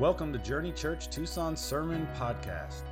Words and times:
Welcome 0.00 0.32
to 0.32 0.40
Journey 0.40 0.72
Church 0.72 1.08
Tucson 1.08 1.56
Sermon 1.56 2.08
Podcast. 2.18 2.82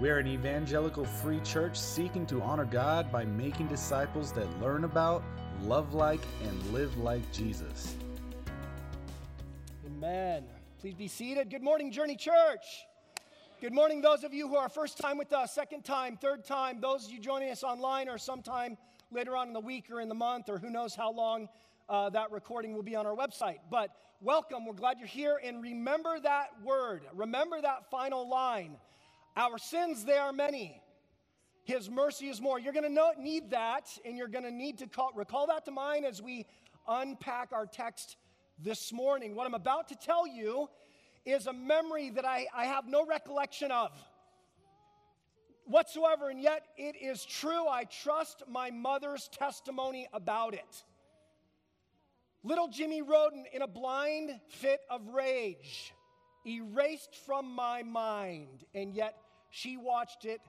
We 0.00 0.10
are 0.10 0.18
an 0.18 0.26
evangelical 0.26 1.04
free 1.04 1.38
church 1.44 1.78
seeking 1.78 2.26
to 2.26 2.42
honor 2.42 2.64
God 2.64 3.12
by 3.12 3.24
making 3.26 3.68
disciples 3.68 4.32
that 4.32 4.60
learn 4.60 4.82
about, 4.82 5.22
love 5.62 5.94
like, 5.94 6.20
and 6.42 6.72
live 6.72 6.98
like 6.98 7.22
Jesus. 7.30 7.94
Amen. 9.86 10.46
Please 10.80 10.94
be 10.94 11.06
seated. 11.06 11.48
Good 11.48 11.62
morning, 11.62 11.92
Journey 11.92 12.16
Church. 12.16 12.64
Good 13.60 13.72
morning, 13.72 14.02
those 14.02 14.24
of 14.24 14.34
you 14.34 14.48
who 14.48 14.56
are 14.56 14.68
first 14.68 14.98
time 14.98 15.16
with 15.16 15.32
us, 15.32 15.54
second 15.54 15.84
time, 15.84 16.16
third 16.16 16.44
time, 16.44 16.80
those 16.80 17.06
of 17.06 17.12
you 17.12 17.20
joining 17.20 17.50
us 17.50 17.62
online 17.62 18.08
or 18.08 18.18
sometime 18.18 18.76
later 19.12 19.36
on 19.36 19.46
in 19.46 19.52
the 19.52 19.60
week 19.60 19.92
or 19.92 20.00
in 20.00 20.08
the 20.08 20.14
month, 20.16 20.48
or 20.48 20.58
who 20.58 20.70
knows 20.70 20.96
how 20.96 21.12
long 21.12 21.48
uh, 21.88 22.10
that 22.10 22.30
recording 22.30 22.74
will 22.74 22.82
be 22.82 22.96
on 22.96 23.06
our 23.06 23.14
website. 23.14 23.58
But 23.70 23.90
welcome. 24.20 24.66
We're 24.66 24.74
glad 24.74 24.98
you're 24.98 25.08
here. 25.08 25.40
And 25.42 25.62
remember 25.62 26.18
that 26.20 26.48
word, 26.62 27.02
remember 27.14 27.60
that 27.60 27.90
final 27.90 28.28
line. 28.28 28.76
Our 29.36 29.58
sins, 29.58 30.04
they 30.04 30.16
are 30.16 30.32
many. 30.32 30.82
His 31.64 31.90
mercy 31.90 32.28
is 32.28 32.40
more. 32.40 32.58
You're 32.58 32.72
going 32.72 32.92
to 32.92 33.22
need 33.22 33.50
that, 33.50 33.86
and 34.04 34.16
you're 34.16 34.28
going 34.28 34.44
to 34.44 34.50
need 34.50 34.78
to 34.78 34.86
call, 34.86 35.12
recall 35.14 35.46
that 35.48 35.66
to 35.66 35.70
mind 35.70 36.06
as 36.06 36.22
we 36.22 36.46
unpack 36.88 37.52
our 37.52 37.66
text 37.66 38.16
this 38.58 38.92
morning. 38.92 39.34
What 39.34 39.46
I'm 39.46 39.54
about 39.54 39.88
to 39.88 39.94
tell 39.94 40.26
you 40.26 40.68
is 41.24 41.46
a 41.46 41.52
memory 41.52 42.10
that 42.10 42.24
I, 42.24 42.46
I 42.54 42.64
have 42.64 42.86
no 42.86 43.04
recollection 43.04 43.70
of 43.70 43.90
whatsoever, 45.66 46.30
and 46.30 46.40
yet 46.40 46.62
it 46.78 46.96
is 47.00 47.24
true. 47.24 47.68
I 47.68 47.84
trust 47.84 48.42
my 48.48 48.70
mother's 48.70 49.28
testimony 49.28 50.08
about 50.12 50.54
it. 50.54 50.84
Little 52.48 52.68
Jimmy 52.68 53.02
Roden, 53.02 53.44
in 53.52 53.60
a 53.60 53.66
blind 53.66 54.30
fit 54.48 54.80
of 54.88 55.06
rage, 55.08 55.92
erased 56.46 57.14
from 57.26 57.54
my 57.54 57.82
mind, 57.82 58.64
and 58.74 58.94
yet 58.94 59.16
she 59.50 59.76
watched 59.76 60.24
it 60.24 60.40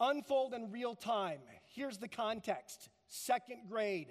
unfold 0.00 0.52
in 0.52 0.70
real 0.70 0.94
time. 0.94 1.38
Here's 1.74 1.96
the 1.96 2.08
context 2.08 2.90
second 3.06 3.70
grade, 3.70 4.08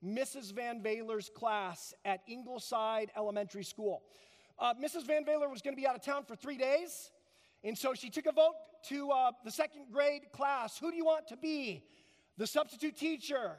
Mrs. 0.00 0.52
Van 0.52 0.80
Valer's 0.80 1.28
class 1.28 1.92
at 2.04 2.20
Ingleside 2.28 3.10
Elementary 3.16 3.64
School. 3.64 4.04
Uh, 4.60 4.74
Mrs. 4.74 5.08
Van 5.08 5.24
Valer 5.24 5.48
was 5.48 5.60
going 5.60 5.74
to 5.74 5.80
be 5.80 5.88
out 5.88 5.96
of 5.96 6.02
town 6.02 6.22
for 6.22 6.36
three 6.36 6.56
days, 6.56 7.10
and 7.64 7.76
so 7.76 7.94
she 7.94 8.10
took 8.10 8.26
a 8.26 8.32
vote 8.32 8.54
to 8.90 9.10
uh, 9.10 9.32
the 9.44 9.50
second 9.50 9.86
grade 9.92 10.30
class 10.32 10.78
Who 10.78 10.92
do 10.92 10.96
you 10.96 11.04
want 11.04 11.26
to 11.30 11.36
be? 11.36 11.82
The 12.36 12.46
substitute 12.46 12.96
teacher 12.96 13.56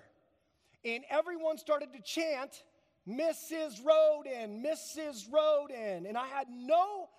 and 0.86 1.04
everyone 1.10 1.58
started 1.58 1.92
to 1.94 2.02
chant, 2.02 2.64
Mrs. 3.10 3.84
Roden, 3.84 4.64
Mrs. 4.64 5.32
Roden. 5.32 6.06
And 6.06 6.18
I 6.18 6.28
had 6.28 6.48
no, 6.50 7.10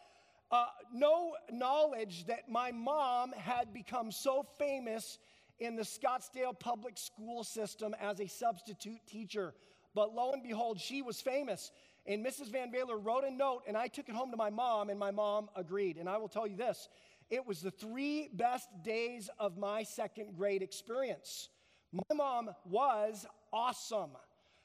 uh, 0.53 0.67
no 0.93 1.33
knowledge 1.51 2.27
that 2.27 2.49
my 2.49 2.71
mom 2.71 3.33
had 3.33 3.73
become 3.73 4.13
so 4.13 4.47
famous 4.59 5.19
in 5.59 5.77
the 5.77 5.83
Scottsdale 5.83 6.59
public 6.59 6.97
school 6.97 7.45
system 7.45 7.95
as 8.01 8.21
a 8.21 8.29
substitute 8.29 9.07
teacher. 9.07 9.55
But 9.95 10.15
lo 10.15 10.33
and 10.33 10.43
behold, 10.43 10.81
she 10.81 11.03
was 11.03 11.21
famous. 11.21 11.73
And 12.07 12.25
Mrs. 12.25 12.51
Van 12.51 12.71
Valer 12.71 12.97
wrote 12.97 13.25
a 13.25 13.31
note, 13.31 13.63
and 13.67 13.77
I 13.77 13.89
took 13.89 14.09
it 14.09 14.15
home 14.15 14.31
to 14.31 14.37
my 14.37 14.51
mom, 14.51 14.89
and 14.89 14.99
my 14.99 15.11
mom 15.11 15.51
agreed. 15.57 15.97
And 15.97 16.09
I 16.09 16.17
will 16.17 16.29
tell 16.29 16.47
you 16.47 16.57
this 16.57 16.89
it 17.31 17.47
was 17.47 17.61
the 17.61 17.71
three 17.71 18.31
best 18.33 18.69
days 18.83 19.29
of 19.39 19.59
my 19.59 19.83
second 19.83 20.37
grade 20.37 20.63
experience. 20.63 21.49
My 21.93 22.15
mom 22.15 22.51
was 22.65 23.27
awesome. 23.53 24.11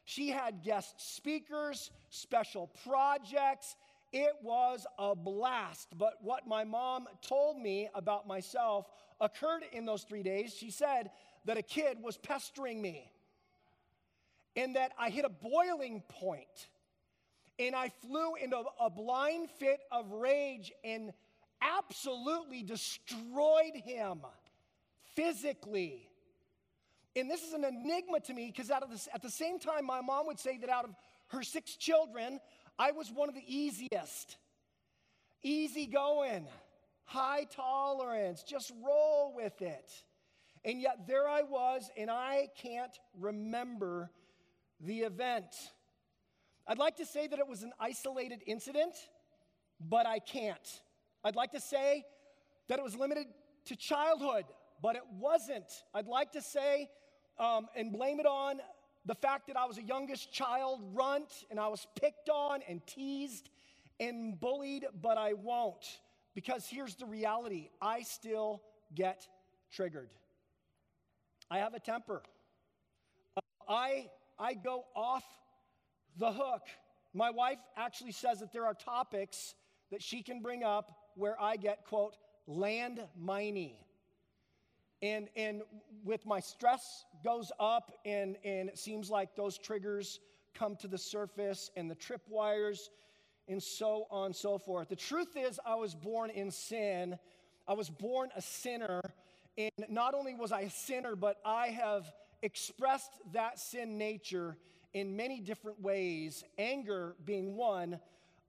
She 0.05 0.29
had 0.29 0.63
guest 0.63 0.95
speakers, 1.15 1.91
special 2.09 2.67
projects. 2.87 3.75
It 4.13 4.33
was 4.43 4.85
a 4.97 5.15
blast. 5.15 5.89
But 5.97 6.13
what 6.21 6.47
my 6.47 6.63
mom 6.63 7.07
told 7.21 7.59
me 7.59 7.89
about 7.93 8.27
myself 8.27 8.87
occurred 9.19 9.63
in 9.73 9.85
those 9.85 10.03
three 10.03 10.23
days. 10.23 10.53
She 10.53 10.69
said 10.69 11.09
that 11.45 11.57
a 11.57 11.63
kid 11.63 11.97
was 12.01 12.17
pestering 12.17 12.81
me 12.81 13.11
and 14.55 14.75
that 14.75 14.93
I 14.97 15.09
hit 15.09 15.25
a 15.25 15.29
boiling 15.29 16.03
point 16.07 16.69
and 17.57 17.75
I 17.75 17.89
flew 17.89 18.35
into 18.35 18.63
a 18.79 18.89
blind 18.89 19.49
fit 19.49 19.79
of 19.91 20.11
rage 20.11 20.71
and 20.83 21.13
absolutely 21.61 22.63
destroyed 22.63 23.75
him 23.83 24.19
physically. 25.15 26.09
And 27.15 27.29
this 27.29 27.43
is 27.43 27.53
an 27.53 27.63
enigma 27.63 28.19
to 28.25 28.33
me 28.33 28.51
because 28.53 28.69
at 28.69 29.21
the 29.21 29.29
same 29.29 29.59
time, 29.59 29.85
my 29.85 30.01
mom 30.01 30.27
would 30.27 30.39
say 30.39 30.57
that 30.57 30.69
out 30.69 30.83
of 30.85 30.91
her 31.29 31.43
six 31.43 31.75
children, 31.75 32.39
I 32.77 32.91
was 32.91 33.09
one 33.11 33.29
of 33.29 33.35
the 33.35 33.43
easiest. 33.47 34.37
Easy 35.41 35.85
going, 35.85 36.47
high 37.05 37.45
tolerance, 37.55 38.43
just 38.43 38.71
roll 38.85 39.33
with 39.35 39.61
it. 39.61 39.91
And 40.65 40.81
yet 40.81 41.07
there 41.07 41.29
I 41.29 41.43
was, 41.43 41.89
and 41.95 42.09
I 42.09 42.47
can't 42.61 42.91
remember 43.19 44.09
the 44.81 45.01
event. 45.01 45.55
I'd 46.67 46.79
like 46.79 46.97
to 46.97 47.05
say 47.05 47.27
that 47.27 47.39
it 47.39 47.47
was 47.47 47.61
an 47.61 47.71
isolated 47.79 48.41
incident, 48.47 48.95
but 49.79 50.07
I 50.07 50.19
can't. 50.19 50.81
I'd 51.23 51.35
like 51.35 51.51
to 51.51 51.61
say 51.61 52.03
that 52.67 52.79
it 52.79 52.83
was 52.83 52.95
limited 52.95 53.27
to 53.65 53.75
childhood, 53.75 54.45
but 54.81 54.95
it 54.95 55.03
wasn't. 55.19 55.71
I'd 55.93 56.07
like 56.07 56.31
to 56.31 56.41
say 56.41 56.89
um, 57.39 57.67
and 57.75 57.91
blame 57.91 58.19
it 58.19 58.25
on 58.25 58.59
the 59.05 59.15
fact 59.15 59.47
that 59.47 59.57
I 59.57 59.65
was 59.65 59.77
a 59.77 59.83
youngest 59.83 60.31
child 60.31 60.81
runt 60.93 61.45
and 61.51 61.59
I 61.59 61.67
was 61.67 61.85
picked 61.99 62.29
on 62.29 62.61
and 62.67 62.85
teased 62.87 63.49
and 63.99 64.39
bullied, 64.39 64.85
but 65.01 65.17
I 65.17 65.33
won't. 65.33 65.99
Because 66.33 66.67
here's 66.67 66.95
the 66.95 67.05
reality 67.05 67.69
I 67.81 68.01
still 68.01 68.61
get 68.93 69.27
triggered. 69.71 70.09
I 71.49 71.59
have 71.59 71.73
a 71.73 71.79
temper. 71.79 72.23
I, 73.69 74.09
I 74.39 74.55
go 74.55 74.85
off 74.95 75.23
the 76.17 76.31
hook. 76.31 76.63
My 77.13 77.29
wife 77.29 77.59
actually 77.77 78.11
says 78.11 78.39
that 78.39 78.51
there 78.51 78.65
are 78.65 78.73
topics 78.73 79.53
that 79.91 80.01
she 80.01 80.23
can 80.23 80.41
bring 80.41 80.63
up 80.63 80.91
where 81.15 81.39
I 81.39 81.55
get, 81.55 81.85
quote, 81.85 82.17
land 82.47 82.99
and 85.05 85.29
and 85.35 85.61
with 86.03 86.25
my 86.25 86.39
stress 86.39 87.05
goes 87.23 87.51
up 87.59 87.91
and 88.05 88.37
and 88.43 88.69
it 88.69 88.77
seems 88.77 89.09
like 89.09 89.35
those 89.35 89.57
triggers 89.57 90.19
come 90.53 90.75
to 90.77 90.87
the 90.87 90.97
surface 90.97 91.69
and 91.75 91.89
the 91.89 91.95
tripwires 91.95 92.89
and 93.47 93.61
so 93.61 94.07
on 94.09 94.27
and 94.27 94.35
so 94.35 94.57
forth. 94.57 94.89
The 94.89 94.95
truth 94.95 95.37
is 95.37 95.59
i 95.65 95.75
was 95.75 95.93
born 95.93 96.29
in 96.31 96.49
sin. 96.51 97.17
I 97.67 97.73
was 97.73 97.89
born 97.89 98.29
a 98.35 98.41
sinner. 98.41 99.01
And 99.57 99.71
not 99.89 100.13
only 100.13 100.33
was 100.33 100.51
i 100.51 100.61
a 100.61 100.69
sinner 100.69 101.15
but 101.15 101.37
i 101.45 101.67
have 101.67 102.11
expressed 102.41 103.13
that 103.33 103.59
sin 103.59 103.97
nature 103.97 104.57
in 104.93 105.15
many 105.15 105.39
different 105.39 105.81
ways 105.81 106.43
anger 106.57 107.15
being 107.25 107.55
one 107.55 107.99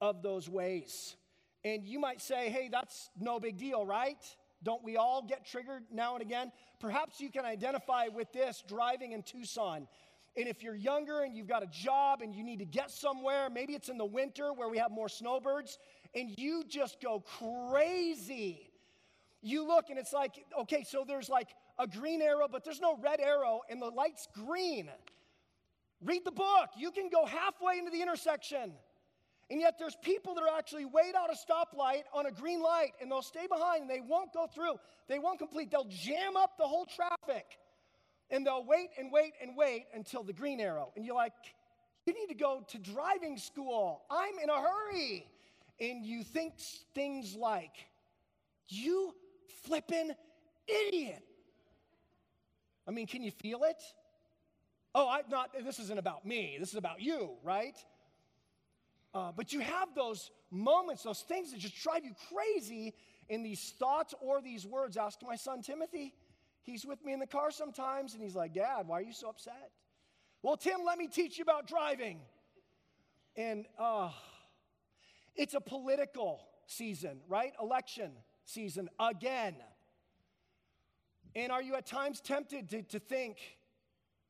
of 0.01 0.23
those 0.23 0.49
ways. 0.49 1.17
And 1.65 1.85
you 1.85 1.99
might 1.99 2.23
say 2.23 2.49
hey 2.49 2.69
that's 2.73 3.11
no 3.19 3.39
big 3.41 3.59
deal 3.59 3.85
right 3.85 4.25
don't 4.63 4.83
we 4.83 4.97
all 4.97 5.23
get 5.23 5.45
triggered 5.47 5.85
now 5.93 6.15
and 6.15 6.23
again? 6.23 6.53
Perhaps 6.81 7.21
you 7.21 7.31
can 7.31 7.45
identify 7.45 8.09
with 8.09 8.33
this 8.33 8.63
driving 8.67 9.13
in 9.13 9.23
Tucson. 9.23 9.87
And 10.37 10.49
if 10.49 10.63
you're 10.63 10.75
younger 10.75 11.23
and 11.23 11.35
you've 11.35 11.47
got 11.47 11.63
a 11.63 11.67
job 11.67 12.21
and 12.21 12.35
you 12.35 12.45
need 12.45 12.59
to 12.59 12.65
get 12.67 12.91
somewhere, 12.91 13.49
maybe 13.51 13.75
it's 13.75 13.89
in 13.89 13.97
the 13.97 14.05
winter 14.05 14.53
where 14.53 14.69
we 14.69 14.79
have 14.79 14.91
more 14.91 15.09
snowbirds, 15.09 15.79
and 16.15 16.31
you 16.39 16.65
just 16.69 17.01
go 17.01 17.21
crazy. 17.21 18.71
You 19.43 19.67
look 19.67 19.91
and 19.91 19.99
it's 19.99 20.13
like, 20.13 20.45
okay, 20.61 20.85
so 20.87 21.05
there's 21.07 21.29
like 21.29 21.49
a 21.79 21.87
green 21.87 22.21
arrow, 22.21 22.49
but 22.51 22.65
there's 22.65 22.81
no 22.81 22.97
red 23.03 23.21
arrow, 23.21 23.61
and 23.71 23.81
the 23.81 23.89
light's 23.89 24.27
green. 24.35 24.91
Read 26.05 26.23
the 26.25 26.33
book. 26.33 26.71
You 26.77 26.91
can 26.91 27.09
go 27.09 27.25
halfway 27.25 27.79
into 27.79 27.91
the 27.91 28.03
intersection 28.03 28.73
and 29.51 29.61
yet 29.61 29.79
there's 29.79 29.97
people 30.03 30.35
that 30.35 30.43
are 30.43 30.59
actually 30.59 30.87
wait 30.87 31.15
out 31.15 31.31
a 31.31 31.37
stoplight 31.37 32.03
on 32.13 32.27
a 32.27 32.33
green 32.33 32.61
light 32.61 32.93
and 33.01 33.11
they'll 33.11 33.23
stay 33.23 33.47
behind 33.47 33.83
and 33.83 33.91
they 33.91 34.01
won't 34.01 34.33
go 34.33 34.47
through. 34.53 34.75
They 35.09 35.21
won't 35.21 35.39
complete. 35.39 35.71
They'll 35.71 35.89
jam 35.89 36.37
up 36.37 36.57
the 36.59 36.67
whole 36.67 36.87
traffic. 36.87 37.47
And 38.29 38.45
they'll 38.45 38.65
wait 38.65 38.89
and 38.99 39.13
wait 39.13 39.35
and 39.41 39.57
wait 39.57 39.87
until 39.95 40.25
the 40.25 40.33
green 40.33 40.59
arrow. 40.59 40.93
And 40.97 41.07
you're 41.07 41.15
like, 41.15 41.33
you 42.07 42.13
need 42.13 42.27
to 42.27 42.35
go 42.35 42.65
to 42.69 42.79
driving 42.79 43.39
school. 43.39 44.03
I'm 44.11 44.35
in 44.43 44.51
a 44.51 44.61
hurry. 44.61 45.27
And 45.81 46.05
you 46.05 46.25
think 46.25 46.55
things 46.93 47.37
like, 47.37 47.87
you 48.69 49.15
flippin' 49.63 50.13
idiot. 50.67 51.23
I 52.89 52.91
mean, 52.91 53.07
can 53.07 53.23
you 53.23 53.31
feel 53.31 53.63
it? 53.63 53.81
Oh, 54.93 55.09
I'm 55.09 55.29
not 55.31 55.51
this 55.65 55.79
isn't 55.79 55.99
about 55.99 56.25
me. 56.25 56.57
This 56.59 56.71
is 56.71 56.77
about 56.77 57.01
you, 57.01 57.33
right? 57.45 57.77
Uh, 59.17 59.33
but 59.35 59.51
you 59.51 59.61
have 59.61 59.95
those 59.95 60.31
moments, 60.51 61.03
those 61.03 61.23
things 61.23 61.51
that 61.51 61.59
just 61.59 61.75
drive 61.83 62.05
you 62.05 62.13
crazy 62.31 62.93
in 63.31 63.43
these 63.43 63.73
thoughts 63.79 64.13
or 64.21 64.43
these 64.43 64.67
words. 64.67 64.99
Ask 64.99 65.21
my 65.23 65.37
son 65.37 65.63
Timothy. 65.63 66.13
He's 66.61 66.85
with 66.85 67.03
me 67.03 67.15
in 67.15 67.21
the 67.21 67.27
car 67.27 67.51
sometimes, 67.51 68.13
and 68.13 68.23
he's 68.23 68.35
like, 68.35 68.53
Dad, 68.53 68.87
why 68.87 68.99
are 68.99 69.03
you 69.03 69.15
so 69.15 69.31
upset? 69.31 69.71
Well, 70.43 70.59
Tim, 70.59 70.81
let 70.85 70.99
me 70.99 71.09
teach 71.09 71.39
you 71.39 71.43
about 71.43 71.67
driving. 71.67 72.19
And, 73.37 73.65
uh, 73.79 74.11
It's 75.35 75.55
a 75.55 75.61
political 75.61 76.41
season, 76.67 77.21
right? 77.27 77.53
Election 77.61 78.13
season 78.45 78.91
again. 79.01 79.55
And 81.35 81.51
are 81.53 81.63
you 81.63 81.75
at 81.75 81.87
times 81.87 82.21
tempted 82.21 82.69
to, 82.71 82.83
to 82.83 82.99
think, 82.99 83.39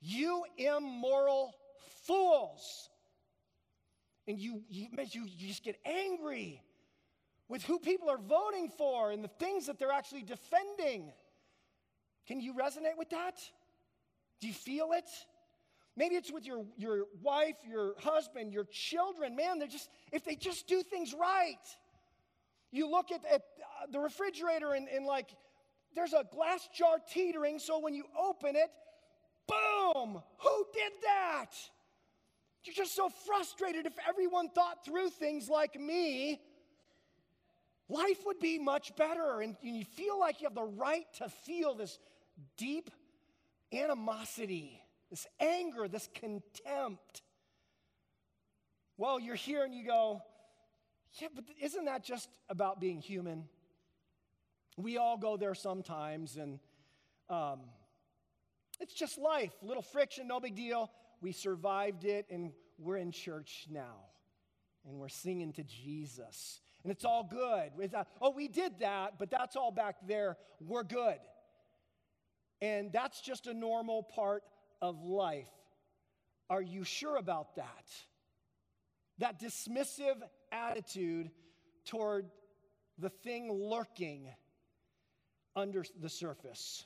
you 0.00 0.44
immoral 0.58 1.54
fools? 2.04 2.90
And 4.28 4.38
you, 4.38 4.62
you, 4.68 4.88
you, 5.10 5.26
just 5.38 5.62
get 5.62 5.76
angry 5.84 6.62
with 7.48 7.62
who 7.62 7.78
people 7.78 8.10
are 8.10 8.18
voting 8.18 8.68
for 8.76 9.12
and 9.12 9.22
the 9.22 9.30
things 9.38 9.66
that 9.66 9.78
they're 9.78 9.92
actually 9.92 10.22
defending. 10.22 11.12
Can 12.26 12.40
you 12.40 12.54
resonate 12.54 12.98
with 12.98 13.10
that? 13.10 13.38
Do 14.40 14.48
you 14.48 14.52
feel 14.52 14.90
it? 14.92 15.08
Maybe 15.96 16.16
it's 16.16 16.30
with 16.30 16.44
your, 16.44 16.64
your 16.76 17.04
wife, 17.22 17.56
your 17.66 17.94
husband, 18.00 18.52
your 18.52 18.64
children. 18.64 19.36
Man, 19.36 19.58
they're 19.58 19.68
just, 19.68 19.88
if 20.12 20.24
they 20.24 20.34
just 20.34 20.66
do 20.66 20.82
things 20.82 21.14
right. 21.18 21.54
You 22.72 22.90
look 22.90 23.12
at, 23.12 23.24
at 23.32 23.40
uh, 23.40 23.86
the 23.90 24.00
refrigerator 24.00 24.74
and, 24.74 24.88
and 24.88 25.06
like, 25.06 25.30
there's 25.94 26.12
a 26.12 26.24
glass 26.30 26.68
jar 26.74 26.98
teetering, 27.10 27.58
so 27.58 27.78
when 27.78 27.94
you 27.94 28.04
open 28.20 28.54
it, 28.54 28.70
boom, 29.48 30.20
who 30.38 30.66
did 30.74 30.92
that? 31.02 31.52
You're 32.66 32.74
just 32.74 32.96
so 32.96 33.08
frustrated 33.08 33.86
if 33.86 33.92
everyone 34.08 34.48
thought 34.48 34.84
through 34.84 35.10
things 35.10 35.48
like 35.48 35.78
me. 35.78 36.40
Life 37.88 38.18
would 38.26 38.40
be 38.40 38.58
much 38.58 38.96
better, 38.96 39.40
and 39.40 39.56
you 39.62 39.84
feel 39.84 40.18
like 40.18 40.40
you 40.40 40.46
have 40.48 40.56
the 40.56 40.64
right 40.64 41.06
to 41.18 41.28
feel 41.28 41.74
this 41.74 41.98
deep 42.56 42.90
animosity, 43.72 44.82
this 45.10 45.26
anger, 45.38 45.86
this 45.86 46.08
contempt. 46.14 47.22
Well, 48.96 49.20
you're 49.20 49.36
here 49.36 49.64
and 49.64 49.72
you 49.72 49.86
go, 49.86 50.22
yeah, 51.20 51.28
but 51.32 51.44
isn't 51.62 51.84
that 51.84 52.02
just 52.02 52.28
about 52.48 52.80
being 52.80 53.00
human? 53.00 53.44
We 54.76 54.96
all 54.96 55.16
go 55.16 55.36
there 55.36 55.54
sometimes, 55.54 56.36
and 56.36 56.58
um, 57.30 57.60
it's 58.80 58.92
just 58.92 59.18
life. 59.18 59.52
Little 59.62 59.82
friction, 59.82 60.26
no 60.26 60.40
big 60.40 60.56
deal. 60.56 60.90
We 61.20 61.32
survived 61.32 62.04
it, 62.04 62.26
and 62.30 62.52
we're 62.78 62.98
in 62.98 63.10
church 63.10 63.66
now, 63.70 64.04
and 64.86 64.98
we're 64.98 65.08
singing 65.08 65.52
to 65.54 65.64
Jesus, 65.64 66.60
and 66.82 66.92
it's 66.92 67.04
all 67.04 67.24
good. 67.24 67.70
Without, 67.76 68.08
oh, 68.20 68.30
we 68.30 68.48
did 68.48 68.80
that, 68.80 69.18
but 69.18 69.30
that's 69.30 69.56
all 69.56 69.70
back 69.70 69.96
there. 70.06 70.36
We're 70.60 70.84
good. 70.84 71.18
And 72.60 72.92
that's 72.92 73.20
just 73.20 73.46
a 73.46 73.54
normal 73.54 74.02
part 74.02 74.42
of 74.80 75.02
life. 75.02 75.48
Are 76.48 76.62
you 76.62 76.84
sure 76.84 77.16
about 77.16 77.56
that? 77.56 77.86
That 79.18 79.40
dismissive 79.40 80.22
attitude 80.52 81.30
toward 81.84 82.26
the 82.98 83.10
thing 83.10 83.50
lurking 83.52 84.28
under 85.54 85.84
the 86.00 86.08
surface. 86.08 86.84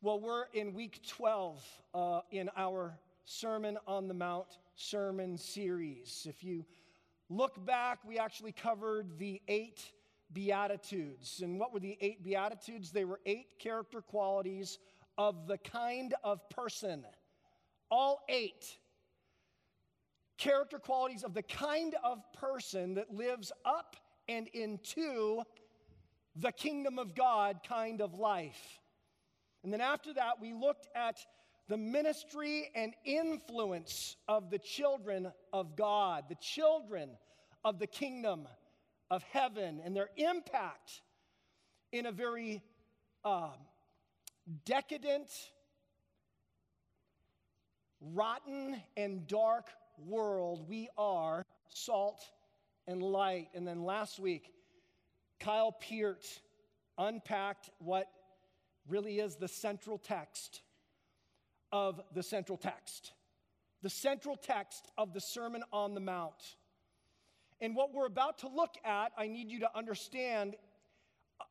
Well, 0.00 0.20
we're 0.20 0.46
in 0.54 0.74
week 0.74 1.00
12 1.06 1.64
uh, 1.94 2.20
in 2.30 2.50
our 2.56 2.98
Sermon 3.30 3.76
on 3.86 4.08
the 4.08 4.14
Mount 4.14 4.46
sermon 4.74 5.36
series. 5.36 6.26
If 6.26 6.42
you 6.42 6.64
look 7.28 7.62
back, 7.66 7.98
we 8.06 8.18
actually 8.18 8.52
covered 8.52 9.18
the 9.18 9.42
eight 9.48 9.82
Beatitudes. 10.32 11.42
And 11.42 11.60
what 11.60 11.74
were 11.74 11.80
the 11.80 11.98
eight 12.00 12.24
Beatitudes? 12.24 12.90
They 12.90 13.04
were 13.04 13.20
eight 13.26 13.58
character 13.58 14.00
qualities 14.00 14.78
of 15.18 15.46
the 15.46 15.58
kind 15.58 16.14
of 16.24 16.40
person. 16.48 17.04
All 17.90 18.20
eight 18.30 18.64
character 20.38 20.78
qualities 20.78 21.22
of 21.22 21.34
the 21.34 21.42
kind 21.42 21.96
of 22.02 22.22
person 22.32 22.94
that 22.94 23.12
lives 23.12 23.52
up 23.66 23.96
and 24.26 24.48
into 24.48 25.42
the 26.34 26.52
kingdom 26.52 26.98
of 26.98 27.14
God 27.14 27.58
kind 27.68 28.00
of 28.00 28.14
life. 28.14 28.80
And 29.64 29.70
then 29.70 29.82
after 29.82 30.14
that, 30.14 30.40
we 30.40 30.54
looked 30.54 30.88
at 30.94 31.18
the 31.68 31.76
ministry 31.76 32.70
and 32.74 32.94
influence 33.04 34.16
of 34.26 34.50
the 34.50 34.58
children 34.58 35.30
of 35.52 35.76
God, 35.76 36.24
the 36.28 36.36
children 36.36 37.10
of 37.64 37.78
the 37.78 37.86
kingdom 37.86 38.48
of 39.10 39.22
heaven, 39.24 39.80
and 39.84 39.94
their 39.94 40.08
impact 40.16 41.02
in 41.92 42.06
a 42.06 42.12
very 42.12 42.62
uh, 43.24 43.50
decadent, 44.64 45.30
rotten, 48.00 48.80
and 48.96 49.26
dark 49.26 49.68
world. 50.06 50.68
We 50.68 50.88
are 50.96 51.44
salt 51.68 52.20
and 52.86 53.02
light. 53.02 53.48
And 53.54 53.68
then 53.68 53.82
last 53.82 54.18
week, 54.18 54.52
Kyle 55.38 55.72
Peart 55.72 56.24
unpacked 56.96 57.68
what 57.78 58.06
really 58.88 59.20
is 59.20 59.36
the 59.36 59.48
central 59.48 59.98
text 59.98 60.62
of 61.72 62.00
the 62.14 62.22
central 62.22 62.58
text. 62.58 63.12
The 63.82 63.90
central 63.90 64.36
text 64.36 64.90
of 64.96 65.12
the 65.12 65.20
Sermon 65.20 65.62
on 65.72 65.94
the 65.94 66.00
Mount. 66.00 66.56
And 67.60 67.74
what 67.74 67.92
we're 67.92 68.06
about 68.06 68.38
to 68.38 68.48
look 68.48 68.74
at, 68.84 69.12
I 69.16 69.26
need 69.26 69.50
you 69.50 69.60
to 69.60 69.76
understand, 69.76 70.56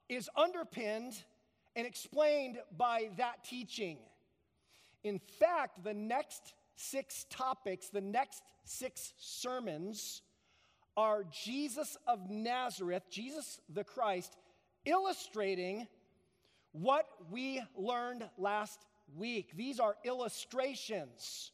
is 0.09 0.29
underpinned 0.35 1.13
and 1.75 1.85
explained 1.85 2.57
by 2.77 3.09
that 3.17 3.43
teaching. 3.43 3.97
In 5.03 5.19
fact, 5.39 5.83
the 5.83 5.93
next 5.93 6.53
six 6.75 7.25
topics, 7.29 7.89
the 7.89 8.01
next 8.01 8.41
six 8.65 9.13
sermons, 9.17 10.21
are 10.95 11.23
Jesus 11.31 11.95
of 12.07 12.29
Nazareth, 12.29 13.03
Jesus 13.11 13.59
the 13.69 13.83
Christ, 13.83 14.35
illustrating 14.85 15.87
what 16.71 17.05
we 17.29 17.61
learned 17.75 18.27
last 18.37 18.79
week. 19.15 19.51
These 19.55 19.79
are 19.79 19.95
illustrations, 20.03 21.51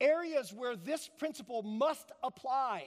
areas 0.00 0.52
where 0.52 0.76
this 0.76 1.08
principle 1.18 1.62
must 1.62 2.12
apply 2.22 2.86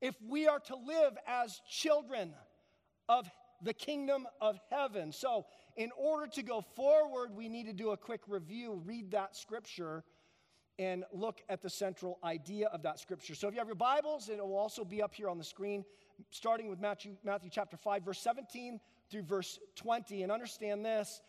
if 0.00 0.14
we 0.28 0.46
are 0.46 0.60
to 0.60 0.76
live 0.76 1.16
as 1.26 1.60
children 1.68 2.32
of 3.08 3.28
the 3.62 3.72
kingdom 3.72 4.26
of 4.40 4.58
heaven. 4.70 5.12
So, 5.12 5.46
in 5.76 5.90
order 5.96 6.26
to 6.34 6.42
go 6.42 6.60
forward, 6.60 7.34
we 7.34 7.48
need 7.48 7.66
to 7.66 7.72
do 7.72 7.90
a 7.90 7.96
quick 7.96 8.20
review, 8.28 8.80
read 8.84 9.10
that 9.12 9.34
scripture, 9.34 10.04
and 10.78 11.04
look 11.12 11.42
at 11.48 11.62
the 11.62 11.70
central 11.70 12.18
idea 12.24 12.68
of 12.68 12.82
that 12.82 12.98
scripture. 12.98 13.34
So 13.34 13.48
if 13.48 13.54
you 13.54 13.60
have 13.60 13.68
your 13.68 13.76
Bibles, 13.76 14.28
it 14.28 14.38
will 14.38 14.56
also 14.56 14.84
be 14.84 15.02
up 15.02 15.14
here 15.14 15.28
on 15.28 15.38
the 15.38 15.44
screen, 15.44 15.84
starting 16.30 16.68
with 16.68 16.80
Matthew, 16.80 17.16
Matthew 17.24 17.50
chapter 17.52 17.76
5, 17.76 18.04
verse 18.04 18.20
17 18.20 18.80
through 19.10 19.22
verse 19.22 19.58
20. 19.76 20.22
And 20.22 20.32
understand 20.32 20.84
this 20.84 21.20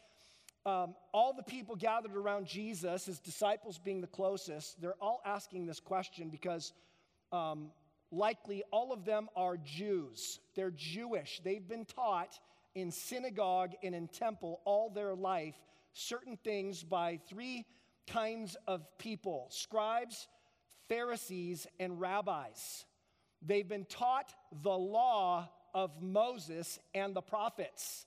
um, 0.65 0.95
all 1.13 1.34
the 1.34 1.43
people 1.43 1.75
gathered 1.75 2.15
around 2.15 2.48
Jesus, 2.48 3.05
his 3.05 3.19
disciples 3.19 3.77
being 3.77 4.01
the 4.01 4.07
closest, 4.07 4.81
they're 4.81 4.95
all 5.00 5.22
asking 5.25 5.65
this 5.67 5.79
question 5.79 6.29
because 6.29 6.74
um, 7.31 7.72
likely 8.12 8.63
all 8.72 8.91
of 8.91 9.05
them 9.05 9.29
are 9.36 9.57
Jews. 9.57 10.39
They're 10.55 10.72
Jewish. 10.72 11.39
They've 11.43 11.67
been 11.67 11.86
taught 11.86 12.39
in 12.74 12.91
synagogue 12.91 13.74
and 13.84 13.93
in 13.93 14.07
temple 14.07 14.62
all 14.65 14.89
their 14.89 15.13
life 15.13 15.55
certain 15.93 16.38
things 16.43 16.84
by 16.84 17.19
three 17.29 17.65
kinds 18.07 18.57
of 18.67 18.86
people 18.98 19.48
scribes, 19.50 20.27
Pharisees, 20.89 21.67
and 21.79 22.00
rabbis. 22.00 22.86
They've 23.41 23.67
been 23.67 23.86
taught 23.86 24.34
the 24.63 24.77
law 24.77 25.50
of 25.74 26.01
Moses 26.01 26.79
and 26.93 27.15
the 27.15 27.22
prophets. 27.22 28.05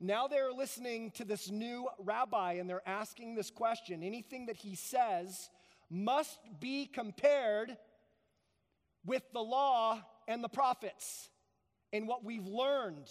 Now 0.00 0.28
they're 0.28 0.52
listening 0.52 1.10
to 1.12 1.24
this 1.24 1.50
new 1.50 1.88
rabbi 1.98 2.54
and 2.54 2.70
they're 2.70 2.86
asking 2.86 3.34
this 3.34 3.50
question. 3.50 4.02
Anything 4.02 4.46
that 4.46 4.56
he 4.56 4.76
says 4.76 5.50
must 5.90 6.38
be 6.60 6.86
compared 6.86 7.76
with 9.04 9.22
the 9.32 9.40
law 9.40 10.00
and 10.28 10.44
the 10.44 10.48
prophets 10.48 11.30
and 11.92 12.06
what 12.06 12.24
we've 12.24 12.46
learned 12.46 13.08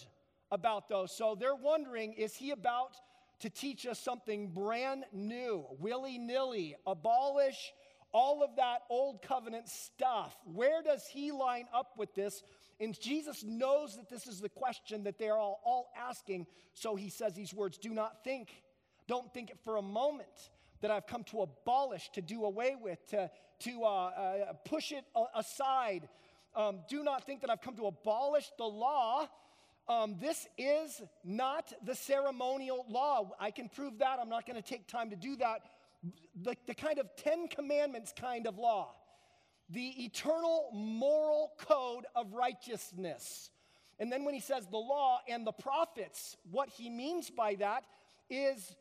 about 0.50 0.88
those. 0.88 1.14
So 1.14 1.36
they're 1.38 1.54
wondering 1.54 2.14
is 2.14 2.34
he 2.34 2.52
about 2.52 2.96
to 3.40 3.50
teach 3.50 3.86
us 3.86 3.98
something 3.98 4.48
brand 4.48 5.04
new, 5.12 5.66
willy 5.78 6.18
nilly, 6.18 6.74
abolish 6.86 7.72
all 8.12 8.42
of 8.42 8.56
that 8.56 8.80
old 8.88 9.22
covenant 9.22 9.68
stuff. 9.68 10.34
Where 10.44 10.82
does 10.82 11.06
he 11.06 11.30
line 11.32 11.66
up 11.74 11.92
with 11.98 12.14
this? 12.14 12.42
And 12.80 12.98
Jesus 12.98 13.42
knows 13.44 13.96
that 13.96 14.08
this 14.08 14.26
is 14.26 14.40
the 14.40 14.48
question 14.48 15.04
that 15.04 15.18
they're 15.18 15.36
all, 15.36 15.60
all 15.64 15.90
asking. 15.96 16.46
So 16.74 16.94
he 16.94 17.10
says 17.10 17.34
these 17.34 17.52
words 17.52 17.78
Do 17.78 17.90
not 17.90 18.24
think, 18.24 18.50
don't 19.06 19.32
think 19.32 19.50
it 19.50 19.58
for 19.64 19.76
a 19.76 19.82
moment 19.82 20.50
that 20.80 20.90
I've 20.90 21.06
come 21.06 21.24
to 21.24 21.42
abolish, 21.42 22.10
to 22.14 22.22
do 22.22 22.44
away 22.44 22.76
with, 22.80 23.04
to, 23.08 23.30
to 23.60 23.84
uh, 23.84 23.86
uh, 23.86 24.52
push 24.64 24.92
it 24.92 25.04
aside. 25.34 26.08
Um, 26.54 26.80
do 26.88 27.02
not 27.02 27.24
think 27.24 27.40
that 27.40 27.50
I've 27.50 27.60
come 27.60 27.76
to 27.76 27.86
abolish 27.86 28.48
the 28.56 28.64
law 28.64 29.28
um, 29.88 30.16
this 30.20 30.46
is 30.58 31.00
not 31.24 31.72
the 31.82 31.94
ceremonial 31.94 32.84
law. 32.88 33.30
I 33.40 33.50
can 33.50 33.70
prove 33.70 33.98
that. 33.98 34.18
I'm 34.20 34.28
not 34.28 34.46
going 34.46 34.60
to 34.60 34.68
take 34.68 34.86
time 34.86 35.10
to 35.10 35.16
do 35.16 35.36
that. 35.36 35.62
The, 36.42 36.54
the 36.66 36.74
kind 36.74 36.98
of 36.98 37.08
Ten 37.16 37.48
Commandments 37.48 38.12
kind 38.18 38.46
of 38.46 38.58
law. 38.58 38.94
The 39.70 40.04
eternal 40.04 40.70
moral 40.72 41.52
code 41.58 42.06
of 42.14 42.32
righteousness. 42.32 43.50
And 43.98 44.10
then 44.10 44.24
when 44.24 44.34
he 44.34 44.40
says 44.40 44.66
the 44.66 44.78
law 44.78 45.20
and 45.28 45.46
the 45.46 45.52
prophets, 45.52 46.36
what 46.50 46.68
he 46.68 46.88
means 46.88 47.30
by 47.30 47.56
that 47.56 47.84
is 48.30 48.76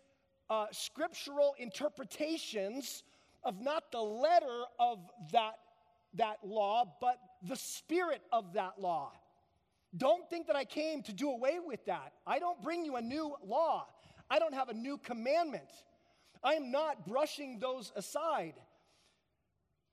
uh, 0.49 0.67
scriptural 0.71 1.55
interpretations 1.57 3.03
of 3.43 3.61
not 3.61 3.91
the 3.91 4.01
letter 4.01 4.63
of 4.79 4.99
that, 5.31 5.57
that 6.15 6.37
law, 6.43 6.85
but 7.01 7.17
the 7.43 7.55
spirit 7.55 8.21
of 8.31 8.53
that 8.53 8.79
law. 8.79 9.11
Don't 9.95 10.29
think 10.29 10.47
that 10.47 10.55
I 10.55 10.65
came 10.65 11.01
to 11.03 11.13
do 11.13 11.31
away 11.31 11.59
with 11.65 11.83
that. 11.85 12.13
I 12.25 12.39
don't 12.39 12.61
bring 12.61 12.85
you 12.85 12.97
a 12.97 13.01
new 13.01 13.35
law, 13.45 13.87
I 14.29 14.39
don't 14.39 14.53
have 14.53 14.69
a 14.69 14.73
new 14.73 14.97
commandment. 14.97 15.69
I 16.43 16.53
am 16.53 16.71
not 16.71 17.07
brushing 17.07 17.57
those 17.59 17.91
aside 17.95 18.53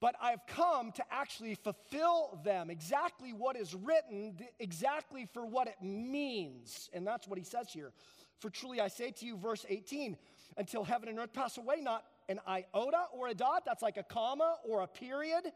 but 0.04 0.16
I've 0.20 0.46
come 0.46 0.92
to 0.92 1.04
actually 1.10 1.54
fulfill 1.54 2.38
them 2.44 2.68
exactly 2.68 3.32
what 3.32 3.56
is 3.56 3.74
written, 3.74 4.36
exactly 4.60 5.26
for 5.32 5.46
what 5.46 5.66
it 5.66 5.76
means. 5.80 6.90
And 6.92 7.06
that's 7.06 7.26
what 7.26 7.38
he 7.38 7.44
says 7.46 7.68
here. 7.72 7.90
For 8.38 8.50
truly 8.50 8.82
I 8.82 8.88
say 8.88 9.12
to 9.12 9.24
you, 9.24 9.38
verse 9.38 9.64
18, 9.66 10.18
until 10.58 10.84
heaven 10.84 11.08
and 11.08 11.18
earth 11.18 11.32
pass 11.32 11.56
away, 11.56 11.76
not 11.80 12.04
an 12.28 12.38
iota 12.46 13.04
or 13.14 13.28
a 13.28 13.34
dot, 13.34 13.62
that's 13.64 13.80
like 13.80 13.96
a 13.96 14.02
comma 14.02 14.56
or 14.68 14.82
a 14.82 14.86
period, 14.86 15.50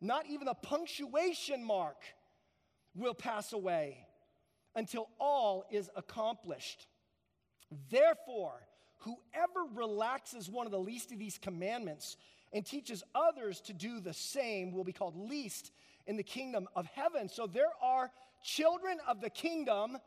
not 0.00 0.24
even 0.30 0.48
a 0.48 0.54
punctuation 0.54 1.62
mark 1.62 1.98
will 2.94 3.12
pass 3.12 3.52
away 3.52 3.98
until 4.74 5.10
all 5.20 5.66
is 5.70 5.90
accomplished. 5.94 6.86
Therefore, 7.90 8.66
whoever 9.00 9.74
relaxes 9.74 10.48
one 10.48 10.64
of 10.64 10.72
the 10.72 10.80
least 10.80 11.12
of 11.12 11.18
these 11.18 11.36
commandments, 11.36 12.16
and 12.52 12.64
teaches 12.64 13.02
others 13.14 13.60
to 13.62 13.72
do 13.72 14.00
the 14.00 14.12
same 14.12 14.72
will 14.72 14.84
be 14.84 14.92
called 14.92 15.16
least 15.16 15.72
in 16.06 16.16
the 16.16 16.22
kingdom 16.22 16.68
of 16.74 16.86
heaven. 16.86 17.28
So 17.28 17.46
there 17.46 17.72
are 17.82 18.10
children 18.42 18.98
of 19.06 19.20
the 19.20 19.30
kingdom 19.30 19.98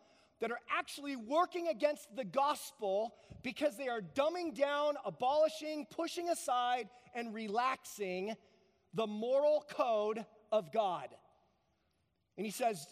that 0.41 0.51
are 0.51 0.59
actually 0.69 1.15
working 1.15 1.69
against 1.69 2.13
the 2.15 2.25
gospel 2.25 3.13
because 3.43 3.77
they 3.77 3.88
are 3.88 4.01
dumbing 4.01 4.55
down, 4.55 4.95
abolishing, 5.05 5.85
pushing 5.89 6.29
aside, 6.29 6.89
and 7.15 7.33
relaxing 7.33 8.35
the 8.93 9.07
moral 9.07 9.63
code 9.69 10.25
of 10.51 10.71
God. 10.71 11.07
And 12.38 12.45
he 12.45 12.51
says, 12.51 12.88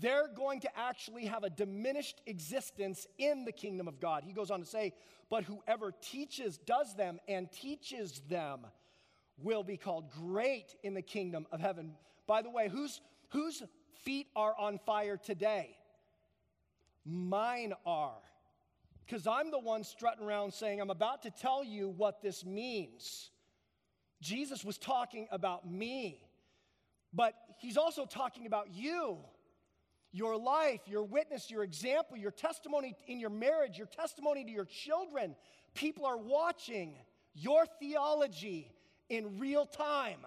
they're 0.00 0.28
going 0.34 0.60
to 0.60 0.78
actually 0.78 1.26
have 1.26 1.44
a 1.44 1.50
diminished 1.50 2.22
existence 2.26 3.06
in 3.18 3.44
the 3.44 3.52
kingdom 3.52 3.86
of 3.86 4.00
God. 4.00 4.24
He 4.24 4.32
goes 4.32 4.50
on 4.50 4.60
to 4.60 4.66
say, 4.66 4.94
but 5.28 5.44
whoever 5.44 5.92
teaches, 5.92 6.58
does 6.58 6.94
them, 6.96 7.20
and 7.28 7.50
teaches 7.52 8.22
them 8.28 8.66
will 9.38 9.62
be 9.62 9.76
called 9.76 10.10
great 10.10 10.74
in 10.82 10.94
the 10.94 11.02
kingdom 11.02 11.46
of 11.52 11.60
heaven. 11.60 11.94
By 12.26 12.42
the 12.42 12.50
way, 12.50 12.68
whose, 12.68 13.00
whose 13.30 13.62
feet 14.04 14.28
are 14.36 14.54
on 14.58 14.78
fire 14.78 15.16
today? 15.16 15.76
Mine 17.04 17.74
are. 17.84 18.16
Because 19.04 19.26
I'm 19.26 19.50
the 19.50 19.58
one 19.58 19.84
strutting 19.84 20.24
around 20.24 20.54
saying, 20.54 20.80
I'm 20.80 20.90
about 20.90 21.22
to 21.22 21.30
tell 21.30 21.62
you 21.62 21.90
what 21.90 22.22
this 22.22 22.44
means. 22.44 23.30
Jesus 24.22 24.64
was 24.64 24.78
talking 24.78 25.28
about 25.30 25.70
me, 25.70 26.24
but 27.12 27.34
he's 27.58 27.76
also 27.76 28.06
talking 28.06 28.46
about 28.46 28.72
you, 28.72 29.18
your 30.12 30.38
life, 30.38 30.80
your 30.86 31.02
witness, 31.02 31.50
your 31.50 31.62
example, 31.62 32.16
your 32.16 32.30
testimony 32.30 32.96
in 33.06 33.20
your 33.20 33.28
marriage, 33.28 33.76
your 33.76 33.88
testimony 33.88 34.44
to 34.44 34.50
your 34.50 34.64
children. 34.64 35.36
People 35.74 36.06
are 36.06 36.16
watching 36.16 36.94
your 37.34 37.66
theology, 37.78 38.72
in 39.08 39.38
real 39.38 39.66
time. 39.66 40.26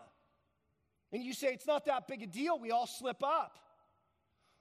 And 1.12 1.24
you 1.24 1.34
say, 1.34 1.48
it's 1.54 1.68
not 1.68 1.86
that 1.86 2.08
big 2.08 2.24
a 2.24 2.28
deal. 2.28 2.60
We 2.60 2.72
all 2.72 2.88
slip 2.88 3.24
up. 3.24 3.58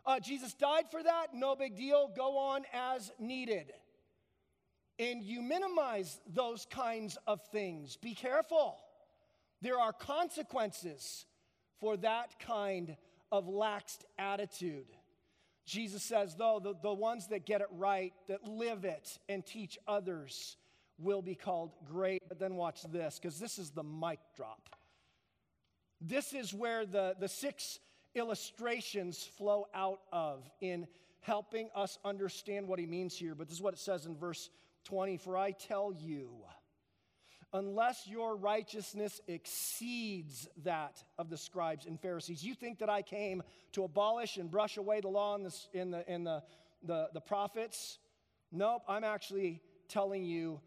Uh, 0.05 0.21
Jesus 0.21 0.55
died 0.55 0.85
for 0.91 1.03
that. 1.03 1.35
No 1.35 1.57
big 1.57 1.77
deal. 1.77 2.11
Go 2.17 2.39
on 2.39 2.63
as 2.73 3.11
needed. 3.19 3.73
And 4.99 5.23
you 5.23 5.43
minimize 5.43 6.21
those 6.33 6.67
kinds 6.71 7.19
of 7.27 7.41
things. 7.51 7.97
Be 7.97 8.15
careful. 8.15 8.77
There 9.61 9.79
are 9.79 9.93
consequences 9.93 11.27
for 11.81 11.97
that 11.99 12.39
kind 12.41 12.97
of 13.33 13.47
laxed 13.47 14.05
attitude. 14.19 14.87
Jesus 15.67 16.05
says, 16.05 16.37
though, 16.37 16.61
the, 16.63 16.75
the 16.81 16.95
ones 16.95 17.27
that 17.29 17.45
get 17.45 17.61
it 17.61 17.67
right, 17.73 18.13
that 18.29 18.47
live 18.47 18.85
it 18.85 19.19
and 19.29 19.45
teach 19.45 19.77
others, 19.89 20.57
will 20.99 21.23
be 21.23 21.35
called 21.35 21.73
great. 21.85 22.23
But 22.29 22.39
then 22.39 22.57
watch 22.57 22.83
this, 22.91 23.19
because 23.21 23.39
this 23.39 23.59
is 23.59 23.71
the 23.71 23.83
mic 23.83 24.21
drop. 24.37 24.69
This 26.01 26.33
is 26.33 26.53
where 26.53 26.85
the, 26.85 27.17
the 27.19 27.29
six 27.29 27.79
illustrations 28.15 29.23
flow 29.23 29.67
out 29.75 30.01
of 30.13 30.49
in 30.61 30.87
helping 31.21 31.69
us 31.75 31.99
understand 32.05 32.69
what 32.69 32.79
he 32.79 32.87
means 32.87 33.17
here. 33.17 33.35
But 33.35 33.49
this 33.49 33.57
is 33.57 33.63
what 33.63 33.75
it 33.75 33.81
says 33.81 34.07
in 34.07 34.17
verse 34.17 34.51
20 34.85 35.17
For 35.17 35.37
I 35.37 35.53
tell 35.53 35.93
you, 35.93 36.31
unless 37.53 38.07
your 38.07 38.37
righteousness 38.37 39.21
exceeds 39.27 40.49
that 40.65 41.03
of 41.19 41.31
the 41.31 41.37
scribes 41.37 41.87
and 41.87 42.01
Pharisees, 42.01 42.45
you 42.45 42.55
think 42.55 42.79
that 42.79 42.91
I 42.91 43.03
came 43.03 43.43
to 43.73 43.85
abolish 43.85 44.37
and 44.37 44.51
brush 44.51 44.77
away 44.77 45.01
the 45.01 45.09
law 45.09 45.35
and 45.35 45.47
the, 45.47 45.55
in 45.73 45.91
the, 45.91 46.13
in 46.13 46.25
the, 46.25 46.43
the, 46.83 47.09
the 47.13 47.21
prophets? 47.21 47.99
Nope, 48.53 48.83
I'm 48.89 49.05
actually 49.05 49.63
telling 49.89 50.25
you 50.25 50.61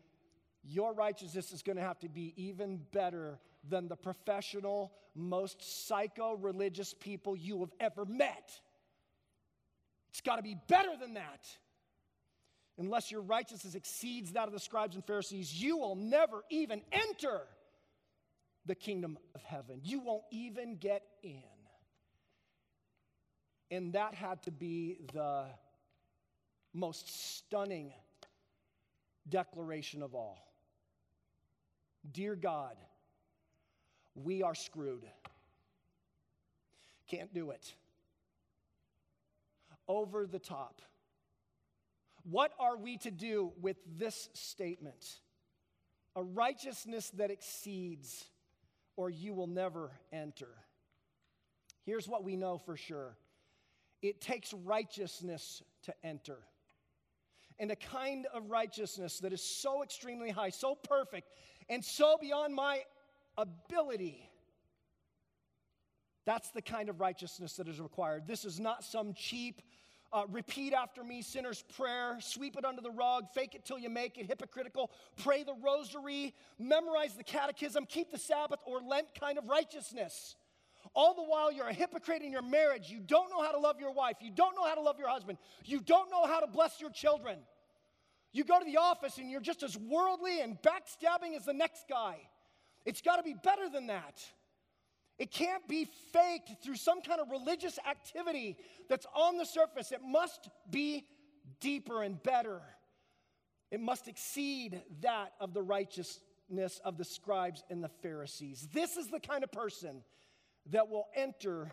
your 0.64 0.94
righteousness 0.94 1.52
is 1.52 1.62
going 1.62 1.78
to 1.78 1.84
have 1.84 2.00
to 2.00 2.10
be 2.10 2.34
even 2.36 2.82
better 2.92 3.40
than 3.68 3.88
the 3.88 3.96
professional, 3.96 4.92
most 5.16 5.88
psycho 5.88 6.34
religious 6.34 6.94
people 6.94 7.36
you 7.36 7.60
have 7.62 7.74
ever 7.80 8.06
met. 8.06 8.52
It's 10.10 10.22
got 10.22 10.38
to 10.38 10.44
be 10.44 10.58
better 10.68 10.96
than 11.00 11.14
that. 11.16 11.48
Unless 12.78 13.12
your 13.12 13.22
righteousness 13.22 13.76
exceeds 13.76 14.32
that 14.34 14.48
of 14.48 14.54
the 14.54 14.60
scribes 14.60 14.96
and 14.96 15.06
Pharisees, 15.06 15.54
you 15.54 15.78
will 15.78 15.96
never 15.96 16.44
even 16.50 16.82
enter 16.92 17.42
the 18.66 18.76
kingdom 18.76 19.18
of 19.36 19.44
heaven. 19.44 19.82
You 19.84 20.00
won't 20.00 20.24
even 20.32 20.78
get 20.78 21.04
in. 21.24 21.44
And 23.72 23.94
that 23.94 24.14
had 24.16 24.42
to 24.44 24.52
be 24.52 24.98
the 25.14 25.46
most 26.74 27.38
stunning 27.38 27.94
declaration 29.28 30.02
of 30.02 30.16
all. 30.16 30.49
Dear 32.12 32.36
God, 32.36 32.76
we 34.16 34.44
are 34.44 34.56
screwed. 34.56 35.06
Can't 37.08 37.34
do 37.34 37.52
it. 37.52 37.74
Over 39.88 40.28
the 40.28 40.40
top. 40.40 40.82
What 42.24 42.52
are 42.60 42.78
we 42.78 42.98
to 42.98 43.12
do 43.12 43.54
with 43.60 43.78
this 43.98 44.30
statement? 44.34 45.20
A 46.16 46.24
righteousness 46.24 47.10
that 47.12 47.32
exceeds, 47.32 48.26
or 48.96 49.10
you 49.10 49.34
will 49.34 49.48
never 49.48 49.92
enter. 50.12 50.50
Here's 51.86 52.08
what 52.08 52.24
we 52.24 52.36
know 52.36 52.58
for 52.58 52.78
sure 52.78 53.18
it 54.02 54.22
takes 54.22 54.54
righteousness 54.54 55.62
to 55.84 55.94
enter 56.04 56.38
and 57.60 57.72
a 57.72 57.76
kind 57.76 58.26
of 58.34 58.50
righteousness 58.50 59.20
that 59.20 59.34
is 59.34 59.44
so 59.44 59.84
extremely 59.84 60.30
high, 60.30 60.50
so 60.50 60.76
perfect, 60.76 61.30
and 61.70 61.84
so 61.84 62.18
beyond 62.20 62.56
my 62.56 62.84
ability. 63.38 64.30
That's 66.26 66.52
the 66.52 66.62
kind 66.62 66.90
of 66.90 67.00
righteousness 67.00 67.54
that 67.54 67.68
is 67.68 67.80
required. 67.80 68.28
This 68.28 68.46
is 68.46 68.60
not 68.60 68.84
some 68.84 69.14
cheap, 69.14 69.62
uh, 70.12 70.24
repeat 70.30 70.74
after 70.74 71.04
me 71.04 71.22
sinner's 71.22 71.64
prayer, 71.76 72.18
sweep 72.20 72.58
it 72.58 72.66
under 72.66 72.82
the 72.82 72.92
rug, 72.92 73.26
fake 73.34 73.56
it 73.56 73.66
till 73.66 73.80
you 73.80 73.90
make 73.90 74.18
it, 74.18 74.28
hypocritical, 74.28 74.92
pray 75.24 75.44
the 75.44 75.56
rosary, 75.64 76.34
memorize 76.58 77.16
the 77.16 77.24
catechism, 77.24 77.86
keep 77.88 78.12
the 78.12 78.18
Sabbath, 78.18 78.60
or 78.66 78.82
Lent 78.82 79.08
kind 79.20 79.38
of 79.38 79.48
righteousness. 79.48 80.36
All 80.94 81.14
the 81.14 81.24
while, 81.24 81.52
you're 81.52 81.68
a 81.68 81.74
hypocrite 81.74 82.22
in 82.22 82.32
your 82.32 82.42
marriage. 82.42 82.90
You 82.90 83.00
don't 83.00 83.30
know 83.30 83.44
how 83.44 83.52
to 83.52 83.60
love 83.60 83.80
your 83.80 83.92
wife. 83.92 84.18
You 84.22 84.32
don't 84.32 84.56
know 84.56 84.66
how 84.66 84.76
to 84.76 84.82
love 84.82 84.98
your 84.98 85.10
husband. 85.10 85.38
You 85.66 85.82
don't 85.82 86.10
know 86.10 86.26
how 86.26 86.40
to 86.40 86.48
bless 86.48 86.80
your 86.80 86.90
children. 86.90 87.40
You 88.32 88.44
go 88.44 88.60
to 88.60 88.66
the 88.66 88.78
office 88.78 89.18
and 89.18 89.30
you're 89.30 89.42
just 89.42 89.64
as 89.64 89.78
worldly 89.78 90.42
and 90.42 90.58
backstabbing 90.62 91.36
as 91.36 91.46
the 91.46 91.54
next 91.54 91.86
guy. 91.90 92.18
It's 92.86 93.02
got 93.02 93.18
to 93.18 93.24
be 93.24 93.34
better 93.34 93.70
than 93.70 93.88
that. 93.88 94.22
It 95.18 95.32
can't 95.32 95.68
be 95.68 95.86
faked 96.14 96.64
through 96.64 96.76
some 96.76 97.02
kind 97.02 97.20
of 97.20 97.30
religious 97.30 97.78
activity 97.88 98.58
that's 98.88 99.06
on 99.14 99.38
the 99.38 99.46
surface. 99.46 99.92
It 99.92 100.02
must 100.02 100.50
be 100.70 101.06
deeper 101.60 102.04
and 102.04 102.22
better. 102.24 102.62
It 103.70 103.82
must 103.82 104.08
exceed 104.08 104.82
that 105.02 105.34
of 105.40 105.54
the 105.54 105.62
righteousness 105.62 106.80
of 106.86 106.98
the 106.98 107.04
scribes 107.04 107.64
and 107.70 107.84
the 107.84 107.90
Pharisees. 108.02 108.68
This 108.74 108.96
is 108.96 109.08
the 109.08 109.20
kind 109.20 109.44
of 109.44 109.52
person 109.52 110.04
that 110.68 110.90
will 110.90 111.08
enter 111.16 111.72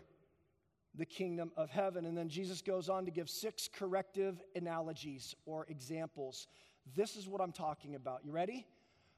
the 0.97 1.05
kingdom 1.05 1.51
of 1.55 1.69
heaven. 1.69 2.05
And 2.05 2.17
then 2.17 2.29
Jesus 2.29 2.61
goes 2.61 2.89
on 2.89 3.05
to 3.05 3.11
give 3.11 3.29
six 3.29 3.69
corrective 3.71 4.41
analogies 4.55 5.35
or 5.45 5.65
examples. 5.69 6.47
This 6.95 7.15
is 7.15 7.27
what 7.27 7.41
I'm 7.41 7.51
talking 7.51 7.95
about. 7.95 8.21
You 8.25 8.31
ready? 8.31 8.65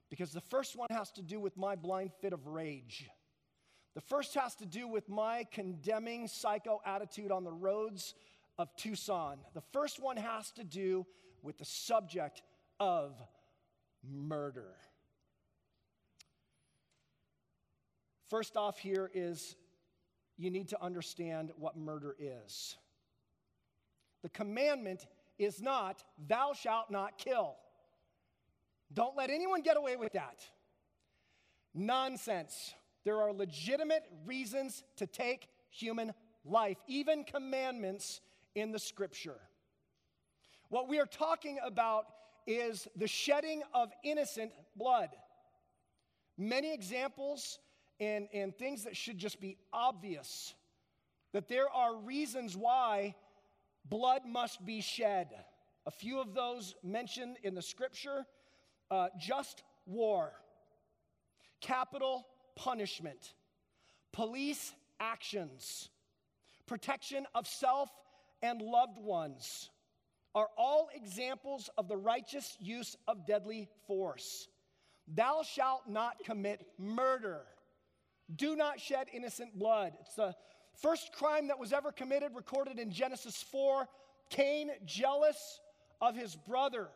Because 0.10 0.32
the 0.32 0.42
first 0.42 0.76
one 0.76 0.88
has 0.92 1.12
to 1.12 1.22
do 1.22 1.40
with 1.40 1.56
my 1.56 1.76
blind 1.76 2.12
fit 2.22 2.34
of 2.34 2.48
rage. 2.48 3.10
The 3.96 4.02
first 4.02 4.36
has 4.36 4.56
to 4.56 4.66
do 4.66 4.88
with 4.88 5.10
my 5.10 5.46
condemning 5.52 6.28
psycho 6.28 6.82
attitude 6.86 7.32
on 7.32 7.44
the 7.44 7.52
roads 7.52 8.14
of 8.58 8.76
Tucson. 8.76 9.38
The 9.54 9.64
first 9.74 10.02
one 10.02 10.18
has 10.18 10.52
to 10.52 10.64
do 10.64 11.06
with 11.42 11.58
the 11.58 11.66
subject 11.66 12.42
of 12.80 13.16
murder. 14.04 14.74
First 18.30 18.58
off, 18.58 18.78
here 18.78 19.10
is 19.14 19.56
you 20.40 20.50
need 20.50 20.70
to 20.70 20.82
understand 20.82 21.52
what 21.58 21.76
murder 21.76 22.16
is. 22.18 22.78
The 24.24 24.30
commandment 24.30 25.06
is 25.38 25.62
not, 25.62 26.04
thou 26.28 26.54
shalt 26.54 26.90
not 26.90 27.18
kill. 27.18 27.56
Don't 28.94 29.18
let 29.18 29.30
anyone 29.30 29.62
get 29.62 29.78
away 29.78 29.98
with 29.98 30.14
that. 30.14 30.40
Nonsense. 31.76 32.74
There 33.04 33.22
are 33.22 33.34
legitimate 33.34 34.04
reasons 34.26 34.84
to 34.96 35.06
take 35.06 35.50
human 35.70 36.14
life, 36.46 36.78
even 36.88 37.26
commandments 37.26 38.22
in 38.56 38.72
the 38.72 38.80
scripture. 38.80 39.40
What 40.70 40.88
we 40.88 41.00
are 41.00 41.06
talking 41.06 41.60
about 41.66 42.06
is 42.48 42.88
the 42.96 43.08
shedding 43.08 43.62
of 43.74 43.90
innocent 44.04 44.52
blood. 44.76 45.10
Many 46.38 46.74
examples 46.74 47.60
and, 48.00 48.28
and 48.34 48.56
things 48.56 48.84
that 48.84 48.96
should 48.96 49.18
just 49.18 49.40
be 49.40 49.58
obvious 49.74 50.54
that 51.32 51.48
there 51.48 51.70
are 51.70 51.96
reasons 51.96 52.58
why 52.58 53.14
blood 53.86 54.22
must 54.26 54.66
be 54.66 54.82
shed. 54.82 55.28
A 55.86 55.92
few 55.92 56.20
of 56.20 56.34
those 56.34 56.76
mentioned 56.84 57.38
in 57.44 57.56
the 57.56 57.62
scripture 57.62 58.26
uh, 58.92 59.08
just 59.20 59.64
war, 59.86 60.32
capital 61.62 62.26
punishment, 62.56 63.34
police 64.12 64.74
actions, 65.00 65.90
protection 66.66 67.26
of 67.36 67.48
self 67.48 67.90
and 68.42 68.62
loved 68.62 68.98
ones 68.98 69.70
are 70.36 70.48
all 70.58 70.90
examples 70.94 71.70
of 71.78 71.88
the 71.88 71.98
righteous 71.98 72.56
use 72.60 72.96
of 73.08 73.26
deadly 73.26 73.68
force. 73.88 74.48
Thou 75.08 75.42
shalt 75.44 75.84
not 75.88 76.24
commit 76.24 76.66
murder. 76.78 77.42
Do 78.36 78.56
not 78.56 78.80
shed 78.80 79.08
innocent 79.14 79.58
blood. 79.58 79.94
It's 80.02 80.16
the 80.16 80.36
first 80.82 81.14
crime 81.14 81.48
that 81.48 81.60
was 81.60 81.74
ever 81.74 81.92
committed, 81.92 82.36
recorded 82.36 82.80
in 82.80 82.92
Genesis 82.92 83.44
4. 83.52 83.88
Cain, 84.30 84.72
jealous 84.86 85.60
of 86.00 86.16
his 86.16 86.36
brother, 86.36 86.90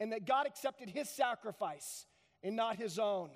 and 0.00 0.12
that 0.12 0.26
God 0.26 0.46
accepted 0.46 0.88
his 0.88 1.08
sacrifice 1.08 2.06
and 2.42 2.56
not 2.56 2.76
his 2.76 2.98
own. 2.98 3.30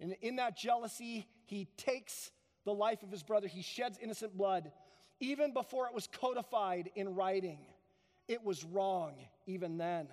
And 0.00 0.16
in 0.20 0.36
that 0.36 0.56
jealousy, 0.56 1.26
he 1.44 1.68
takes 1.76 2.30
the 2.64 2.74
life 2.74 3.02
of 3.02 3.10
his 3.10 3.22
brother, 3.22 3.46
he 3.46 3.62
sheds 3.62 3.98
innocent 4.02 4.36
blood. 4.36 4.72
Even 5.20 5.52
before 5.52 5.86
it 5.86 5.94
was 5.94 6.08
codified 6.08 6.90
in 6.96 7.14
writing, 7.14 7.58
it 8.26 8.42
was 8.42 8.64
wrong 8.64 9.14
even 9.46 9.78
then. 9.78 10.08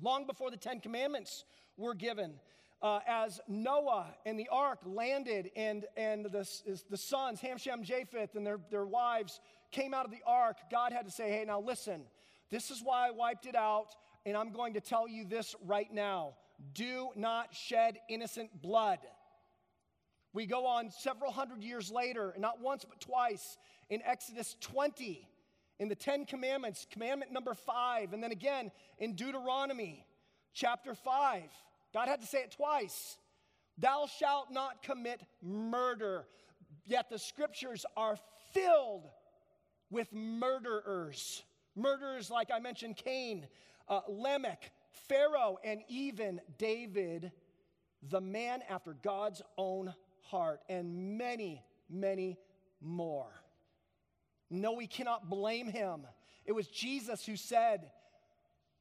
Long 0.00 0.26
before 0.26 0.50
the 0.50 0.56
Ten 0.56 0.80
Commandments 0.80 1.44
were 1.76 1.94
given, 1.94 2.34
uh, 2.82 3.00
as 3.06 3.40
Noah 3.48 4.14
and 4.26 4.38
the 4.38 4.48
ark 4.50 4.80
landed 4.84 5.50
and, 5.56 5.86
and 5.96 6.26
the, 6.26 6.48
the 6.90 6.96
sons, 6.96 7.40
Ham, 7.40 7.56
Shem, 7.56 7.82
Japheth, 7.82 8.34
and 8.34 8.46
their, 8.46 8.58
their 8.70 8.84
wives 8.84 9.40
came 9.72 9.94
out 9.94 10.04
of 10.04 10.10
the 10.10 10.22
ark, 10.26 10.56
God 10.70 10.92
had 10.92 11.06
to 11.06 11.10
say, 11.10 11.30
hey, 11.30 11.44
now 11.46 11.60
listen, 11.60 12.02
this 12.50 12.70
is 12.70 12.80
why 12.82 13.08
I 13.08 13.10
wiped 13.10 13.46
it 13.46 13.56
out, 13.56 13.96
and 14.26 14.36
I'm 14.36 14.52
going 14.52 14.74
to 14.74 14.80
tell 14.80 15.08
you 15.08 15.24
this 15.24 15.54
right 15.66 15.92
now. 15.92 16.34
Do 16.72 17.08
not 17.16 17.54
shed 17.54 17.98
innocent 18.08 18.62
blood. 18.62 18.98
We 20.32 20.46
go 20.46 20.66
on 20.66 20.90
several 20.90 21.32
hundred 21.32 21.62
years 21.62 21.90
later, 21.90 22.34
not 22.38 22.60
once 22.60 22.84
but 22.84 23.00
twice, 23.00 23.56
in 23.88 24.02
Exodus 24.02 24.56
20, 24.60 25.28
in 25.78 25.88
the 25.88 25.94
Ten 25.94 26.24
Commandments, 26.24 26.86
commandment 26.90 27.32
number 27.32 27.54
five, 27.54 28.12
and 28.12 28.22
then 28.22 28.32
again 28.32 28.70
in 28.98 29.14
Deuteronomy 29.14 30.06
chapter 30.52 30.94
5. 30.94 31.42
God 31.94 32.08
had 32.08 32.20
to 32.20 32.26
say 32.26 32.38
it 32.38 32.50
twice. 32.50 33.16
Thou 33.78 34.06
shalt 34.18 34.50
not 34.50 34.82
commit 34.82 35.22
murder. 35.40 36.26
Yet 36.84 37.08
the 37.08 37.18
scriptures 37.18 37.86
are 37.96 38.18
filled 38.52 39.08
with 39.90 40.12
murderers. 40.12 41.42
Murderers 41.76 42.30
like 42.30 42.50
I 42.52 42.58
mentioned 42.58 42.96
Cain, 42.96 43.46
uh, 43.88 44.00
Lamech, 44.08 44.70
Pharaoh, 45.08 45.58
and 45.64 45.80
even 45.88 46.40
David, 46.58 47.32
the 48.02 48.20
man 48.20 48.62
after 48.68 48.94
God's 49.02 49.40
own 49.56 49.94
heart, 50.22 50.60
and 50.68 51.16
many, 51.16 51.62
many 51.88 52.38
more. 52.80 53.30
No, 54.50 54.72
we 54.72 54.86
cannot 54.86 55.30
blame 55.30 55.68
him. 55.68 56.06
It 56.44 56.52
was 56.52 56.66
Jesus 56.66 57.24
who 57.24 57.36
said, 57.36 57.90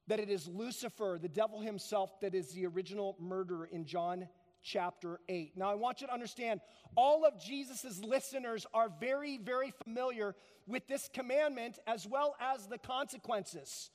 that 0.08 0.20
it 0.20 0.30
is 0.30 0.48
Lucifer, 0.48 1.18
the 1.22 1.30
devil 1.30 1.62
himself, 1.62 2.20
that 2.22 2.36
is 2.36 2.52
the 2.52 2.66
original 2.66 3.16
murderer 3.20 3.66
in 3.66 3.86
John 3.86 4.28
chapter 4.62 5.20
8. 5.30 5.58
Now, 5.58 5.70
I 5.70 5.76
want 5.76 6.02
you 6.02 6.08
to 6.08 6.14
understand 6.14 6.62
all 6.96 7.26
of 7.26 7.40
Jesus' 7.40 8.02
listeners 8.04 8.66
are 8.74 8.90
very, 9.00 9.38
very 9.38 9.74
familiar 9.84 10.36
with 10.68 10.88
this 10.88 11.10
commandment 11.14 11.80
as 11.86 12.08
well 12.08 12.36
as 12.40 12.68
the 12.68 12.78
consequences. 12.78 13.92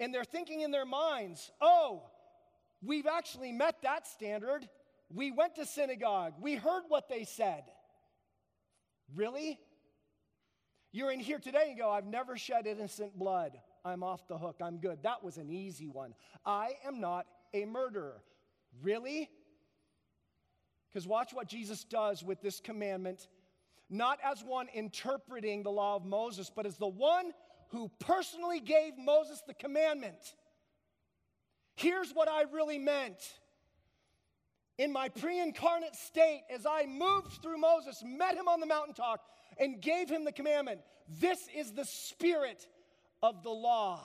And 0.00 0.12
they're 0.12 0.24
thinking 0.24 0.60
in 0.60 0.70
their 0.70 0.86
minds, 0.86 1.50
oh, 1.60 2.02
we've 2.82 3.06
actually 3.06 3.52
met 3.52 3.82
that 3.82 4.06
standard. 4.06 4.68
We 5.12 5.30
went 5.30 5.56
to 5.56 5.66
synagogue, 5.66 6.34
we 6.40 6.56
heard 6.56 6.82
what 6.88 7.08
they 7.08 7.24
said. 7.24 7.62
Really? 9.14 9.58
You're 10.92 11.12
in 11.12 11.20
here 11.20 11.38
today 11.38 11.66
and 11.68 11.78
go, 11.78 11.90
I've 11.90 12.06
never 12.06 12.36
shed 12.36 12.66
innocent 12.66 13.18
blood. 13.18 13.52
I'm 13.86 14.02
off 14.02 14.26
the 14.26 14.36
hook. 14.36 14.56
I'm 14.60 14.78
good. 14.78 15.04
That 15.04 15.22
was 15.22 15.36
an 15.36 15.48
easy 15.48 15.86
one. 15.86 16.12
I 16.44 16.72
am 16.84 17.00
not 17.00 17.26
a 17.54 17.64
murderer. 17.64 18.20
Really? 18.82 19.30
Because 20.88 21.06
watch 21.06 21.32
what 21.32 21.46
Jesus 21.46 21.84
does 21.84 22.24
with 22.24 22.42
this 22.42 22.58
commandment, 22.58 23.28
not 23.88 24.18
as 24.24 24.42
one 24.42 24.66
interpreting 24.74 25.62
the 25.62 25.70
law 25.70 25.94
of 25.94 26.04
Moses, 26.04 26.50
but 26.54 26.66
as 26.66 26.76
the 26.76 26.88
one 26.88 27.30
who 27.68 27.88
personally 28.00 28.58
gave 28.58 28.98
Moses 28.98 29.40
the 29.46 29.54
commandment. 29.54 30.34
Here's 31.76 32.10
what 32.10 32.28
I 32.28 32.42
really 32.52 32.78
meant. 32.78 33.20
In 34.78 34.92
my 34.92 35.10
pre 35.10 35.40
incarnate 35.40 35.94
state, 35.94 36.42
as 36.52 36.66
I 36.66 36.86
moved 36.86 37.40
through 37.40 37.58
Moses, 37.58 38.02
met 38.04 38.34
him 38.34 38.48
on 38.48 38.58
the 38.58 38.66
mountaintop, 38.66 39.24
and 39.58 39.80
gave 39.80 40.10
him 40.10 40.24
the 40.24 40.32
commandment, 40.32 40.80
this 41.20 41.48
is 41.54 41.72
the 41.72 41.84
spirit 41.84 42.66
of 43.22 43.42
the 43.42 43.50
law. 43.50 44.00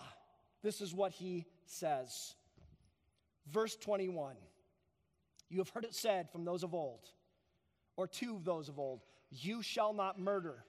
This 0.64 0.82
is 0.82 0.94
what 0.94 1.12
he 1.12 1.46
says. 1.66 2.36
Verse 3.50 3.76
21 3.76 4.36
You 5.50 5.60
have 5.60 5.70
heard 5.70 5.86
it 5.86 5.96
said 5.96 6.30
from 6.32 6.46
those 6.46 6.64
of 6.64 6.74
old, 6.74 7.08
or 7.98 8.08
to 8.08 8.40
those 8.44 8.70
of 8.70 8.80
old, 8.80 9.02
you 9.30 9.62
shall 9.62 9.94
not 9.94 10.20
murder. 10.20 10.64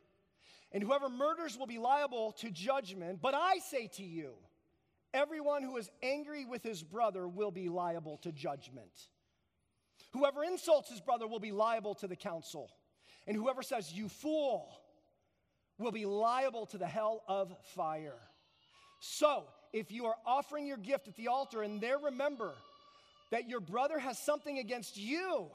And 0.72 0.82
whoever 0.82 1.10
murders 1.10 1.58
will 1.58 1.66
be 1.66 1.78
liable 1.78 2.32
to 2.38 2.50
judgment. 2.50 3.20
But 3.20 3.34
I 3.34 3.58
say 3.58 3.88
to 3.96 4.02
you, 4.02 4.32
everyone 5.12 5.62
who 5.62 5.76
is 5.76 5.90
angry 6.02 6.46
with 6.46 6.62
his 6.62 6.82
brother 6.82 7.28
will 7.28 7.50
be 7.50 7.68
liable 7.68 8.16
to 8.22 8.32
judgment. 8.32 9.08
Whoever 10.12 10.42
insults 10.44 10.88
his 10.88 11.00
brother 11.00 11.26
will 11.26 11.40
be 11.40 11.52
liable 11.52 11.94
to 11.96 12.06
the 12.06 12.16
council. 12.16 12.70
And 13.26 13.36
whoever 13.36 13.62
says, 13.62 13.92
You 13.92 14.08
fool, 14.08 14.72
will 15.78 15.92
be 15.92 16.06
liable 16.06 16.66
to 16.66 16.78
the 16.78 16.86
hell 16.86 17.22
of 17.28 17.54
fire. 17.74 18.18
So, 19.04 19.42
if 19.72 19.90
you 19.90 20.06
are 20.06 20.14
offering 20.24 20.64
your 20.64 20.76
gift 20.76 21.08
at 21.08 21.16
the 21.16 21.26
altar 21.26 21.62
and 21.62 21.80
there 21.80 21.98
remember 21.98 22.52
that 23.32 23.48
your 23.48 23.58
brother 23.58 23.98
has 23.98 24.16
something 24.16 24.60
against 24.60 24.96
you, 24.96 25.48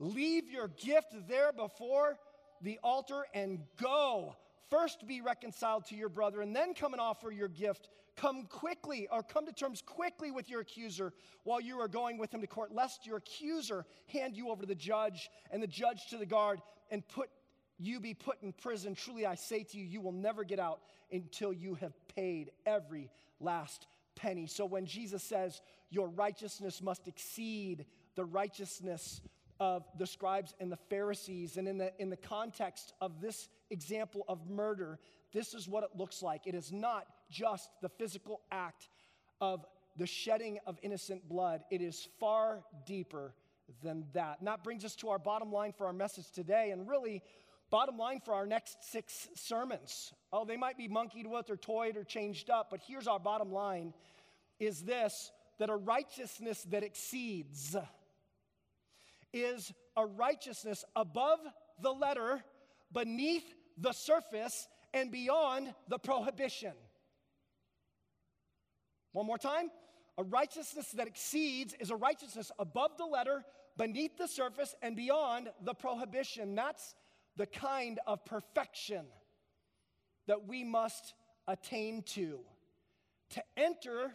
leave 0.00 0.50
your 0.50 0.66
gift 0.66 1.14
there 1.28 1.52
before 1.52 2.18
the 2.62 2.80
altar 2.82 3.22
and 3.32 3.60
go. 3.80 4.34
First 4.70 5.06
be 5.06 5.20
reconciled 5.20 5.86
to 5.86 5.94
your 5.94 6.08
brother 6.08 6.40
and 6.40 6.54
then 6.54 6.74
come 6.74 6.92
and 6.92 7.00
offer 7.00 7.30
your 7.30 7.46
gift. 7.46 7.88
Come 8.16 8.46
quickly 8.46 9.06
or 9.12 9.22
come 9.22 9.46
to 9.46 9.52
terms 9.52 9.84
quickly 9.86 10.32
with 10.32 10.50
your 10.50 10.62
accuser 10.62 11.12
while 11.44 11.60
you 11.60 11.78
are 11.78 11.86
going 11.86 12.18
with 12.18 12.34
him 12.34 12.40
to 12.40 12.48
court, 12.48 12.74
lest 12.74 13.06
your 13.06 13.18
accuser 13.18 13.86
hand 14.08 14.36
you 14.36 14.50
over 14.50 14.62
to 14.62 14.66
the 14.66 14.74
judge 14.74 15.30
and 15.52 15.62
the 15.62 15.68
judge 15.68 16.08
to 16.08 16.18
the 16.18 16.26
guard 16.26 16.60
and 16.90 17.06
put 17.06 17.30
you 17.78 18.00
be 18.00 18.14
put 18.14 18.42
in 18.42 18.52
prison. 18.52 18.94
Truly 18.94 19.26
I 19.26 19.36
say 19.36 19.62
to 19.62 19.78
you, 19.78 19.84
you 19.84 20.00
will 20.00 20.12
never 20.12 20.44
get 20.44 20.58
out 20.58 20.80
until 21.12 21.52
you 21.52 21.74
have 21.76 21.92
paid 22.14 22.50
every 22.66 23.10
last 23.40 23.86
penny. 24.16 24.46
So 24.46 24.66
when 24.66 24.86
Jesus 24.86 25.22
says, 25.22 25.60
Your 25.90 26.08
righteousness 26.08 26.82
must 26.82 27.08
exceed 27.08 27.86
the 28.16 28.24
righteousness 28.24 29.20
of 29.58 29.84
the 29.98 30.06
scribes 30.06 30.54
and 30.58 30.72
the 30.72 30.78
Pharisees, 30.88 31.56
and 31.56 31.68
in 31.68 31.78
the, 31.78 31.92
in 32.00 32.10
the 32.10 32.16
context 32.16 32.94
of 33.00 33.20
this 33.20 33.48
example 33.70 34.24
of 34.28 34.48
murder, 34.48 34.98
this 35.32 35.54
is 35.54 35.68
what 35.68 35.84
it 35.84 35.90
looks 35.94 36.22
like. 36.22 36.46
It 36.46 36.54
is 36.54 36.72
not 36.72 37.06
just 37.30 37.70
the 37.82 37.88
physical 37.88 38.40
act 38.50 38.88
of 39.40 39.64
the 39.96 40.06
shedding 40.06 40.58
of 40.66 40.78
innocent 40.82 41.28
blood, 41.28 41.62
it 41.70 41.82
is 41.82 42.08
far 42.18 42.62
deeper 42.86 43.34
than 43.82 44.04
that. 44.14 44.38
And 44.38 44.48
that 44.48 44.64
brings 44.64 44.84
us 44.84 44.96
to 44.96 45.10
our 45.10 45.18
bottom 45.18 45.52
line 45.52 45.72
for 45.72 45.86
our 45.86 45.92
message 45.92 46.30
today, 46.30 46.70
and 46.70 46.88
really, 46.88 47.22
bottom 47.70 47.96
line 47.96 48.20
for 48.24 48.34
our 48.34 48.46
next 48.46 48.76
six 48.90 49.28
sermons. 49.34 50.12
Oh, 50.32 50.44
they 50.44 50.56
might 50.56 50.76
be 50.76 50.88
monkeyed 50.88 51.26
with 51.26 51.50
or 51.50 51.56
toyed 51.56 51.96
or 51.96 52.04
changed 52.04 52.50
up, 52.50 52.68
but 52.70 52.80
here's 52.86 53.06
our 53.06 53.20
bottom 53.20 53.52
line 53.52 53.94
is 54.58 54.82
this 54.82 55.32
that 55.58 55.70
a 55.70 55.76
righteousness 55.76 56.62
that 56.70 56.82
exceeds 56.82 57.76
is 59.32 59.72
a 59.96 60.06
righteousness 60.06 60.84
above 60.96 61.38
the 61.82 61.90
letter, 61.90 62.42
beneath 62.92 63.44
the 63.78 63.92
surface, 63.92 64.66
and 64.94 65.10
beyond 65.10 65.72
the 65.88 65.98
prohibition. 65.98 66.72
One 69.12 69.26
more 69.26 69.38
time. 69.38 69.70
A 70.18 70.22
righteousness 70.22 70.90
that 70.92 71.06
exceeds 71.06 71.74
is 71.80 71.90
a 71.90 71.96
righteousness 71.96 72.50
above 72.58 72.96
the 72.98 73.06
letter, 73.06 73.44
beneath 73.76 74.18
the 74.18 74.26
surface, 74.26 74.74
and 74.82 74.94
beyond 74.94 75.48
the 75.62 75.74
prohibition. 75.74 76.54
That's 76.54 76.94
the 77.36 77.46
kind 77.46 77.98
of 78.06 78.24
perfection 78.24 79.04
that 80.26 80.46
we 80.46 80.64
must 80.64 81.14
attain 81.46 82.02
to. 82.02 82.40
To 83.30 83.42
enter 83.56 84.14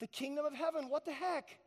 the 0.00 0.06
kingdom 0.06 0.44
of 0.46 0.54
heaven. 0.54 0.88
What 0.88 1.04
the 1.04 1.12
heck? 1.12 1.58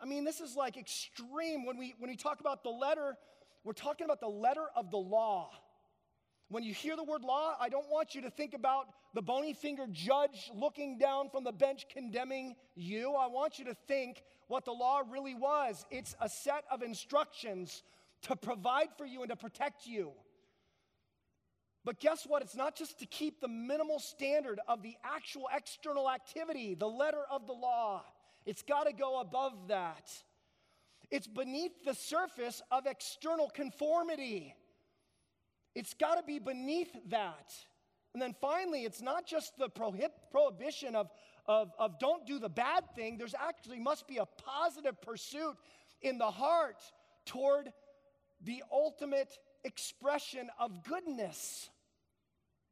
I 0.00 0.04
mean, 0.04 0.24
this 0.24 0.40
is 0.40 0.56
like 0.56 0.76
extreme. 0.76 1.64
When 1.64 1.78
we, 1.78 1.94
when 1.98 2.10
we 2.10 2.16
talk 2.16 2.40
about 2.40 2.62
the 2.62 2.70
letter, 2.70 3.16
we're 3.64 3.72
talking 3.72 4.04
about 4.04 4.20
the 4.20 4.28
letter 4.28 4.64
of 4.76 4.90
the 4.90 4.98
law. 4.98 5.50
When 6.48 6.62
you 6.62 6.74
hear 6.74 6.96
the 6.96 7.04
word 7.04 7.22
law, 7.22 7.54
I 7.58 7.70
don't 7.70 7.88
want 7.88 8.14
you 8.14 8.20
to 8.22 8.30
think 8.30 8.52
about 8.52 8.86
the 9.14 9.22
bony 9.22 9.54
fingered 9.54 9.92
judge 9.92 10.50
looking 10.54 10.98
down 10.98 11.30
from 11.30 11.44
the 11.44 11.52
bench 11.52 11.86
condemning 11.90 12.56
you. 12.74 13.14
I 13.14 13.28
want 13.28 13.58
you 13.58 13.64
to 13.66 13.74
think 13.86 14.22
what 14.48 14.66
the 14.66 14.72
law 14.72 15.00
really 15.10 15.34
was 15.34 15.86
it's 15.90 16.14
a 16.20 16.28
set 16.28 16.64
of 16.70 16.82
instructions 16.82 17.82
to 18.22 18.36
provide 18.36 18.88
for 18.96 19.04
you 19.04 19.22
and 19.22 19.30
to 19.30 19.36
protect 19.36 19.86
you. 19.86 20.12
But 21.84 21.98
guess 21.98 22.24
what? 22.24 22.42
It's 22.42 22.54
not 22.54 22.76
just 22.76 23.00
to 23.00 23.06
keep 23.06 23.40
the 23.40 23.48
minimal 23.48 23.98
standard 23.98 24.60
of 24.68 24.82
the 24.82 24.94
actual 25.02 25.48
external 25.54 26.08
activity, 26.08 26.74
the 26.74 26.86
letter 26.86 27.22
of 27.30 27.46
the 27.46 27.52
law. 27.52 28.04
It's 28.46 28.62
got 28.62 28.84
to 28.84 28.92
go 28.92 29.20
above 29.20 29.68
that. 29.68 30.10
It's 31.10 31.26
beneath 31.26 31.84
the 31.84 31.94
surface 31.94 32.62
of 32.70 32.86
external 32.86 33.50
conformity. 33.50 34.54
It's 35.74 35.94
got 35.94 36.16
to 36.16 36.22
be 36.22 36.38
beneath 36.38 36.92
that. 37.08 37.52
And 38.14 38.22
then 38.22 38.34
finally, 38.40 38.84
it's 38.84 39.02
not 39.02 39.26
just 39.26 39.56
the 39.58 39.68
prohib- 39.68 40.10
prohibition 40.30 40.94
of, 40.94 41.10
of, 41.46 41.72
of 41.78 41.98
don't 41.98 42.26
do 42.26 42.38
the 42.38 42.48
bad 42.48 42.84
thing, 42.94 43.16
there's 43.16 43.34
actually 43.34 43.80
must 43.80 44.06
be 44.06 44.18
a 44.18 44.26
positive 44.26 45.00
pursuit 45.00 45.56
in 46.02 46.18
the 46.18 46.30
heart 46.30 46.82
toward 47.24 47.72
the 48.44 48.62
ultimate 48.70 49.38
expression 49.64 50.48
of 50.58 50.84
goodness. 50.84 51.70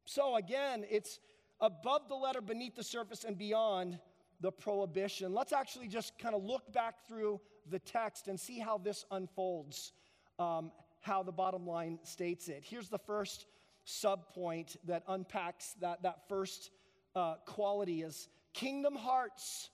So 0.05 0.35
again, 0.35 0.85
it's 0.89 1.19
above 1.59 2.09
the 2.09 2.15
letter, 2.15 2.41
beneath 2.41 2.75
the 2.75 2.83
surface, 2.83 3.23
and 3.23 3.37
beyond 3.37 3.99
the 4.41 4.51
prohibition. 4.51 5.33
Let's 5.33 5.53
actually 5.53 5.87
just 5.87 6.17
kind 6.19 6.35
of 6.35 6.43
look 6.43 6.73
back 6.73 7.07
through 7.07 7.39
the 7.69 7.79
text 7.79 8.27
and 8.27 8.39
see 8.39 8.59
how 8.59 8.77
this 8.79 9.05
unfolds, 9.11 9.93
um, 10.39 10.71
how 10.99 11.23
the 11.23 11.31
bottom 11.31 11.65
line 11.67 11.99
states 12.03 12.47
it. 12.47 12.63
Here's 12.65 12.89
the 12.89 12.97
first 12.99 13.45
subpoint 13.85 14.77
that 14.85 15.03
unpacks 15.07 15.75
that, 15.79 16.03
that 16.03 16.27
first 16.27 16.71
uh, 17.15 17.35
quality 17.45 18.01
is 18.01 18.29
kingdom 18.53 18.95
hearts, 18.95 19.69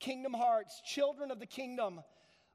kingdom 0.00 0.32
hearts, 0.32 0.82
children 0.84 1.30
of 1.30 1.38
the 1.38 1.46
kingdom, 1.46 2.00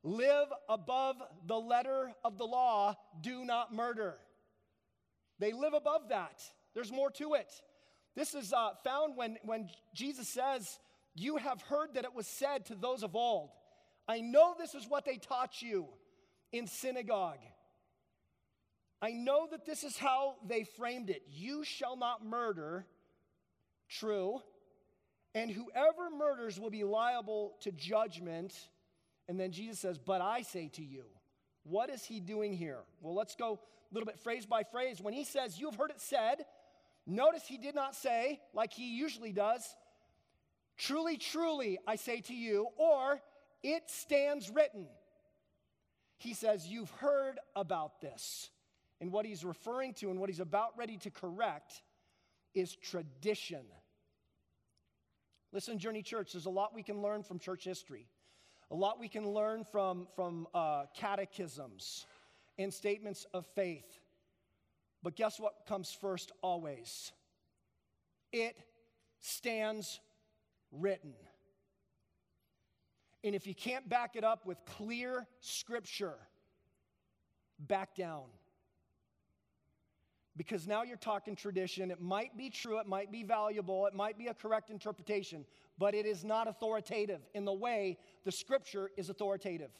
live 0.05 0.47
above 0.69 1.15
the 1.47 1.59
letter 1.59 2.11
of 2.23 2.37
the 2.37 2.45
law, 2.45 2.95
do 3.21 3.43
not 3.43 3.73
murder. 3.73 4.15
They 5.39 5.51
live 5.51 5.73
above 5.73 6.09
that. 6.09 6.41
There's 6.73 6.91
more 6.91 7.09
to 7.11 7.33
it. 7.33 7.51
This 8.15 8.35
is 8.35 8.53
uh, 8.53 8.69
found 8.83 9.17
when, 9.17 9.37
when 9.43 9.69
Jesus 9.93 10.29
says, 10.29 10.79
You 11.15 11.37
have 11.37 11.61
heard 11.63 11.95
that 11.95 12.05
it 12.05 12.13
was 12.13 12.27
said 12.27 12.67
to 12.67 12.75
those 12.75 13.03
of 13.03 13.15
old. 13.15 13.49
I 14.07 14.21
know 14.21 14.53
this 14.57 14.75
is 14.75 14.87
what 14.87 15.05
they 15.05 15.17
taught 15.17 15.61
you 15.61 15.87
in 16.51 16.67
synagogue. 16.67 17.39
I 19.01 19.11
know 19.11 19.47
that 19.51 19.65
this 19.65 19.83
is 19.83 19.97
how 19.97 20.35
they 20.47 20.63
framed 20.63 21.09
it. 21.09 21.23
You 21.27 21.63
shall 21.63 21.97
not 21.97 22.23
murder. 22.23 22.85
True. 23.89 24.39
And 25.33 25.51
whoever 25.51 26.09
murders 26.15 26.59
will 26.59 26.69
be 26.69 26.83
liable 26.83 27.55
to 27.61 27.71
judgment. 27.71 28.53
And 29.27 29.39
then 29.39 29.51
Jesus 29.51 29.79
says, 29.79 29.97
But 29.97 30.21
I 30.21 30.41
say 30.41 30.69
to 30.75 30.83
you, 30.83 31.03
what 31.63 31.89
is 31.89 32.03
he 32.03 32.19
doing 32.19 32.53
here? 32.53 32.79
Well, 33.01 33.15
let's 33.15 33.35
go 33.35 33.53
a 33.53 33.93
little 33.93 34.05
bit 34.05 34.19
phrase 34.19 34.45
by 34.45 34.63
phrase. 34.63 35.01
When 35.01 35.13
he 35.13 35.23
says, 35.23 35.59
You 35.59 35.67
have 35.69 35.75
heard 35.75 35.91
it 35.91 36.01
said, 36.01 36.45
Notice 37.07 37.43
he 37.47 37.57
did 37.57 37.75
not 37.75 37.95
say, 37.95 38.39
like 38.53 38.73
he 38.73 38.97
usually 38.97 39.31
does, 39.31 39.63
truly, 40.77 41.17
truly, 41.17 41.77
I 41.85 41.95
say 41.97 42.21
to 42.21 42.33
you, 42.33 42.67
or 42.77 43.21
it 43.61 43.83
stands 43.87 44.49
written. 44.49 44.87
He 46.17 46.33
says, 46.33 46.67
You've 46.67 46.91
heard 46.91 47.39
about 47.55 48.01
this. 48.01 48.49
And 49.01 49.11
what 49.11 49.25
he's 49.25 49.43
referring 49.43 49.93
to 49.95 50.09
and 50.09 50.19
what 50.19 50.29
he's 50.29 50.39
about 50.39 50.77
ready 50.77 50.97
to 50.99 51.11
correct 51.11 51.81
is 52.53 52.75
tradition. 52.75 53.65
Listen, 55.51 55.77
Journey 55.77 56.01
Church, 56.01 56.33
there's 56.33 56.45
a 56.45 56.49
lot 56.49 56.73
we 56.73 56.83
can 56.83 57.01
learn 57.01 57.23
from 57.23 57.39
church 57.39 57.65
history, 57.65 58.07
a 58.71 58.75
lot 58.75 58.99
we 58.99 59.07
can 59.07 59.29
learn 59.29 59.63
from, 59.63 60.07
from 60.15 60.47
uh, 60.53 60.85
catechisms 60.95 62.05
and 62.57 62.73
statements 62.73 63.25
of 63.33 63.45
faith. 63.55 63.99
But 65.03 65.15
guess 65.15 65.39
what 65.39 65.65
comes 65.67 65.91
first 65.91 66.31
always? 66.41 67.11
It 68.31 68.57
stands 69.19 69.99
written. 70.71 71.13
And 73.23 73.35
if 73.35 73.47
you 73.47 73.55
can't 73.55 73.87
back 73.87 74.15
it 74.15 74.23
up 74.23 74.45
with 74.45 74.57
clear 74.65 75.27
scripture, 75.41 76.15
back 77.59 77.95
down. 77.95 78.25
Because 80.37 80.67
now 80.67 80.83
you're 80.83 80.97
talking 80.97 81.35
tradition. 81.35 81.91
It 81.91 82.01
might 82.01 82.37
be 82.37 82.49
true, 82.49 82.79
it 82.79 82.87
might 82.87 83.11
be 83.11 83.23
valuable, 83.23 83.85
it 83.87 83.93
might 83.93 84.17
be 84.17 84.27
a 84.27 84.33
correct 84.33 84.69
interpretation, 84.69 85.45
but 85.77 85.95
it 85.95 86.05
is 86.05 86.23
not 86.25 86.47
authoritative 86.47 87.21
in 87.33 87.45
the 87.45 87.53
way 87.53 87.97
the 88.25 88.31
scripture 88.31 88.91
is 88.97 89.09
authoritative. 89.09 89.71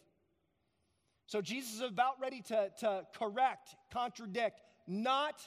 So 1.27 1.41
Jesus 1.41 1.75
is 1.75 1.81
about 1.81 2.19
ready 2.21 2.41
to, 2.43 2.71
to 2.79 3.05
correct, 3.17 3.75
contradict, 3.91 4.61
not 4.87 5.41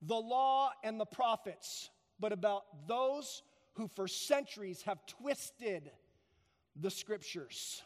the 0.00 0.14
law 0.14 0.70
and 0.84 0.98
the 1.00 1.06
prophets, 1.06 1.90
but 2.20 2.32
about 2.32 2.62
those 2.86 3.42
who 3.74 3.88
for 3.88 4.08
centuries 4.08 4.82
have 4.82 5.04
twisted 5.06 5.90
the 6.74 6.90
scriptures. 6.90 7.82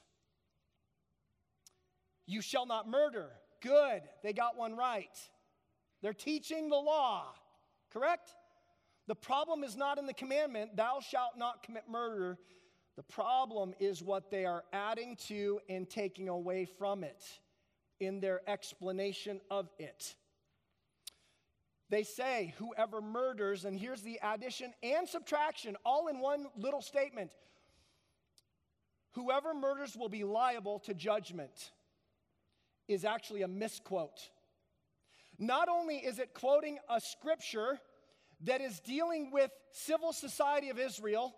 You 2.27 2.43
shall 2.43 2.67
not 2.67 2.89
murder. 2.89 3.31
Good, 3.61 4.03
they 4.23 4.33
got 4.33 4.57
one 4.57 4.77
right. 4.77 5.17
They're 6.03 6.13
teaching 6.13 6.69
the 6.69 6.77
law, 6.77 7.25
correct? 7.93 8.35
The 9.07 9.15
problem 9.15 9.65
is 9.65 9.77
not 9.77 9.99
in 9.99 10.07
the 10.07 10.15
commandment, 10.15 10.77
thou 10.77 11.01
shalt 11.01 11.37
not 11.37 11.63
commit 11.63 11.85
murder. 11.91 12.39
The 12.97 13.03
problem 13.03 13.75
is 13.81 14.03
what 14.03 14.31
they 14.31 14.45
are 14.45 14.65
adding 14.73 15.17
to 15.29 15.61
and 15.69 15.89
taking 15.89 16.29
away 16.29 16.65
from 16.65 17.03
it 17.03 17.25
in 17.99 18.21
their 18.21 18.41
explanation 18.49 19.41
of 19.51 19.69
it. 19.79 20.15
They 21.89 22.05
say, 22.05 22.55
whoever 22.59 23.01
murders, 23.01 23.65
and 23.65 23.77
here's 23.79 24.03
the 24.03 24.21
addition 24.23 24.73
and 24.83 25.09
subtraction 25.09 25.77
all 25.85 26.07
in 26.09 26.21
one 26.21 26.47
little 26.57 26.83
statement 26.83 27.31
whoever 29.15 29.53
murders 29.53 29.97
will 29.97 30.09
be 30.09 30.23
liable 30.23 30.79
to 30.79 30.95
judgment, 30.95 31.73
is 32.87 33.05
actually 33.05 33.43
a 33.43 33.49
misquote. 33.49 34.31
Not 35.41 35.71
only 35.71 35.97
is 35.97 36.19
it 36.19 36.35
quoting 36.35 36.79
a 36.89 37.01
scripture 37.01 37.81
that 38.43 38.61
is 38.61 38.79
dealing 38.81 39.31
with 39.33 39.51
civil 39.73 40.13
society 40.13 40.69
of 40.69 40.79
Israel, 40.79 41.35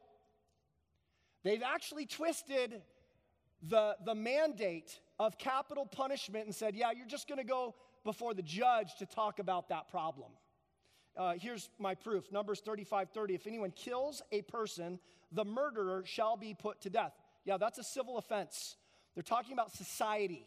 they've 1.44 1.62
actually 1.62 2.06
twisted 2.06 2.82
the, 3.62 3.96
the 4.04 4.14
mandate 4.14 4.98
of 5.20 5.38
capital 5.38 5.86
punishment 5.86 6.46
and 6.46 6.54
said, 6.54 6.74
yeah, 6.74 6.90
you're 6.90 7.06
just 7.06 7.28
going 7.28 7.38
to 7.38 7.44
go 7.44 7.76
before 8.04 8.34
the 8.34 8.42
judge 8.42 8.96
to 8.98 9.06
talk 9.06 9.38
about 9.38 9.68
that 9.68 9.88
problem. 9.88 10.32
Uh, 11.16 11.34
here's 11.40 11.70
my 11.78 11.94
proof 11.94 12.32
Numbers 12.32 12.60
35 12.60 13.10
30. 13.10 13.34
If 13.34 13.46
anyone 13.46 13.70
kills 13.70 14.20
a 14.32 14.42
person, 14.42 14.98
the 15.30 15.44
murderer 15.44 16.02
shall 16.04 16.36
be 16.36 16.54
put 16.54 16.80
to 16.80 16.90
death. 16.90 17.12
Yeah, 17.44 17.56
that's 17.56 17.78
a 17.78 17.84
civil 17.84 18.18
offense. 18.18 18.76
They're 19.14 19.22
talking 19.22 19.52
about 19.52 19.72
society. 19.72 20.46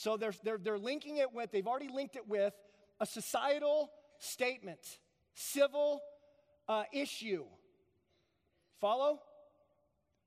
So 0.00 0.16
they're, 0.16 0.32
they're, 0.42 0.56
they're 0.56 0.78
linking 0.78 1.18
it 1.18 1.34
with, 1.34 1.52
they've 1.52 1.66
already 1.66 1.90
linked 1.92 2.16
it 2.16 2.26
with 2.26 2.54
a 3.00 3.04
societal 3.04 3.90
statement, 4.18 4.80
civil 5.34 6.00
uh, 6.66 6.84
issue. 6.90 7.44
Follow? 8.80 9.20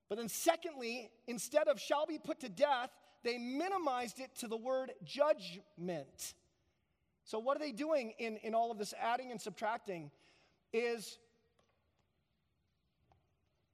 But 0.09 0.19
then, 0.19 0.29
secondly, 0.29 1.09
instead 1.25 1.67
of 1.67 1.79
shall 1.79 2.05
be 2.05 2.19
put 2.19 2.41
to 2.41 2.49
death, 2.49 2.91
they 3.23 3.39
minimized 3.39 4.19
it 4.19 4.36
to 4.41 4.47
the 4.47 4.55
word 4.55 4.91
judgment. 5.03 6.36
So, 7.23 7.39
what 7.39 7.57
are 7.57 7.59
they 7.59 7.71
doing 7.71 8.13
in, 8.19 8.38
in 8.43 8.53
all 8.53 8.69
of 8.69 8.77
this 8.77 8.93
adding 9.01 9.31
and 9.31 9.41
subtracting? 9.41 10.12
Is 10.71 11.17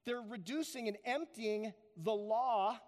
they're 0.06 0.22
reducing 0.22 0.88
and 0.88 0.96
emptying 1.04 1.74
the 1.98 2.14
law 2.14 2.80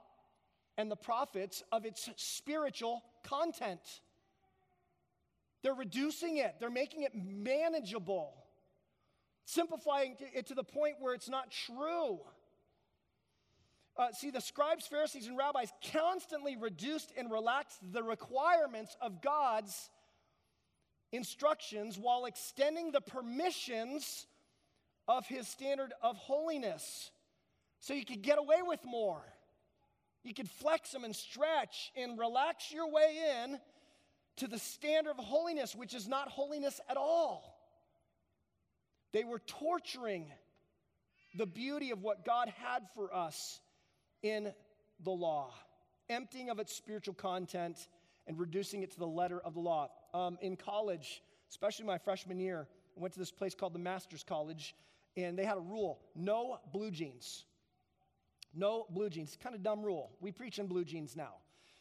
and 0.78 0.90
the 0.90 0.96
prophets 0.96 1.64
of 1.72 1.86
its 1.86 2.10
spiritual 2.16 3.04
content. 3.24 3.82
They're 5.64 5.74
reducing 5.74 6.38
it, 6.38 6.56
they're 6.60 6.70
making 6.70 7.04
it 7.04 7.12
manageable, 7.16 8.34
simplifying 9.46 10.16
it 10.34 10.48
to 10.48 10.56
the 10.56 10.64
point 10.64 10.96
where 11.00 11.14
it's 11.14 11.30
not 11.30 11.52
true. 11.52 12.20
Uh, 13.98 14.12
see, 14.14 14.32
the 14.32 14.42
scribes, 14.42 14.88
Pharisees, 14.88 15.28
and 15.28 15.38
rabbis 15.38 15.72
constantly 15.92 16.56
reduced 16.56 17.12
and 17.18 17.30
relaxed 17.30 17.80
the 17.92 18.02
requirements 18.02 18.96
of 19.02 19.22
God's 19.22 19.90
instructions 21.12 22.00
while 22.00 22.26
extending 22.26 22.92
the 22.92 23.02
permissions 23.02 24.26
of 25.08 25.28
his 25.28 25.48
standard 25.48 25.94
of 26.02 26.16
holiness. 26.16 27.12
So 27.80 27.94
you 27.94 28.06
could 28.06 28.22
get 28.22 28.38
away 28.38 28.62
with 28.66 28.80
more. 28.86 29.22
You 30.24 30.34
could 30.34 30.50
flex 30.50 30.92
them 30.92 31.04
and 31.04 31.16
stretch 31.16 31.92
and 31.96 32.18
relax 32.18 32.72
your 32.72 32.90
way 32.90 33.44
in 33.44 33.60
to 34.38 34.48
the 34.48 34.60
standard 34.60 35.12
of 35.12 35.18
holiness, 35.18 35.76
which 35.76 35.94
is 35.94 36.08
not 36.08 36.28
holiness 36.28 36.80
at 36.90 36.98
all. 36.98 37.58
They 39.14 39.24
were 39.24 39.40
torturing 39.40 40.32
the 41.36 41.46
beauty 41.46 41.92
of 41.92 42.02
what 42.02 42.26
God 42.26 42.52
had 42.58 42.84
for 42.96 43.14
us 43.14 43.60
in 44.22 44.54
the 45.04 45.12
law, 45.12 45.54
emptying 46.10 46.50
of 46.50 46.60
its 46.60 46.76
spiritual 46.76 47.14
content 47.14 47.78
and 48.28 48.40
reducing 48.40 48.84
it 48.84 48.92
to 48.92 49.00
the 49.00 49.08
letter 49.08 49.40
of 49.40 49.54
the 49.54 49.60
law. 49.60 49.90
Um, 50.14 50.38
in 50.42 50.56
college, 50.56 51.22
especially 51.50 51.86
my 51.86 51.98
freshman 51.98 52.40
year, 52.40 52.68
I 52.96 53.00
went 53.00 53.14
to 53.14 53.20
this 53.20 53.32
place 53.32 53.56
called 53.56 53.74
the 53.74 53.80
Master's 53.80 54.24
College, 54.24 54.76
and 55.18 55.38
they 55.38 55.46
had 55.46 55.58
a 55.58 55.62
rule 55.62 56.00
no 56.16 56.60
blue 56.72 56.92
jeans. 56.92 57.46
No 58.54 58.86
blue 58.90 59.10
jeans. 59.10 59.38
Kind 59.42 59.56
of 59.56 59.64
dumb 59.64 59.82
rule. 59.82 60.12
We 60.20 60.32
preach 60.32 60.60
in 60.60 60.68
blue 60.68 60.84
jeans 60.84 61.16
now. 61.16 61.36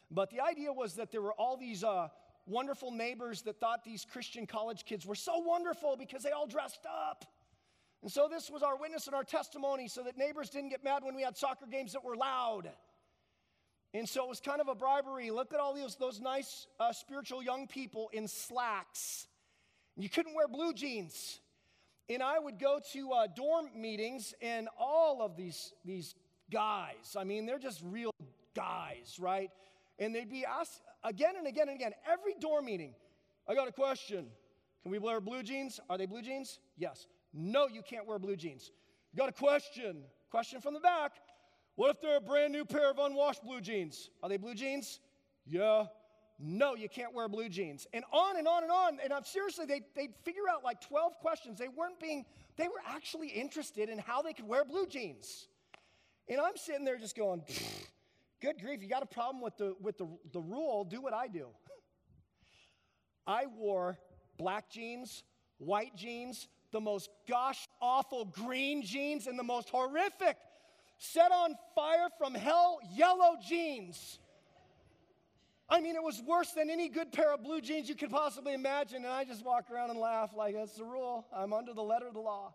But 0.09 0.29
the 0.29 0.41
idea 0.41 0.71
was 0.71 0.95
that 0.95 1.11
there 1.11 1.21
were 1.21 1.33
all 1.33 1.57
these 1.57 1.83
uh, 1.83 2.09
wonderful 2.45 2.91
neighbors 2.91 3.41
that 3.43 3.59
thought 3.59 3.83
these 3.83 4.05
Christian 4.05 4.45
college 4.45 4.85
kids 4.85 5.05
were 5.05 5.15
so 5.15 5.39
wonderful 5.39 5.95
because 5.97 6.23
they 6.23 6.31
all 6.31 6.47
dressed 6.47 6.85
up. 6.85 7.25
And 8.01 8.11
so 8.11 8.27
this 8.29 8.49
was 8.49 8.63
our 8.63 8.77
witness 8.77 9.07
and 9.07 9.15
our 9.15 9.23
testimony 9.23 9.87
so 9.87 10.03
that 10.03 10.17
neighbors 10.17 10.49
didn't 10.49 10.69
get 10.69 10.83
mad 10.83 11.03
when 11.03 11.15
we 11.15 11.21
had 11.21 11.37
soccer 11.37 11.67
games 11.67 11.93
that 11.93 12.03
were 12.03 12.15
loud. 12.15 12.69
And 13.93 14.07
so 14.07 14.23
it 14.23 14.29
was 14.29 14.39
kind 14.39 14.61
of 14.61 14.67
a 14.67 14.75
bribery. 14.75 15.31
Look 15.31 15.53
at 15.53 15.59
all 15.59 15.75
those, 15.75 15.95
those 15.95 16.19
nice 16.19 16.67
uh, 16.79 16.93
spiritual 16.93 17.43
young 17.43 17.67
people 17.67 18.09
in 18.13 18.27
slacks. 18.27 19.27
You 19.97 20.09
couldn't 20.09 20.33
wear 20.33 20.47
blue 20.47 20.73
jeans. 20.73 21.39
And 22.09 22.23
I 22.23 22.39
would 22.39 22.59
go 22.59 22.79
to 22.93 23.11
uh, 23.11 23.27
dorm 23.27 23.69
meetings, 23.75 24.33
and 24.41 24.67
all 24.77 25.21
of 25.21 25.37
these, 25.37 25.71
these 25.85 26.15
guys, 26.51 27.15
I 27.17 27.23
mean, 27.23 27.45
they're 27.45 27.59
just 27.59 27.81
real 27.83 28.11
guys, 28.55 29.17
right? 29.19 29.49
And 29.99 30.13
they'd 30.13 30.29
be 30.29 30.45
asked 30.45 30.81
again 31.03 31.35
and 31.37 31.47
again 31.47 31.69
and 31.69 31.75
again, 31.77 31.93
every 32.09 32.33
door 32.39 32.61
meeting, 32.61 32.93
I 33.47 33.55
got 33.55 33.67
a 33.67 33.71
question. 33.71 34.27
Can 34.83 34.91
we 34.91 34.99
wear 34.99 35.21
blue 35.21 35.43
jeans? 35.43 35.79
Are 35.89 35.97
they 35.97 36.05
blue 36.05 36.21
jeans? 36.21 36.59
Yes. 36.77 37.07
No, 37.33 37.67
you 37.67 37.81
can't 37.81 38.07
wear 38.07 38.19
blue 38.19 38.35
jeans. 38.35 38.71
Got 39.15 39.29
a 39.29 39.33
question. 39.33 40.03
Question 40.29 40.61
from 40.61 40.73
the 40.73 40.79
back. 40.79 41.13
What 41.75 41.91
if 41.91 42.01
they're 42.01 42.17
a 42.17 42.21
brand 42.21 42.51
new 42.51 42.65
pair 42.65 42.89
of 42.89 42.99
unwashed 42.99 43.43
blue 43.43 43.61
jeans? 43.61 44.09
Are 44.21 44.29
they 44.29 44.37
blue 44.37 44.55
jeans? 44.55 44.99
Yeah. 45.45 45.85
No, 46.39 46.75
you 46.75 46.89
can't 46.89 47.13
wear 47.13 47.29
blue 47.29 47.49
jeans. 47.49 47.85
And 47.93 48.03
on 48.11 48.37
and 48.37 48.47
on 48.47 48.63
and 48.63 48.71
on. 48.71 48.97
And 49.03 49.13
I'm 49.13 49.23
seriously, 49.23 49.65
they, 49.65 49.81
they'd 49.95 50.15
figure 50.23 50.49
out 50.49 50.63
like 50.63 50.81
12 50.81 51.19
questions. 51.19 51.59
They 51.59 51.67
weren't 51.67 51.99
being, 51.99 52.25
they 52.57 52.67
were 52.67 52.81
actually 52.87 53.27
interested 53.27 53.89
in 53.89 53.99
how 53.99 54.21
they 54.21 54.33
could 54.33 54.47
wear 54.47 54.65
blue 54.65 54.87
jeans. 54.87 55.47
And 56.31 56.39
I'm 56.39 56.55
sitting 56.55 56.85
there 56.85 56.97
just 56.97 57.17
going, 57.17 57.43
good 58.41 58.55
grief, 58.61 58.81
you 58.81 58.87
got 58.87 59.03
a 59.03 59.05
problem 59.05 59.43
with 59.43 59.57
the, 59.57 59.75
with 59.81 59.97
the, 59.97 60.07
the 60.31 60.39
rule, 60.39 60.85
do 60.85 61.01
what 61.01 61.13
I 61.13 61.27
do. 61.27 61.47
I 63.27 63.47
wore 63.47 63.97
black 64.37 64.71
jeans, 64.71 65.23
white 65.57 65.93
jeans, 65.93 66.47
the 66.71 66.79
most 66.79 67.09
gosh 67.27 67.67
awful 67.81 68.23
green 68.23 68.81
jeans, 68.81 69.27
and 69.27 69.37
the 69.37 69.43
most 69.43 69.67
horrific, 69.67 70.37
set 70.99 71.33
on 71.33 71.53
fire 71.75 72.07
from 72.17 72.33
hell 72.33 72.79
yellow 72.95 73.35
jeans. 73.45 74.17
I 75.67 75.81
mean, 75.81 75.97
it 75.97 76.03
was 76.03 76.21
worse 76.25 76.51
than 76.51 76.69
any 76.69 76.87
good 76.87 77.11
pair 77.11 77.33
of 77.33 77.43
blue 77.43 77.59
jeans 77.59 77.89
you 77.89 77.95
could 77.95 78.09
possibly 78.09 78.53
imagine. 78.53 79.03
And 79.03 79.13
I 79.13 79.25
just 79.25 79.43
walk 79.43 79.69
around 79.69 79.89
and 79.89 79.99
laugh 79.99 80.31
like 80.33 80.55
that's 80.55 80.77
the 80.77 80.85
rule. 80.85 81.27
I'm 81.35 81.51
under 81.51 81.73
the 81.73 81.83
letter 81.83 82.07
of 82.07 82.13
the 82.13 82.21
law. 82.21 82.53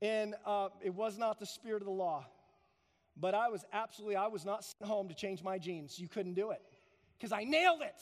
And 0.00 0.36
uh, 0.46 0.68
it 0.80 0.94
was 0.94 1.18
not 1.18 1.40
the 1.40 1.46
spirit 1.46 1.82
of 1.82 1.86
the 1.86 1.92
law. 1.92 2.24
But 3.16 3.34
I 3.34 3.48
was 3.48 3.64
absolutely, 3.72 4.16
I 4.16 4.28
was 4.28 4.44
not 4.44 4.64
sent 4.64 4.88
home 4.88 5.08
to 5.08 5.14
change 5.14 5.42
my 5.42 5.58
jeans. 5.58 5.98
You 5.98 6.08
couldn't 6.08 6.34
do 6.34 6.50
it 6.50 6.62
because 7.18 7.32
I 7.32 7.44
nailed 7.44 7.82
it. 7.82 8.00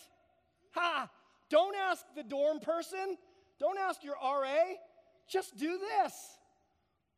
Ha! 0.73 1.11
Don't 1.49 1.75
ask 1.77 2.05
the 2.15 2.23
dorm 2.23 2.61
person. 2.61 3.17
Don't 3.59 3.79
ask 3.79 4.05
your 4.05 4.15
RA. 4.15 4.75
Just 5.29 5.57
do 5.57 5.79
this. 5.79 6.13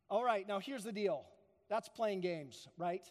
All 0.09 0.23
right, 0.23 0.47
now 0.47 0.59
here's 0.59 0.83
the 0.83 0.91
deal 0.91 1.25
that's 1.69 1.89
playing 1.89 2.21
games, 2.21 2.67
right? 2.77 3.03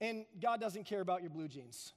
And 0.00 0.24
God 0.40 0.60
doesn't 0.60 0.86
care 0.86 1.00
about 1.00 1.20
your 1.20 1.30
blue 1.30 1.46
jeans. 1.46 1.92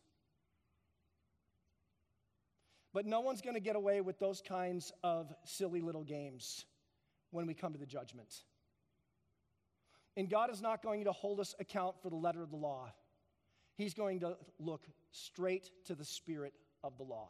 But 2.94 3.08
no 3.08 3.22
one's 3.22 3.42
going 3.42 3.56
to 3.56 3.62
get 3.62 3.76
away 3.76 4.02
with 4.02 4.20
those 4.20 4.42
kinds 4.48 4.92
of 5.04 5.34
silly 5.46 5.82
little 5.82 6.04
games 6.04 6.66
when 7.32 7.48
we 7.48 7.54
come 7.54 7.74
to 7.74 7.80
the 7.80 7.86
judgment. 7.86 8.44
And 10.16 10.30
God 10.30 10.52
is 10.52 10.62
not 10.62 10.84
going 10.84 11.06
to 11.06 11.12
hold 11.12 11.40
us 11.40 11.56
account 11.60 11.96
for 12.02 12.10
the 12.10 12.16
letter 12.16 12.44
of 12.44 12.52
the 12.52 12.58
law. 12.58 12.92
He's 13.76 13.94
going 13.94 14.20
to 14.20 14.38
look 14.60 14.86
straight 15.12 15.72
to 15.86 15.96
the 15.96 16.06
spirit 16.06 16.54
of 16.84 16.98
the 16.98 17.04
law. 17.04 17.30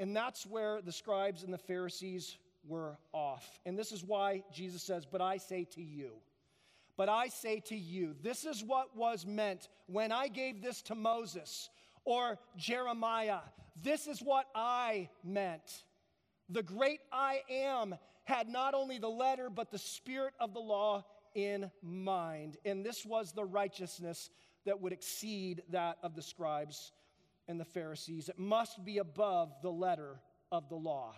And 0.00 0.16
that's 0.16 0.46
where 0.46 0.80
the 0.80 0.92
scribes 0.92 1.42
and 1.42 1.52
the 1.52 1.58
Pharisees 1.58 2.36
were 2.66 2.98
off. 3.12 3.60
And 3.66 3.78
this 3.78 3.92
is 3.92 4.04
why 4.04 4.44
Jesus 4.52 4.82
says, 4.82 5.04
But 5.04 5.20
I 5.20 5.36
say 5.36 5.64
to 5.72 5.82
you, 5.82 6.12
but 6.96 7.08
I 7.08 7.28
say 7.28 7.60
to 7.66 7.76
you, 7.76 8.16
this 8.22 8.44
is 8.44 8.64
what 8.64 8.96
was 8.96 9.24
meant 9.24 9.68
when 9.86 10.10
I 10.10 10.26
gave 10.26 10.60
this 10.60 10.82
to 10.82 10.96
Moses 10.96 11.70
or 12.04 12.40
Jeremiah. 12.56 13.38
This 13.80 14.08
is 14.08 14.20
what 14.20 14.46
I 14.52 15.08
meant. 15.22 15.84
The 16.48 16.64
great 16.64 16.98
I 17.12 17.42
am 17.48 17.94
had 18.24 18.48
not 18.48 18.74
only 18.74 18.98
the 18.98 19.08
letter, 19.08 19.48
but 19.48 19.70
the 19.70 19.78
spirit 19.78 20.34
of 20.40 20.54
the 20.54 20.60
law 20.60 21.04
in 21.34 21.70
mind. 21.82 22.56
And 22.64 22.84
this 22.84 23.04
was 23.04 23.32
the 23.32 23.44
righteousness 23.44 24.30
that 24.66 24.80
would 24.80 24.92
exceed 24.92 25.62
that 25.70 25.98
of 26.02 26.14
the 26.14 26.22
scribes 26.22 26.92
and 27.46 27.58
the 27.58 27.64
Pharisees. 27.64 28.28
It 28.28 28.38
must 28.38 28.84
be 28.84 28.98
above 28.98 29.52
the 29.62 29.70
letter 29.70 30.20
of 30.52 30.68
the 30.68 30.76
law. 30.76 31.14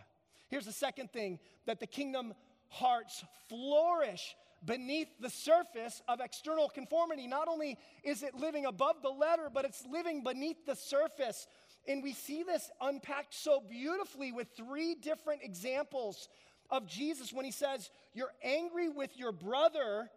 Here's 0.48 0.66
the 0.66 0.72
second 0.72 1.12
thing 1.12 1.38
that 1.66 1.80
the 1.80 1.86
kingdom 1.86 2.34
hearts 2.68 3.24
flourish 3.48 4.36
beneath 4.64 5.08
the 5.20 5.30
surface 5.30 6.02
of 6.08 6.20
external 6.20 6.68
conformity. 6.68 7.26
Not 7.26 7.48
only 7.48 7.78
is 8.04 8.22
it 8.22 8.34
living 8.34 8.66
above 8.66 8.96
the 9.02 9.10
letter, 9.10 9.50
but 9.52 9.64
it's 9.64 9.84
living 9.90 10.22
beneath 10.22 10.66
the 10.66 10.76
surface. 10.76 11.46
And 11.88 12.02
we 12.02 12.12
see 12.12 12.42
this 12.42 12.70
unpacked 12.80 13.34
so 13.34 13.62
beautifully 13.68 14.32
with 14.32 14.48
three 14.56 14.94
different 14.94 15.42
examples 15.42 16.28
of 16.70 16.86
Jesus 16.86 17.32
when 17.32 17.44
he 17.44 17.50
says, 17.50 17.90
You're 18.14 18.32
angry 18.42 18.88
with 18.88 19.16
your 19.16 19.32
brother. 19.32 20.10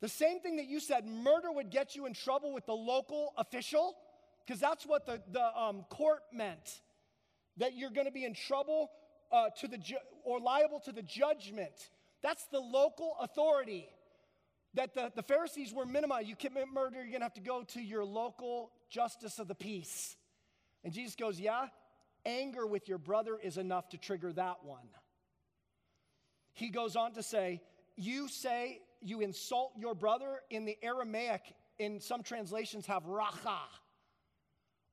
The 0.00 0.08
same 0.08 0.40
thing 0.40 0.56
that 0.56 0.66
you 0.66 0.78
said, 0.78 1.06
murder 1.06 1.50
would 1.50 1.70
get 1.70 1.96
you 1.96 2.06
in 2.06 2.12
trouble 2.12 2.52
with 2.52 2.66
the 2.66 2.74
local 2.74 3.32
official, 3.38 3.94
because 4.44 4.60
that's 4.60 4.84
what 4.84 5.06
the, 5.06 5.22
the 5.32 5.58
um, 5.58 5.84
court 5.88 6.20
meant. 6.32 6.82
That 7.56 7.74
you're 7.74 7.90
going 7.90 8.06
to 8.06 8.12
be 8.12 8.24
in 8.24 8.34
trouble 8.34 8.90
uh, 9.32 9.46
to 9.60 9.68
the 9.68 9.78
ju- 9.78 9.96
or 10.24 10.38
liable 10.38 10.80
to 10.80 10.92
the 10.92 11.02
judgment. 11.02 11.90
That's 12.22 12.44
the 12.52 12.60
local 12.60 13.16
authority 13.20 13.88
that 14.74 14.94
the, 14.94 15.10
the 15.14 15.22
Pharisees 15.22 15.72
were 15.72 15.86
minimized. 15.86 16.28
You 16.28 16.36
commit 16.36 16.66
murder, 16.72 16.96
you're 16.96 17.06
going 17.06 17.20
to 17.20 17.24
have 17.24 17.34
to 17.34 17.40
go 17.40 17.62
to 17.68 17.80
your 17.80 18.04
local 18.04 18.70
justice 18.90 19.38
of 19.38 19.48
the 19.48 19.54
peace. 19.54 20.16
And 20.84 20.92
Jesus 20.92 21.16
goes, 21.16 21.40
Yeah, 21.40 21.68
anger 22.24 22.66
with 22.66 22.88
your 22.88 22.98
brother 22.98 23.38
is 23.42 23.56
enough 23.56 23.88
to 23.90 23.98
trigger 23.98 24.32
that 24.34 24.62
one. 24.62 24.88
He 26.56 26.70
goes 26.70 26.96
on 26.96 27.12
to 27.12 27.22
say, 27.22 27.60
You 27.96 28.28
say 28.28 28.80
you 29.02 29.20
insult 29.20 29.72
your 29.76 29.94
brother. 29.94 30.40
In 30.48 30.64
the 30.64 30.78
Aramaic, 30.82 31.42
in 31.78 32.00
some 32.00 32.22
translations, 32.22 32.86
have 32.86 33.04
racha. 33.04 33.58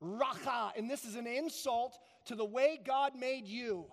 Racha. 0.02 0.72
And 0.76 0.90
this 0.90 1.06
is 1.06 1.16
an 1.16 1.26
insult 1.26 1.98
to 2.26 2.34
the 2.34 2.44
way 2.44 2.78
God 2.84 3.16
made 3.18 3.48
you. 3.48 3.86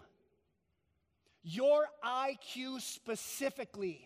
Your 1.43 1.85
IQ 2.05 2.81
specifically. 2.81 4.05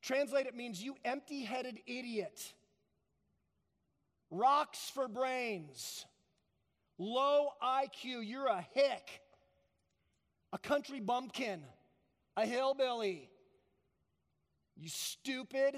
Translate 0.00 0.46
it 0.46 0.54
means 0.54 0.80
you 0.80 0.94
empty 1.04 1.42
headed 1.42 1.80
idiot. 1.88 2.52
rocks 4.30 4.92
for 4.94 5.08
brains, 5.08 6.06
low 6.98 7.48
IQ, 7.60 8.22
you're 8.24 8.46
a 8.46 8.64
hick, 8.74 9.22
a 10.52 10.58
country 10.58 11.00
bumpkin, 11.00 11.60
a 12.36 12.46
hillbilly, 12.46 13.28
you 14.76 14.88
stupid. 14.88 15.76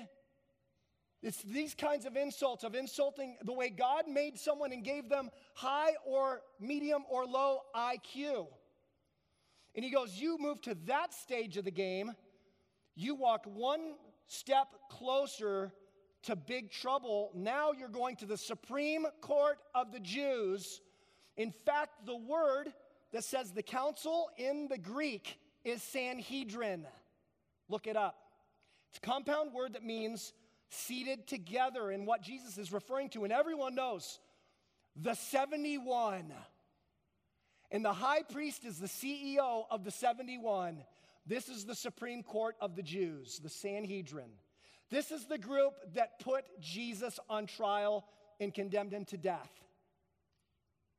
It's 1.23 1.43
these 1.43 1.75
kinds 1.75 2.07
of 2.07 2.17
insults, 2.17 2.65
of 2.65 2.75
insulting 2.75 3.37
the 3.43 3.53
way 3.53 3.69
God 3.69 4.07
made 4.09 4.39
someone 4.39 4.73
and 4.73 4.85
gave 4.85 5.09
them 5.09 5.31
high 5.55 5.93
or 6.05 6.43
medium 6.61 7.05
or 7.11 7.27
low 7.27 7.61
IQ. 7.75 8.47
And 9.75 9.85
he 9.85 9.91
goes, 9.91 10.15
You 10.15 10.39
move 10.39 10.61
to 10.63 10.77
that 10.87 11.13
stage 11.13 11.57
of 11.57 11.65
the 11.65 11.71
game, 11.71 12.13
you 12.95 13.15
walk 13.15 13.45
one 13.47 13.95
step 14.27 14.69
closer 14.91 15.73
to 16.25 16.37
big 16.37 16.71
trouble. 16.71 17.31
Now 17.35 17.73
you're 17.73 17.89
going 17.89 18.17
to 18.17 18.27
the 18.27 18.39
Supreme 18.39 19.07
Court 19.21 19.59
of 19.75 19.93
the 19.93 20.01
Jews. 20.01 20.81
In 21.37 21.51
fact, 21.51 22.07
the 22.07 22.17
word 22.17 22.73
that 23.13 23.25
says 23.25 23.53
the 23.53 23.63
council 23.63 24.31
in 24.37 24.69
the 24.69 24.79
Greek 24.79 25.39
is 25.67 25.83
Sanhedrin. 25.83 26.87
Look 27.69 27.89
it 27.89 27.97
up. 27.97 28.17
It's 28.91 28.99
a 28.99 29.07
compound 29.07 29.53
word 29.53 29.73
that 29.73 29.85
means 29.85 30.33
seated 30.71 31.27
together 31.27 31.91
in 31.91 32.07
what 32.07 32.23
Jesus 32.23 32.57
is 32.57 32.73
referring 32.73 33.09
to. 33.11 33.25
And 33.25 33.33
everyone 33.33 33.75
knows 33.75 34.21
the 34.95 35.15
71. 35.15 36.33
And 37.73 37.85
the 37.85 37.93
high 37.93 38.23
priest 38.23 38.65
is 38.65 38.79
the 38.79 38.87
CEO 38.87 39.65
of 39.69 39.83
the 39.83 39.91
71. 39.91 40.79
This 41.27 41.49
is 41.49 41.65
the 41.65 41.75
Supreme 41.75 42.23
Court 42.23 42.55
of 42.61 42.77
the 42.77 42.83
Jews, 42.83 43.41
the 43.43 43.49
Sanhedrin. 43.49 44.31
This 44.89 45.11
is 45.11 45.25
the 45.25 45.39
group 45.39 45.75
that 45.95 46.21
put 46.21 46.45
Jesus 46.61 47.19
on 47.29 47.47
trial 47.47 48.05
and 48.39 48.55
condemned 48.55 48.93
him 48.93 49.05
to 49.07 49.17
death. 49.17 49.51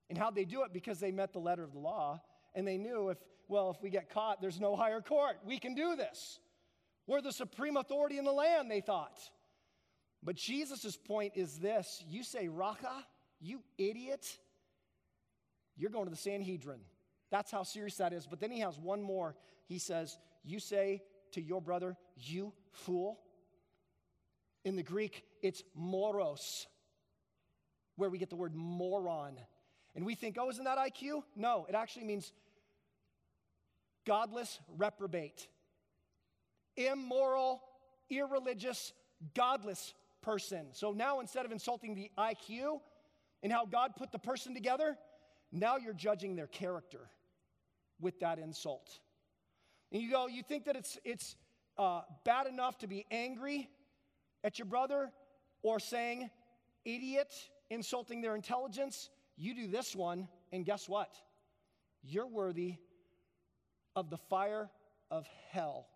And 0.09 0.17
how'd 0.17 0.35
they 0.35 0.43
do 0.43 0.63
it? 0.63 0.73
Because 0.73 0.99
they 0.99 1.11
met 1.11 1.31
the 1.31 1.39
letter 1.39 1.63
of 1.63 1.71
the 1.71 1.79
law 1.79 2.21
and 2.53 2.67
they 2.67 2.77
knew 2.77 3.09
if, 3.09 3.17
well, 3.47 3.71
if 3.71 3.81
we 3.81 3.89
get 3.89 4.09
caught, 4.09 4.41
there's 4.41 4.59
no 4.59 4.75
higher 4.75 5.01
court. 5.01 5.37
We 5.45 5.59
can 5.59 5.73
do 5.73 5.95
this. 5.95 6.39
We're 7.05 7.21
the 7.21 7.31
supreme 7.31 7.77
authority 7.77 8.17
in 8.17 8.25
the 8.25 8.31
land, 8.31 8.69
they 8.69 8.81
thought. 8.81 9.17
But 10.23 10.35
Jesus' 10.35 10.97
point 10.97 11.33
is 11.35 11.57
this 11.57 12.03
you 12.07 12.23
say, 12.23 12.47
Raca, 12.47 13.05
you 13.39 13.61
idiot, 13.77 14.27
you're 15.75 15.91
going 15.91 16.05
to 16.05 16.11
the 16.11 16.17
Sanhedrin. 16.17 16.81
That's 17.29 17.51
how 17.51 17.63
serious 17.63 17.95
that 17.97 18.13
is. 18.13 18.25
But 18.27 18.39
then 18.39 18.51
he 18.51 18.59
has 18.59 18.79
one 18.79 19.01
more. 19.01 19.35
He 19.65 19.79
says, 19.79 20.17
You 20.43 20.59
say 20.59 21.03
to 21.33 21.41
your 21.41 21.61
brother, 21.61 21.95
you 22.15 22.53
fool. 22.71 23.19
In 24.65 24.75
the 24.75 24.83
Greek, 24.83 25.23
it's 25.41 25.63
moros, 25.75 26.67
where 27.95 28.09
we 28.09 28.17
get 28.17 28.29
the 28.29 28.35
word 28.35 28.53
moron. 28.53 29.37
And 29.95 30.05
we 30.05 30.13
think, 30.13 30.37
oh, 30.39 30.49
isn't 30.49 30.63
that 30.65 30.77
IQ? 30.77 31.23
No, 31.35 31.65
it 31.69 31.75
actually 31.75 32.05
means 32.05 32.33
godless 34.07 34.59
reprobate, 34.77 35.47
immoral, 36.77 37.61
irreligious, 38.09 38.93
godless 39.35 39.93
person. 40.21 40.67
So 40.71 40.93
now 40.93 41.19
instead 41.19 41.45
of 41.45 41.51
insulting 41.51 41.93
the 41.93 42.09
IQ 42.17 42.79
and 43.43 43.51
how 43.51 43.65
God 43.65 43.91
put 43.97 44.11
the 44.11 44.19
person 44.19 44.53
together, 44.53 44.97
now 45.51 45.77
you're 45.77 45.93
judging 45.93 46.35
their 46.35 46.47
character 46.47 47.09
with 47.99 48.19
that 48.21 48.39
insult. 48.39 48.99
And 49.91 50.01
you 50.01 50.09
go, 50.09 50.27
you 50.27 50.41
think 50.41 50.65
that 50.65 50.75
it's, 50.75 50.97
it's 51.03 51.35
uh, 51.77 52.01
bad 52.23 52.47
enough 52.47 52.77
to 52.79 52.87
be 52.87 53.05
angry 53.11 53.69
at 54.43 54.57
your 54.57 54.65
brother 54.65 55.11
or 55.63 55.79
saying, 55.79 56.29
idiot, 56.85 57.33
insulting 57.69 58.21
their 58.21 58.35
intelligence? 58.35 59.09
You 59.37 59.53
do 59.53 59.67
this 59.67 59.95
one, 59.95 60.27
and 60.51 60.65
guess 60.65 60.87
what? 60.87 61.13
You're 62.03 62.27
worthy 62.27 62.77
of 63.97 64.11
the 64.11 64.17
fire 64.29 64.69
of 65.09 65.27
hell. 65.49 65.87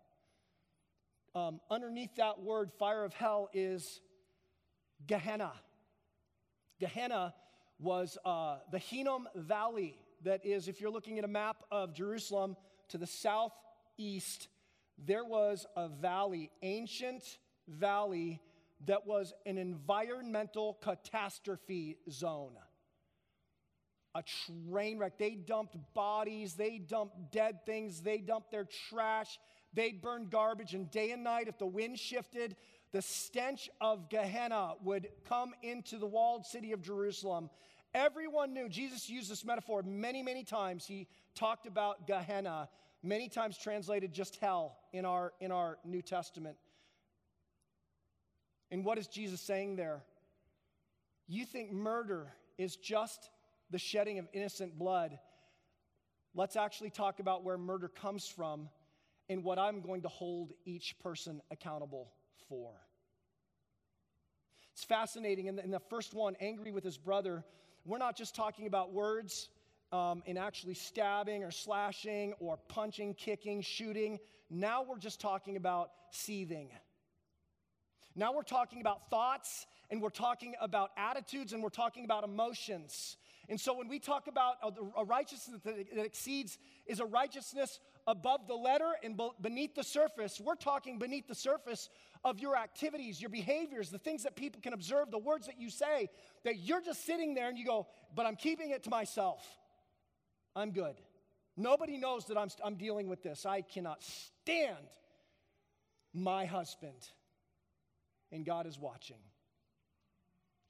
Um, 1.36 1.60
underneath 1.70 2.16
that 2.16 2.42
word, 2.42 2.72
fire 2.76 3.04
of 3.04 3.14
hell, 3.14 3.48
is 3.54 4.00
Gehenna. 5.06 5.52
Gehenna 6.80 7.32
was 7.78 8.18
uh, 8.24 8.56
the 8.72 8.80
Hinnom 8.80 9.28
Valley, 9.36 9.94
that 10.24 10.44
is, 10.44 10.66
if 10.66 10.80
you're 10.80 10.90
looking 10.90 11.18
at 11.18 11.24
a 11.24 11.28
map 11.28 11.62
of 11.70 11.94
Jerusalem 11.94 12.56
to 12.88 12.98
the 12.98 13.06
southeast, 13.06 14.48
there 14.98 15.24
was 15.24 15.64
a 15.76 15.88
valley, 15.88 16.50
ancient 16.62 17.38
valley, 17.68 18.40
that 18.86 19.06
was 19.06 19.32
an 19.46 19.58
environmental 19.58 20.76
catastrophe 20.82 21.98
zone. 22.10 22.56
A 24.14 24.22
train 24.22 24.98
wreck. 24.98 25.18
They 25.18 25.30
dumped 25.30 25.76
bodies, 25.94 26.54
they 26.54 26.78
dumped 26.78 27.32
dead 27.32 27.64
things, 27.64 28.00
they 28.00 28.18
dumped 28.18 28.50
their 28.50 28.66
trash, 28.88 29.38
they 29.72 29.92
burned 29.92 30.30
garbage, 30.30 30.74
and 30.74 30.90
day 30.90 31.12
and 31.12 31.24
night, 31.24 31.48
if 31.48 31.58
the 31.58 31.66
wind 31.66 31.98
shifted, 31.98 32.56
the 32.92 33.00
stench 33.00 33.70
of 33.80 34.10
Gehenna 34.10 34.74
would 34.84 35.08
come 35.26 35.54
into 35.62 35.96
the 35.96 36.06
walled 36.06 36.44
city 36.44 36.72
of 36.72 36.82
Jerusalem. 36.82 37.48
Everyone 37.94 38.52
knew, 38.52 38.68
Jesus 38.68 39.08
used 39.08 39.30
this 39.30 39.44
metaphor 39.44 39.82
many, 39.82 40.22
many 40.22 40.44
times. 40.44 40.86
He 40.86 41.08
talked 41.34 41.66
about 41.66 42.06
Gehenna, 42.06 42.68
many 43.02 43.28
times 43.28 43.56
translated 43.56 44.12
just 44.12 44.36
hell 44.36 44.78
in 44.92 45.04
our, 45.06 45.32
in 45.40 45.50
our 45.50 45.78
New 45.84 46.02
Testament. 46.02 46.56
And 48.70 48.84
what 48.84 48.98
is 48.98 49.06
Jesus 49.06 49.40
saying 49.40 49.76
there? 49.76 50.02
You 51.28 51.44
think 51.44 51.72
murder 51.72 52.32
is 52.58 52.76
just 52.76 53.30
the 53.72 53.78
shedding 53.78 54.18
of 54.18 54.28
innocent 54.32 54.78
blood. 54.78 55.18
Let's 56.34 56.56
actually 56.56 56.90
talk 56.90 57.18
about 57.18 57.42
where 57.42 57.58
murder 57.58 57.88
comes 57.88 58.28
from 58.28 58.68
and 59.28 59.42
what 59.42 59.58
I'm 59.58 59.80
going 59.80 60.02
to 60.02 60.08
hold 60.08 60.52
each 60.64 60.98
person 61.00 61.40
accountable 61.50 62.12
for. 62.48 62.72
It's 64.72 64.84
fascinating. 64.84 65.46
In 65.46 65.56
the, 65.56 65.64
in 65.64 65.70
the 65.70 65.80
first 65.80 66.14
one, 66.14 66.36
angry 66.40 66.70
with 66.70 66.84
his 66.84 66.98
brother, 66.98 67.44
we're 67.84 67.98
not 67.98 68.16
just 68.16 68.34
talking 68.34 68.66
about 68.66 68.92
words 68.92 69.48
um, 69.90 70.22
and 70.26 70.38
actually 70.38 70.74
stabbing 70.74 71.44
or 71.44 71.50
slashing 71.50 72.34
or 72.40 72.58
punching, 72.68 73.14
kicking, 73.14 73.60
shooting. 73.60 74.18
Now 74.50 74.82
we're 74.82 74.98
just 74.98 75.20
talking 75.20 75.56
about 75.56 75.90
seething. 76.10 76.70
Now 78.14 78.32
we're 78.34 78.42
talking 78.42 78.80
about 78.80 79.08
thoughts 79.10 79.66
and 79.90 80.00
we're 80.00 80.10
talking 80.10 80.54
about 80.60 80.90
attitudes 80.96 81.52
and 81.52 81.62
we're 81.62 81.70
talking 81.70 82.04
about 82.04 82.24
emotions. 82.24 83.16
And 83.48 83.60
so 83.60 83.74
when 83.74 83.88
we 83.88 83.98
talk 83.98 84.28
about 84.28 84.56
a 84.96 85.04
righteousness 85.04 85.60
that 85.64 85.98
exceeds 85.98 86.58
is 86.86 87.00
a 87.00 87.04
righteousness 87.04 87.80
above 88.06 88.46
the 88.46 88.54
letter 88.54 88.90
and 89.02 89.20
beneath 89.40 89.74
the 89.74 89.82
surface, 89.82 90.40
we're 90.40 90.54
talking 90.54 90.98
beneath 90.98 91.26
the 91.26 91.34
surface 91.34 91.88
of 92.24 92.38
your 92.38 92.56
activities, 92.56 93.20
your 93.20 93.30
behaviors, 93.30 93.90
the 93.90 93.98
things 93.98 94.22
that 94.22 94.36
people 94.36 94.60
can 94.60 94.72
observe, 94.72 95.10
the 95.10 95.18
words 95.18 95.46
that 95.46 95.58
you 95.58 95.70
say, 95.70 96.08
that 96.44 96.58
you're 96.58 96.80
just 96.80 97.04
sitting 97.04 97.34
there 97.34 97.48
and 97.48 97.58
you 97.58 97.66
go, 97.66 97.88
but 98.14 98.26
I'm 98.26 98.36
keeping 98.36 98.70
it 98.70 98.84
to 98.84 98.90
myself. 98.90 99.44
I'm 100.54 100.70
good. 100.70 100.94
Nobody 101.56 101.98
knows 101.98 102.26
that 102.26 102.38
I'm, 102.38 102.48
I'm 102.64 102.76
dealing 102.76 103.08
with 103.08 103.22
this. 103.22 103.44
I 103.44 103.62
cannot 103.62 104.02
stand 104.02 104.76
my 106.14 106.44
husband. 106.44 107.08
And 108.30 108.46
God 108.46 108.66
is 108.66 108.78
watching. 108.78 109.18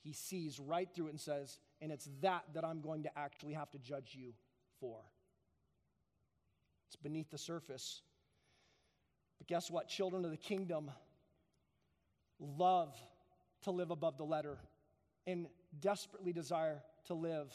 He 0.03 0.13
sees 0.13 0.59
right 0.59 0.89
through 0.93 1.07
it 1.07 1.11
and 1.11 1.21
says, 1.21 1.59
and 1.83 1.91
it's 1.91 2.09
that 2.23 2.45
that 2.55 2.65
I'm 2.65 2.81
going 2.81 3.03
to 3.03 3.19
actually 3.19 3.53
have 3.55 3.71
to 3.73 3.79
judge 3.79 4.17
you 4.19 4.33
for. 4.81 5.01
It's 6.87 6.97
beneath 6.97 7.31
the 7.31 7.39
surface. 7.39 8.03
But 9.39 9.49
guess 9.49 9.71
what? 9.71 9.89
Children 9.89 10.25
of 10.25 10.31
the 10.31 10.37
kingdom 10.37 10.91
love 12.39 12.95
to 13.63 13.73
live 13.73 13.91
above 13.91 14.17
the 14.17 14.25
letter 14.25 14.59
and 15.27 15.49
desperately 15.81 16.33
desire 16.33 16.83
to 17.07 17.15
live 17.15 17.53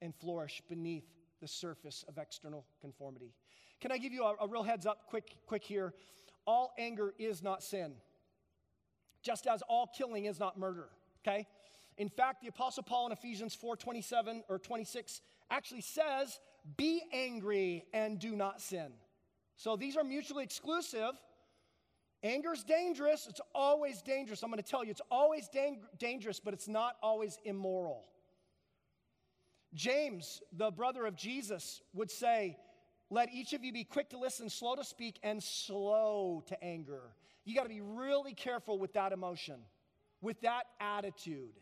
and 0.00 0.14
flourish 0.14 0.62
beneath 0.68 1.04
the 1.40 1.48
surface 1.48 2.04
of 2.08 2.18
external 2.18 2.64
conformity. 2.80 3.34
Can 3.80 3.92
I 3.92 3.98
give 3.98 4.12
you 4.12 4.24
a, 4.24 4.34
a, 4.40 4.48
real 4.48 4.62
heads 4.62 4.86
up 4.86 5.06
quick 5.08 5.36
quick 5.46 5.62
here? 5.62 5.92
All 6.46 6.72
anger 6.78 7.14
is 7.18 7.42
not 7.42 7.62
sin. 7.62 7.92
Just 9.22 9.46
as 9.46 9.62
all 9.62 9.86
killing 9.86 10.24
is 10.24 10.40
not 10.40 10.58
murder, 10.58 10.88
okay? 11.26 11.46
In 11.98 12.08
fact, 12.08 12.40
the 12.40 12.48
apostle 12.48 12.84
Paul 12.84 13.06
in 13.06 13.12
Ephesians 13.12 13.54
4:27 13.54 14.44
or 14.48 14.58
26 14.58 15.20
actually 15.50 15.80
says, 15.82 16.40
"Be 16.76 17.02
angry 17.12 17.86
and 17.92 18.18
do 18.18 18.34
not 18.34 18.60
sin." 18.60 18.98
So 19.56 19.76
these 19.76 19.96
are 19.96 20.04
mutually 20.04 20.44
exclusive. 20.44 21.20
Anger 22.22 22.52
is 22.52 22.64
dangerous. 22.64 23.26
It's 23.26 23.40
always 23.54 24.02
dangerous. 24.02 24.42
I'm 24.42 24.50
going 24.50 24.62
to 24.62 24.68
tell 24.68 24.84
you, 24.84 24.90
it's 24.90 25.02
always 25.10 25.48
dang- 25.48 25.86
dangerous, 25.98 26.40
but 26.40 26.54
it's 26.54 26.68
not 26.68 26.96
always 27.02 27.38
immoral. 27.44 28.04
James, 29.74 30.42
the 30.52 30.70
brother 30.70 31.06
of 31.06 31.14
Jesus, 31.16 31.82
would 31.92 32.10
say, 32.10 32.56
Let 33.10 33.32
each 33.32 33.52
of 33.52 33.64
you 33.64 33.72
be 33.72 33.84
quick 33.84 34.10
to 34.10 34.18
listen, 34.18 34.50
slow 34.50 34.76
to 34.76 34.84
speak, 34.84 35.18
and 35.22 35.42
slow 35.42 36.42
to 36.46 36.64
anger. 36.64 37.14
You 37.44 37.54
got 37.54 37.62
to 37.62 37.68
be 37.68 37.80
really 37.80 38.34
careful 38.34 38.78
with 38.78 38.92
that 38.94 39.12
emotion, 39.12 39.60
with 40.20 40.40
that 40.42 40.64
attitude. 40.80 41.54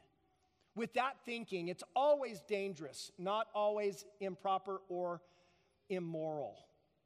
With 0.76 0.92
that 0.94 1.16
thinking, 1.24 1.68
it's 1.68 1.82
always 1.96 2.40
dangerous, 2.42 3.10
not 3.18 3.48
always 3.54 4.04
improper 4.20 4.82
or 4.88 5.22
immoral. 5.88 6.54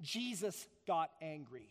Jesus 0.03 0.67
got 0.87 1.11
angry. 1.23 1.69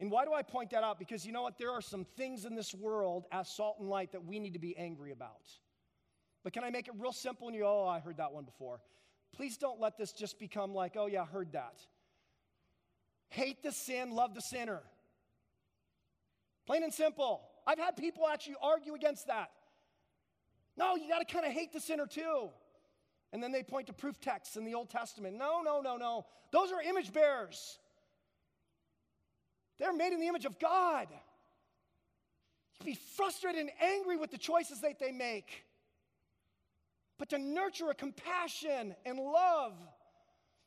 And 0.00 0.10
why 0.10 0.24
do 0.24 0.32
I 0.32 0.42
point 0.42 0.70
that 0.70 0.82
out? 0.82 0.98
Because 0.98 1.24
you 1.24 1.32
know 1.32 1.42
what? 1.42 1.58
There 1.58 1.70
are 1.70 1.82
some 1.82 2.06
things 2.16 2.44
in 2.46 2.54
this 2.54 2.74
world 2.74 3.26
as 3.30 3.48
salt 3.48 3.76
and 3.80 3.88
light 3.88 4.12
that 4.12 4.24
we 4.24 4.38
need 4.38 4.54
to 4.54 4.58
be 4.58 4.76
angry 4.76 5.12
about. 5.12 5.46
But 6.42 6.52
can 6.52 6.64
I 6.64 6.70
make 6.70 6.88
it 6.88 6.94
real 6.98 7.12
simple 7.12 7.48
and 7.48 7.56
you, 7.56 7.64
oh, 7.64 7.86
I 7.86 8.00
heard 8.00 8.16
that 8.16 8.32
one 8.32 8.44
before. 8.44 8.80
Please 9.34 9.58
don't 9.58 9.80
let 9.80 9.98
this 9.98 10.12
just 10.12 10.38
become 10.38 10.74
like, 10.74 10.96
oh, 10.96 11.06
yeah, 11.06 11.22
I 11.22 11.26
heard 11.26 11.52
that. 11.52 11.80
Hate 13.28 13.62
the 13.62 13.72
sin, 13.72 14.10
love 14.12 14.34
the 14.34 14.40
sinner. 14.40 14.80
Plain 16.66 16.84
and 16.84 16.94
simple. 16.94 17.42
I've 17.66 17.78
had 17.78 17.96
people 17.96 18.26
actually 18.32 18.56
argue 18.62 18.94
against 18.94 19.26
that. 19.26 19.50
No, 20.76 20.96
you 20.96 21.08
got 21.08 21.26
to 21.26 21.32
kind 21.32 21.46
of 21.46 21.52
hate 21.52 21.72
the 21.72 21.80
sinner 21.80 22.06
too. 22.06 22.50
And 23.32 23.42
then 23.42 23.52
they 23.52 23.62
point 23.62 23.88
to 23.88 23.92
proof 23.92 24.20
texts 24.20 24.56
in 24.56 24.64
the 24.64 24.74
Old 24.74 24.90
Testament. 24.90 25.36
No, 25.36 25.60
no, 25.62 25.80
no, 25.80 25.96
no. 25.96 26.26
Those 26.52 26.70
are 26.72 26.80
image 26.80 27.12
bearers. 27.12 27.78
They're 29.78 29.92
made 29.92 30.12
in 30.12 30.20
the 30.20 30.28
image 30.28 30.44
of 30.44 30.58
God. 30.58 31.08
You'd 32.78 32.86
be 32.86 32.98
frustrated 33.16 33.60
and 33.60 33.70
angry 33.80 34.16
with 34.16 34.30
the 34.30 34.38
choices 34.38 34.80
that 34.82 34.98
they 34.98 35.12
make. 35.12 35.64
But 37.18 37.30
to 37.30 37.38
nurture 37.38 37.90
a 37.90 37.94
compassion 37.94 38.94
and 39.04 39.18
love 39.18 39.72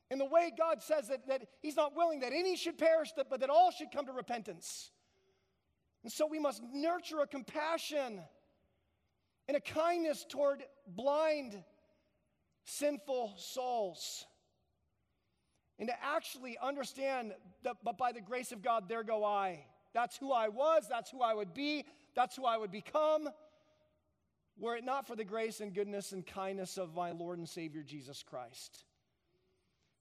in 0.09 0.17
the 0.17 0.25
way 0.25 0.51
God 0.55 0.81
says 0.81 1.07
that, 1.09 1.27
that 1.27 1.43
He's 1.61 1.75
not 1.75 1.95
willing 1.95 2.21
that 2.21 2.33
any 2.33 2.55
should 2.55 2.77
perish, 2.77 3.09
but 3.15 3.39
that 3.39 3.49
all 3.49 3.71
should 3.71 3.91
come 3.91 4.07
to 4.07 4.11
repentance. 4.11 4.91
And 6.03 6.11
so 6.11 6.25
we 6.25 6.39
must 6.39 6.63
nurture 6.73 7.19
a 7.21 7.27
compassion 7.27 8.21
and 9.49 9.57
a 9.57 9.61
kindness 9.61 10.27
toward 10.29 10.61
blind, 10.85 11.57
sinful 12.65 13.33
souls. 13.35 14.27
And 15.79 15.89
to 15.89 15.95
actually 16.03 16.55
understand 16.61 17.33
that, 17.63 17.77
but 17.83 17.97
by 17.97 18.11
the 18.11 18.21
grace 18.21 18.51
of 18.51 18.61
God, 18.61 18.87
there 18.87 19.03
go 19.03 19.25
I. 19.25 19.65
That's 19.91 20.15
who 20.15 20.31
I 20.31 20.49
was, 20.49 20.85
that's 20.87 21.09
who 21.09 21.23
I 21.23 21.33
would 21.33 21.55
be, 21.55 21.85
that's 22.15 22.35
who 22.35 22.45
I 22.45 22.57
would 22.57 22.69
become. 22.69 23.27
Were 24.55 24.75
it 24.75 24.83
not 24.83 25.07
for 25.07 25.15
the 25.15 25.23
grace 25.23 25.61
and 25.61 25.73
goodness 25.73 26.11
and 26.11 26.23
kindness 26.23 26.77
of 26.77 26.93
my 26.93 27.09
Lord 27.09 27.39
and 27.39 27.49
Savior 27.49 27.81
Jesus 27.81 28.21
Christ. 28.21 28.83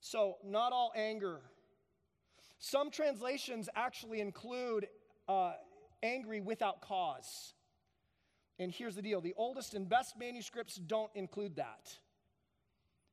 So, 0.01 0.37
not 0.45 0.75
all 0.75 0.93
anger. 0.95 1.41
Some 2.59 2.91
translations 2.91 3.71
actually 3.75 4.21
include 4.21 4.89
uh, 5.27 5.53
angry 6.03 6.43
without 6.43 6.83
cause. 6.83 7.55
And 8.59 8.73
here's 8.73 8.97
the 8.97 9.03
deal 9.03 9.21
the 9.21 9.35
oldest 9.37 9.75
and 9.75 9.89
best 9.89 10.19
manuscripts 10.19 10.77
don't 10.77 11.11
include 11.15 11.57
that. 11.57 11.97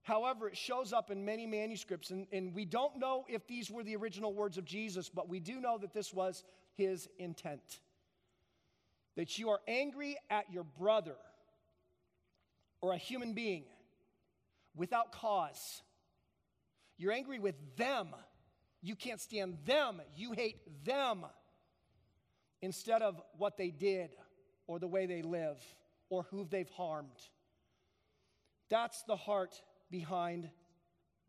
However, 0.03 0.47
it 0.47 0.57
shows 0.57 0.93
up 0.93 1.09
in 1.09 1.25
many 1.25 1.47
manuscripts, 1.47 2.11
and, 2.11 2.27
and 2.31 2.53
we 2.53 2.63
don't 2.63 2.99
know 2.99 3.25
if 3.27 3.47
these 3.47 3.71
were 3.71 3.83
the 3.83 3.95
original 3.95 4.33
words 4.33 4.57
of 4.59 4.63
Jesus, 4.63 5.09
but 5.09 5.27
we 5.27 5.39
do 5.39 5.59
know 5.59 5.79
that 5.79 5.93
this 5.93 6.13
was 6.13 6.43
his 6.75 7.09
intent. 7.17 7.79
That 9.15 9.39
you 9.39 9.49
are 9.49 9.59
angry 9.67 10.17
at 10.29 10.51
your 10.51 10.63
brother 10.63 11.15
or 12.81 12.93
a 12.93 12.97
human 12.97 13.33
being 13.33 13.63
without 14.75 15.11
cause. 15.11 15.81
You're 16.97 17.13
angry 17.13 17.39
with 17.39 17.55
them. 17.75 18.09
You 18.83 18.95
can't 18.95 19.19
stand 19.19 19.57
them. 19.65 20.01
You 20.15 20.33
hate 20.33 20.85
them 20.85 21.25
instead 22.61 23.01
of 23.01 23.19
what 23.37 23.57
they 23.57 23.71
did 23.71 24.11
or 24.67 24.79
the 24.79 24.87
way 24.87 25.05
they 25.05 25.21
live 25.21 25.57
or 26.09 26.23
who 26.23 26.45
they've 26.49 26.69
harmed. 26.69 27.09
That's 28.69 29.03
the 29.03 29.15
heart 29.15 29.61
behind 29.91 30.49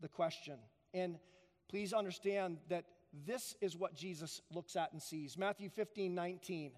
the 0.01 0.07
question. 0.07 0.55
And 0.93 1.17
please 1.69 1.93
understand 1.93 2.57
that 2.69 2.85
this 3.25 3.55
is 3.61 3.75
what 3.75 3.95
Jesus 3.95 4.41
looks 4.51 4.75
at 4.75 4.91
and 4.91 5.01
sees. 5.01 5.37
Matthew 5.37 5.69
15, 5.69 6.13
19. 6.13 6.71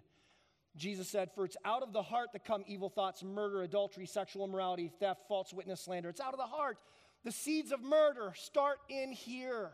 Jesus 0.76 1.10
said, 1.10 1.32
For 1.34 1.46
it's 1.46 1.58
out 1.66 1.84
of 1.84 1.94
the 1.94 2.02
heart 2.02 2.30
that 2.34 2.46
come 2.46 2.64
evil 2.68 2.90
thoughts, 2.90 3.24
murder, 3.24 3.64
adultery, 3.64 4.06
sexual 4.06 4.46
immorality, 4.46 4.92
theft, 5.00 5.22
false 5.28 5.54
witness, 5.54 5.82
slander. 5.82 6.10
It's 6.10 6.22
out 6.22 6.34
of 6.34 6.40
the 6.40 6.46
heart. 6.46 6.78
The 7.24 7.32
seeds 7.32 7.72
of 7.72 7.82
murder 7.82 8.34
start 8.36 8.78
in 8.88 9.12
here. 9.12 9.72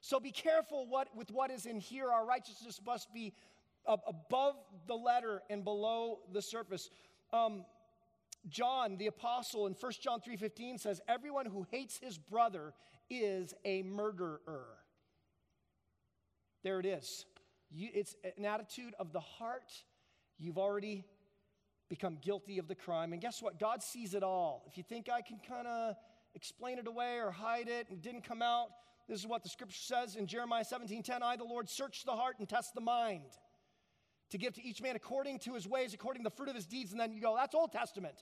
So 0.00 0.18
be 0.18 0.32
careful 0.32 0.86
what, 0.88 1.08
with 1.16 1.30
what 1.30 1.50
is 1.50 1.64
in 1.64 1.78
here. 1.78 2.10
Our 2.10 2.26
righteousness 2.26 2.80
must 2.84 3.12
be 3.14 3.32
above 3.86 4.56
the 4.86 4.94
letter 4.94 5.42
and 5.50 5.64
below 5.64 6.20
the 6.32 6.42
surface. 6.42 6.90
Um, 7.32 7.64
John 8.48 8.96
the 8.96 9.06
apostle 9.06 9.66
in 9.66 9.74
1 9.74 9.92
John 10.00 10.20
3:15 10.20 10.78
says 10.78 11.00
everyone 11.06 11.46
who 11.46 11.66
hates 11.70 11.98
his 11.98 12.18
brother 12.18 12.74
is 13.08 13.54
a 13.64 13.82
murderer. 13.82 14.78
There 16.64 16.80
it 16.80 16.86
is. 16.86 17.24
You, 17.70 17.88
it's 17.94 18.14
an 18.36 18.44
attitude 18.44 18.94
of 18.98 19.12
the 19.12 19.20
heart. 19.20 19.72
You've 20.38 20.58
already 20.58 21.04
become 21.88 22.18
guilty 22.20 22.58
of 22.58 22.68
the 22.68 22.74
crime. 22.74 23.12
And 23.12 23.20
guess 23.20 23.42
what? 23.42 23.58
God 23.58 23.82
sees 23.82 24.14
it 24.14 24.22
all. 24.22 24.64
If 24.66 24.76
you 24.76 24.82
think 24.82 25.08
I 25.08 25.22
can 25.22 25.38
kind 25.46 25.66
of 25.66 25.94
explain 26.34 26.78
it 26.78 26.86
away 26.86 27.18
or 27.18 27.30
hide 27.30 27.68
it 27.68 27.88
and 27.90 28.00
didn't 28.00 28.22
come 28.22 28.42
out, 28.42 28.68
this 29.08 29.18
is 29.18 29.26
what 29.26 29.42
the 29.42 29.48
scripture 29.48 29.80
says 29.80 30.16
in 30.16 30.26
Jeremiah 30.26 30.64
17:10, 30.64 31.22
I 31.22 31.36
the 31.36 31.44
Lord 31.44 31.68
search 31.68 32.04
the 32.04 32.16
heart 32.16 32.36
and 32.38 32.48
test 32.48 32.74
the 32.74 32.80
mind 32.80 33.38
to 34.32 34.38
give 34.38 34.54
to 34.54 34.64
each 34.64 34.82
man 34.82 34.96
according 34.96 35.38
to 35.40 35.54
his 35.54 35.68
ways, 35.68 35.94
according 35.94 36.24
to 36.24 36.28
the 36.28 36.34
fruit 36.34 36.48
of 36.48 36.54
his 36.54 36.66
deeds. 36.66 36.90
And 36.90 37.00
then 37.00 37.12
you 37.12 37.20
go, 37.20 37.36
that's 37.36 37.54
Old 37.54 37.70
Testament. 37.70 38.14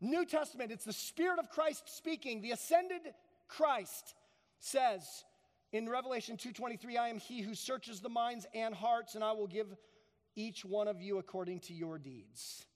New 0.00 0.26
Testament, 0.26 0.72
it's 0.72 0.84
the 0.84 0.92
Spirit 0.92 1.38
of 1.38 1.48
Christ 1.48 1.84
speaking. 1.86 2.42
The 2.42 2.50
ascended 2.50 3.02
Christ 3.48 4.14
says 4.58 5.24
in 5.72 5.88
Revelation 5.88 6.36
2:23, 6.36 6.98
I 6.98 7.08
am 7.08 7.18
he 7.18 7.40
who 7.40 7.54
searches 7.54 8.00
the 8.00 8.08
minds 8.08 8.46
and 8.52 8.74
hearts, 8.74 9.14
and 9.14 9.22
I 9.22 9.32
will 9.32 9.46
give 9.46 9.74
each 10.34 10.64
one 10.64 10.88
of 10.88 11.00
you 11.00 11.18
according 11.18 11.60
to 11.60 11.72
your 11.72 11.98
deeds. 11.98 12.66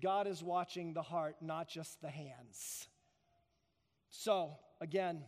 God 0.00 0.26
is 0.26 0.42
watching 0.42 0.94
the 0.94 1.02
heart, 1.02 1.36
not 1.42 1.68
just 1.68 2.00
the 2.00 2.10
hands. 2.10 2.88
So, 4.08 4.56
again, 4.80 5.24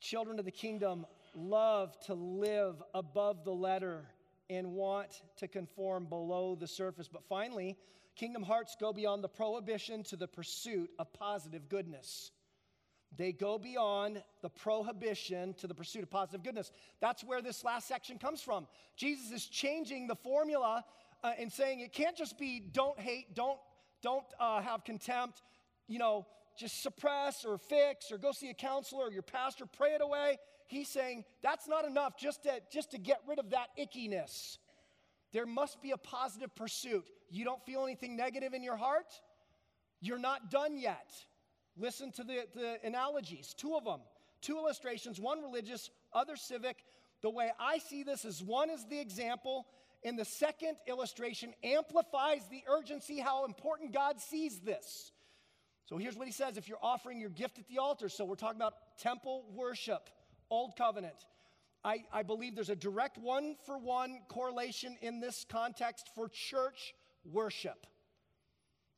children 0.00 0.38
of 0.38 0.44
the 0.44 0.52
kingdom 0.52 1.06
love 1.34 1.98
to 2.06 2.14
live 2.14 2.80
above 2.94 3.44
the 3.44 3.52
letter 3.52 4.06
and 4.50 4.72
want 4.72 5.22
to 5.36 5.48
conform 5.48 6.06
below 6.06 6.56
the 6.56 6.66
surface. 6.66 7.08
But 7.08 7.22
finally, 7.28 7.76
kingdom 8.16 8.42
hearts 8.42 8.76
go 8.78 8.92
beyond 8.92 9.22
the 9.22 9.28
prohibition 9.28 10.02
to 10.04 10.16
the 10.16 10.26
pursuit 10.26 10.90
of 10.98 11.10
positive 11.12 11.68
goodness. 11.68 12.32
They 13.16 13.32
go 13.32 13.58
beyond 13.58 14.22
the 14.42 14.50
prohibition 14.50 15.54
to 15.54 15.66
the 15.66 15.74
pursuit 15.74 16.02
of 16.02 16.10
positive 16.10 16.42
goodness. 16.42 16.72
That's 17.00 17.24
where 17.24 17.40
this 17.40 17.64
last 17.64 17.88
section 17.88 18.18
comes 18.18 18.42
from. 18.42 18.66
Jesus 18.96 19.30
is 19.30 19.46
changing 19.46 20.08
the 20.08 20.16
formula 20.16 20.84
uh, 21.22 21.32
and 21.38 21.52
saying 21.52 21.80
it 21.80 21.92
can't 21.92 22.16
just 22.16 22.38
be 22.38 22.60
don't 22.60 22.98
hate, 22.98 23.34
don't, 23.34 23.58
don't 24.02 24.24
uh, 24.38 24.60
have 24.60 24.84
contempt, 24.84 25.42
you 25.86 25.98
know, 25.98 26.26
just 26.58 26.82
suppress 26.82 27.44
or 27.44 27.56
fix 27.56 28.10
or 28.10 28.18
go 28.18 28.32
see 28.32 28.50
a 28.50 28.54
counselor 28.54 29.06
or 29.06 29.12
your 29.12 29.22
pastor, 29.22 29.64
pray 29.66 29.90
it 29.94 30.00
away 30.00 30.38
he's 30.70 30.88
saying 30.88 31.24
that's 31.42 31.68
not 31.68 31.84
enough 31.84 32.16
just 32.18 32.44
to, 32.44 32.60
just 32.72 32.92
to 32.92 32.98
get 32.98 33.20
rid 33.26 33.38
of 33.38 33.50
that 33.50 33.68
ickiness. 33.78 34.58
There 35.32 35.46
must 35.46 35.82
be 35.82 35.90
a 35.92 35.96
positive 35.96 36.54
pursuit. 36.54 37.04
You 37.30 37.44
don't 37.44 37.64
feel 37.64 37.84
anything 37.84 38.16
negative 38.16 38.54
in 38.54 38.62
your 38.62 38.76
heart? 38.76 39.12
You're 40.00 40.18
not 40.18 40.50
done 40.50 40.78
yet. 40.78 41.10
Listen 41.76 42.10
to 42.12 42.24
the, 42.24 42.46
the 42.54 42.78
analogies, 42.84 43.54
two 43.56 43.74
of 43.76 43.84
them, 43.84 44.00
two 44.40 44.56
illustrations, 44.56 45.20
one 45.20 45.42
religious, 45.42 45.90
other 46.12 46.36
civic. 46.36 46.84
The 47.22 47.30
way 47.30 47.50
I 47.60 47.78
see 47.78 48.02
this 48.02 48.24
is 48.24 48.42
one 48.42 48.70
is 48.70 48.84
the 48.86 48.98
example, 48.98 49.66
and 50.04 50.18
the 50.18 50.24
second 50.24 50.76
illustration 50.88 51.54
amplifies 51.62 52.40
the 52.50 52.62
urgency, 52.68 53.18
how 53.18 53.44
important 53.44 53.92
God 53.92 54.20
sees 54.20 54.58
this. 54.60 55.12
So 55.86 55.98
here's 55.98 56.16
what 56.16 56.26
he 56.26 56.32
says 56.32 56.56
if 56.56 56.68
you're 56.68 56.78
offering 56.82 57.20
your 57.20 57.30
gift 57.30 57.58
at 57.58 57.68
the 57.68 57.78
altar, 57.78 58.08
so 58.08 58.24
we're 58.24 58.36
talking 58.36 58.60
about 58.60 58.74
temple 58.98 59.44
worship. 59.52 60.08
Old 60.50 60.76
Covenant. 60.76 61.26
I, 61.82 62.04
I 62.12 62.22
believe 62.22 62.54
there's 62.54 62.68
a 62.68 62.76
direct 62.76 63.16
one 63.16 63.56
for 63.64 63.78
one 63.78 64.20
correlation 64.28 64.96
in 65.00 65.20
this 65.20 65.46
context 65.48 66.10
for 66.14 66.28
church 66.28 66.94
worship. 67.24 67.86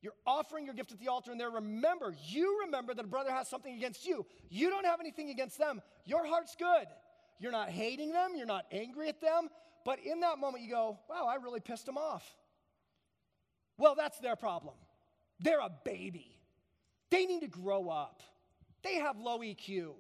You're 0.01 0.15
offering 0.27 0.65
your 0.65 0.75
gift 0.75 0.91
at 0.91 0.99
the 0.99 1.07
altar, 1.07 1.31
and 1.31 1.41
there, 1.41 1.51
remember, 1.51 2.13
you 2.27 2.63
remember 2.65 2.93
that 2.93 3.05
a 3.05 3.09
brother 3.09 3.31
has 3.31 3.49
something 3.49 3.73
against 3.77 4.05
you. 4.05 4.27
You 4.51 4.69
don't 4.69 4.85
have 4.85 4.99
anything 4.99 5.31
against 5.31 5.59
them. 5.59 5.81
Your 6.05 6.27
heart's 6.27 6.57
good. 6.57 6.87
You're 7.39 7.53
not 7.53 7.71
hating 7.71 8.13
them, 8.13 8.33
you're 8.37 8.47
not 8.47 8.67
angry 8.73 9.09
at 9.09 9.21
them, 9.21 9.49
but 9.85 10.01
in 10.05 10.21
that 10.21 10.39
moment, 10.39 10.65
you 10.65 10.71
go, 10.71 10.99
wow, 11.09 11.27
I 11.27 11.37
really 11.37 11.61
pissed 11.61 11.87
them 11.87 11.99
off. 11.99 12.25
Well, 13.79 13.95
that's 13.95 14.19
their 14.19 14.37
problem. 14.37 14.75
They're 15.41 15.61
a 15.61 15.71
baby. 15.85 16.37
They 17.11 17.27
need 17.27 17.41
to 17.41 17.49
grow 17.49 17.89
up. 17.89 18.23
They 18.83 18.95
have 18.97 19.19
low 19.19 19.41
EQ. 19.41 19.95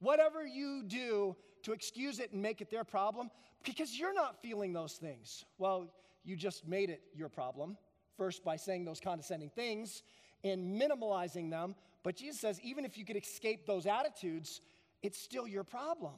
Whatever 0.00 0.46
you 0.46 0.82
do 0.84 1.36
to 1.62 1.72
excuse 1.72 2.20
it 2.20 2.32
and 2.32 2.40
make 2.40 2.60
it 2.60 2.70
their 2.70 2.84
problem, 2.84 3.30
because 3.64 3.98
you're 3.98 4.14
not 4.14 4.40
feeling 4.40 4.72
those 4.72 4.94
things. 4.94 5.44
Well, 5.58 5.88
you 6.24 6.36
just 6.36 6.66
made 6.66 6.90
it 6.90 7.02
your 7.14 7.28
problem. 7.28 7.76
first 8.18 8.44
by 8.44 8.56
saying 8.56 8.84
those 8.84 9.00
condescending 9.00 9.48
things 9.48 10.02
and 10.44 10.80
minimalizing 10.80 11.50
them. 11.50 11.74
But 12.02 12.16
Jesus 12.16 12.40
says, 12.40 12.60
even 12.60 12.84
if 12.84 12.98
you 12.98 13.04
could 13.04 13.16
escape 13.16 13.66
those 13.66 13.86
attitudes, 13.86 14.60
it's 15.02 15.18
still 15.18 15.46
your 15.46 15.64
problem. 15.64 16.14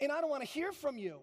And 0.00 0.10
I 0.10 0.20
don't 0.20 0.30
want 0.30 0.42
to 0.42 0.48
hear 0.48 0.72
from 0.72 0.98
you. 0.98 1.18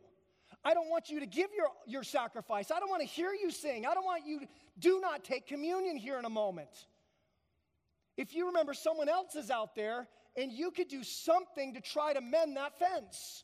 I 0.64 0.74
don't 0.74 0.90
want 0.90 1.10
you 1.10 1.20
to 1.20 1.26
give 1.26 1.50
your, 1.56 1.68
your 1.86 2.04
sacrifice. 2.04 2.72
I 2.72 2.80
don't 2.80 2.90
want 2.90 3.02
to 3.02 3.08
hear 3.08 3.32
you 3.34 3.52
sing. 3.52 3.86
I 3.86 3.94
don't 3.94 4.06
want 4.06 4.26
you 4.26 4.42
to 4.42 4.48
do 4.78 5.00
not 5.02 5.24
take 5.24 5.48
communion 5.48 5.98
here 5.98 6.20
in 6.20 6.26
a 6.26 6.30
moment. 6.30 6.70
If 8.18 8.36
you 8.36 8.48
remember 8.48 8.74
someone 8.74 9.10
else 9.10 9.36
is 9.36 9.50
out 9.50 9.76
there 9.76 10.08
and 10.36 10.52
you 10.52 10.72
could 10.72 10.88
do 10.88 11.04
something 11.04 11.74
to 11.74 11.82
try 11.82 12.14
to 12.14 12.22
mend 12.22 12.56
that 12.58 12.78
fence. 12.78 13.44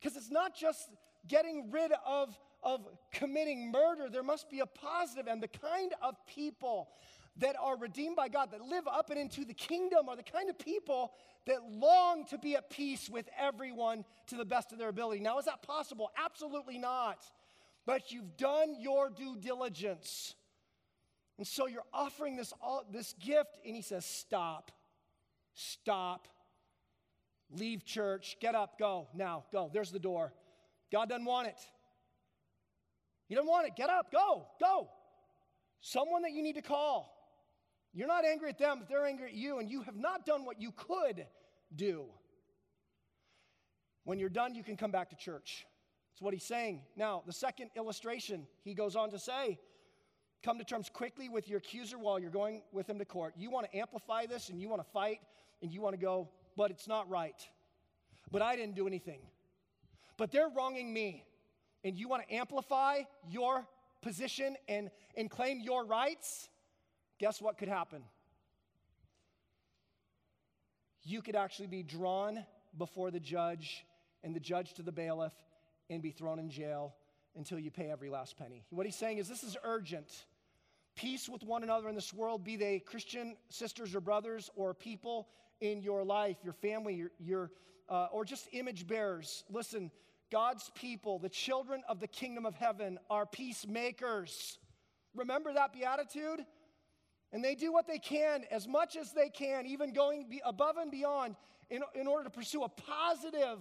Because 0.00 0.16
it's 0.16 0.30
not 0.30 0.54
just 0.54 0.88
getting 1.28 1.70
rid 1.70 1.92
of, 2.06 2.38
of 2.62 2.86
committing 3.12 3.70
murder, 3.70 4.08
there 4.08 4.22
must 4.22 4.48
be 4.50 4.60
a 4.60 4.66
positive, 4.66 5.26
and 5.26 5.42
the 5.42 5.48
kind 5.48 5.92
of 6.02 6.14
people 6.26 6.88
that 7.36 7.56
are 7.60 7.76
redeemed 7.76 8.16
by 8.16 8.28
God, 8.28 8.50
that 8.52 8.62
live 8.62 8.86
up 8.86 9.10
and 9.10 9.18
into 9.18 9.44
the 9.44 9.54
kingdom, 9.54 10.08
are 10.08 10.16
the 10.16 10.22
kind 10.22 10.50
of 10.50 10.58
people 10.58 11.12
that 11.46 11.58
long 11.70 12.26
to 12.26 12.38
be 12.38 12.56
at 12.56 12.70
peace 12.70 13.08
with 13.08 13.28
everyone 13.38 14.04
to 14.28 14.36
the 14.36 14.44
best 14.44 14.72
of 14.72 14.78
their 14.78 14.88
ability. 14.88 15.20
Now, 15.20 15.38
is 15.38 15.46
that 15.46 15.62
possible? 15.62 16.10
Absolutely 16.22 16.78
not. 16.78 17.24
But 17.86 18.12
you've 18.12 18.36
done 18.36 18.76
your 18.78 19.10
due 19.10 19.36
diligence. 19.36 20.34
And 21.38 21.46
so 21.46 21.66
you're 21.66 21.82
offering 21.92 22.36
this, 22.36 22.52
all, 22.60 22.84
this 22.92 23.14
gift, 23.14 23.58
and 23.64 23.74
he 23.74 23.82
says, 23.82 24.04
Stop. 24.04 24.70
Stop. 25.54 26.28
Leave 27.50 27.84
church. 27.84 28.36
Get 28.40 28.54
up. 28.54 28.78
Go. 28.78 29.08
Now, 29.14 29.44
go. 29.52 29.70
There's 29.72 29.90
the 29.90 29.98
door. 29.98 30.32
God 30.92 31.08
doesn't 31.08 31.24
want 31.24 31.48
it. 31.48 31.58
He 33.28 33.34
doesn't 33.34 33.48
want 33.48 33.66
it. 33.66 33.76
Get 33.76 33.90
up. 33.90 34.10
Go. 34.12 34.46
Go. 34.60 34.88
Someone 35.80 36.22
that 36.22 36.32
you 36.32 36.42
need 36.42 36.56
to 36.56 36.62
call. 36.62 37.16
You're 37.92 38.08
not 38.08 38.24
angry 38.24 38.50
at 38.50 38.58
them, 38.58 38.78
but 38.78 38.88
they're 38.88 39.06
angry 39.06 39.28
at 39.28 39.34
you, 39.34 39.58
and 39.58 39.68
you 39.68 39.82
have 39.82 39.96
not 39.96 40.24
done 40.24 40.44
what 40.44 40.60
you 40.60 40.72
could 40.72 41.26
do. 41.74 42.04
When 44.04 44.18
you're 44.18 44.28
done, 44.28 44.54
you 44.54 44.62
can 44.62 44.76
come 44.76 44.90
back 44.90 45.10
to 45.10 45.16
church. 45.16 45.66
That's 46.12 46.22
what 46.22 46.34
he's 46.34 46.44
saying. 46.44 46.82
Now, 46.96 47.22
the 47.26 47.32
second 47.32 47.70
illustration, 47.76 48.46
he 48.62 48.74
goes 48.74 48.94
on 48.94 49.10
to 49.10 49.18
say, 49.18 49.58
Come 50.42 50.58
to 50.58 50.64
terms 50.64 50.88
quickly 50.88 51.28
with 51.28 51.48
your 51.48 51.58
accuser 51.58 51.98
while 51.98 52.18
you're 52.18 52.30
going 52.30 52.62
with 52.72 52.88
him 52.88 52.98
to 52.98 53.04
court. 53.04 53.34
You 53.36 53.50
want 53.50 53.70
to 53.70 53.76
amplify 53.76 54.26
this 54.26 54.48
and 54.48 54.60
you 54.60 54.68
want 54.68 54.82
to 54.82 54.90
fight 54.90 55.20
and 55.60 55.70
you 55.70 55.82
want 55.82 55.94
to 55.94 56.00
go, 56.00 56.28
but 56.56 56.70
it's 56.70 56.88
not 56.88 57.08
right. 57.10 57.36
But 58.30 58.40
I 58.40 58.56
didn't 58.56 58.74
do 58.74 58.86
anything. 58.86 59.20
But 60.16 60.32
they're 60.32 60.48
wronging 60.48 60.92
me. 60.92 61.24
And 61.84 61.96
you 61.96 62.08
want 62.08 62.26
to 62.26 62.34
amplify 62.34 63.02
your 63.28 63.66
position 64.02 64.56
and, 64.68 64.90
and 65.16 65.30
claim 65.30 65.60
your 65.60 65.84
rights? 65.84 66.48
Guess 67.18 67.40
what 67.40 67.58
could 67.58 67.68
happen? 67.68 68.02
You 71.02 71.22
could 71.22 71.36
actually 71.36 71.68
be 71.68 71.82
drawn 71.82 72.44
before 72.76 73.10
the 73.10 73.20
judge 73.20 73.84
and 74.22 74.34
the 74.34 74.40
judge 74.40 74.74
to 74.74 74.82
the 74.82 74.92
bailiff 74.92 75.32
and 75.88 76.02
be 76.02 76.10
thrown 76.10 76.38
in 76.38 76.50
jail 76.50 76.94
until 77.36 77.58
you 77.58 77.70
pay 77.70 77.90
every 77.90 78.10
last 78.10 78.36
penny. 78.36 78.64
What 78.70 78.86
he's 78.86 78.96
saying 78.96 79.18
is 79.18 79.28
this 79.28 79.42
is 79.42 79.56
urgent. 79.64 80.26
Peace 81.00 81.30
with 81.30 81.42
one 81.42 81.62
another 81.62 81.88
in 81.88 81.94
this 81.94 82.12
world, 82.12 82.44
be 82.44 82.56
they 82.56 82.78
Christian 82.78 83.34
sisters 83.48 83.94
or 83.94 84.02
brothers 84.02 84.50
or 84.54 84.74
people 84.74 85.28
in 85.62 85.80
your 85.80 86.04
life, 86.04 86.36
your 86.44 86.52
family, 86.52 86.94
your, 86.94 87.10
your 87.18 87.50
uh, 87.88 88.08
or 88.12 88.22
just 88.22 88.48
image 88.52 88.86
bearers. 88.86 89.42
Listen, 89.48 89.90
God's 90.30 90.70
people, 90.74 91.18
the 91.18 91.30
children 91.30 91.82
of 91.88 92.00
the 92.00 92.06
kingdom 92.06 92.44
of 92.44 92.54
heaven, 92.54 92.98
are 93.08 93.24
peacemakers. 93.24 94.58
Remember 95.14 95.54
that 95.54 95.72
beatitude? 95.72 96.44
And 97.32 97.42
they 97.42 97.54
do 97.54 97.72
what 97.72 97.86
they 97.86 97.98
can, 97.98 98.44
as 98.50 98.68
much 98.68 98.94
as 98.94 99.12
they 99.12 99.30
can, 99.30 99.64
even 99.64 99.94
going 99.94 100.38
above 100.44 100.76
and 100.76 100.90
beyond, 100.90 101.34
in, 101.70 101.80
in 101.94 102.08
order 102.08 102.24
to 102.24 102.30
pursue 102.30 102.62
a 102.62 102.68
positive 102.68 103.58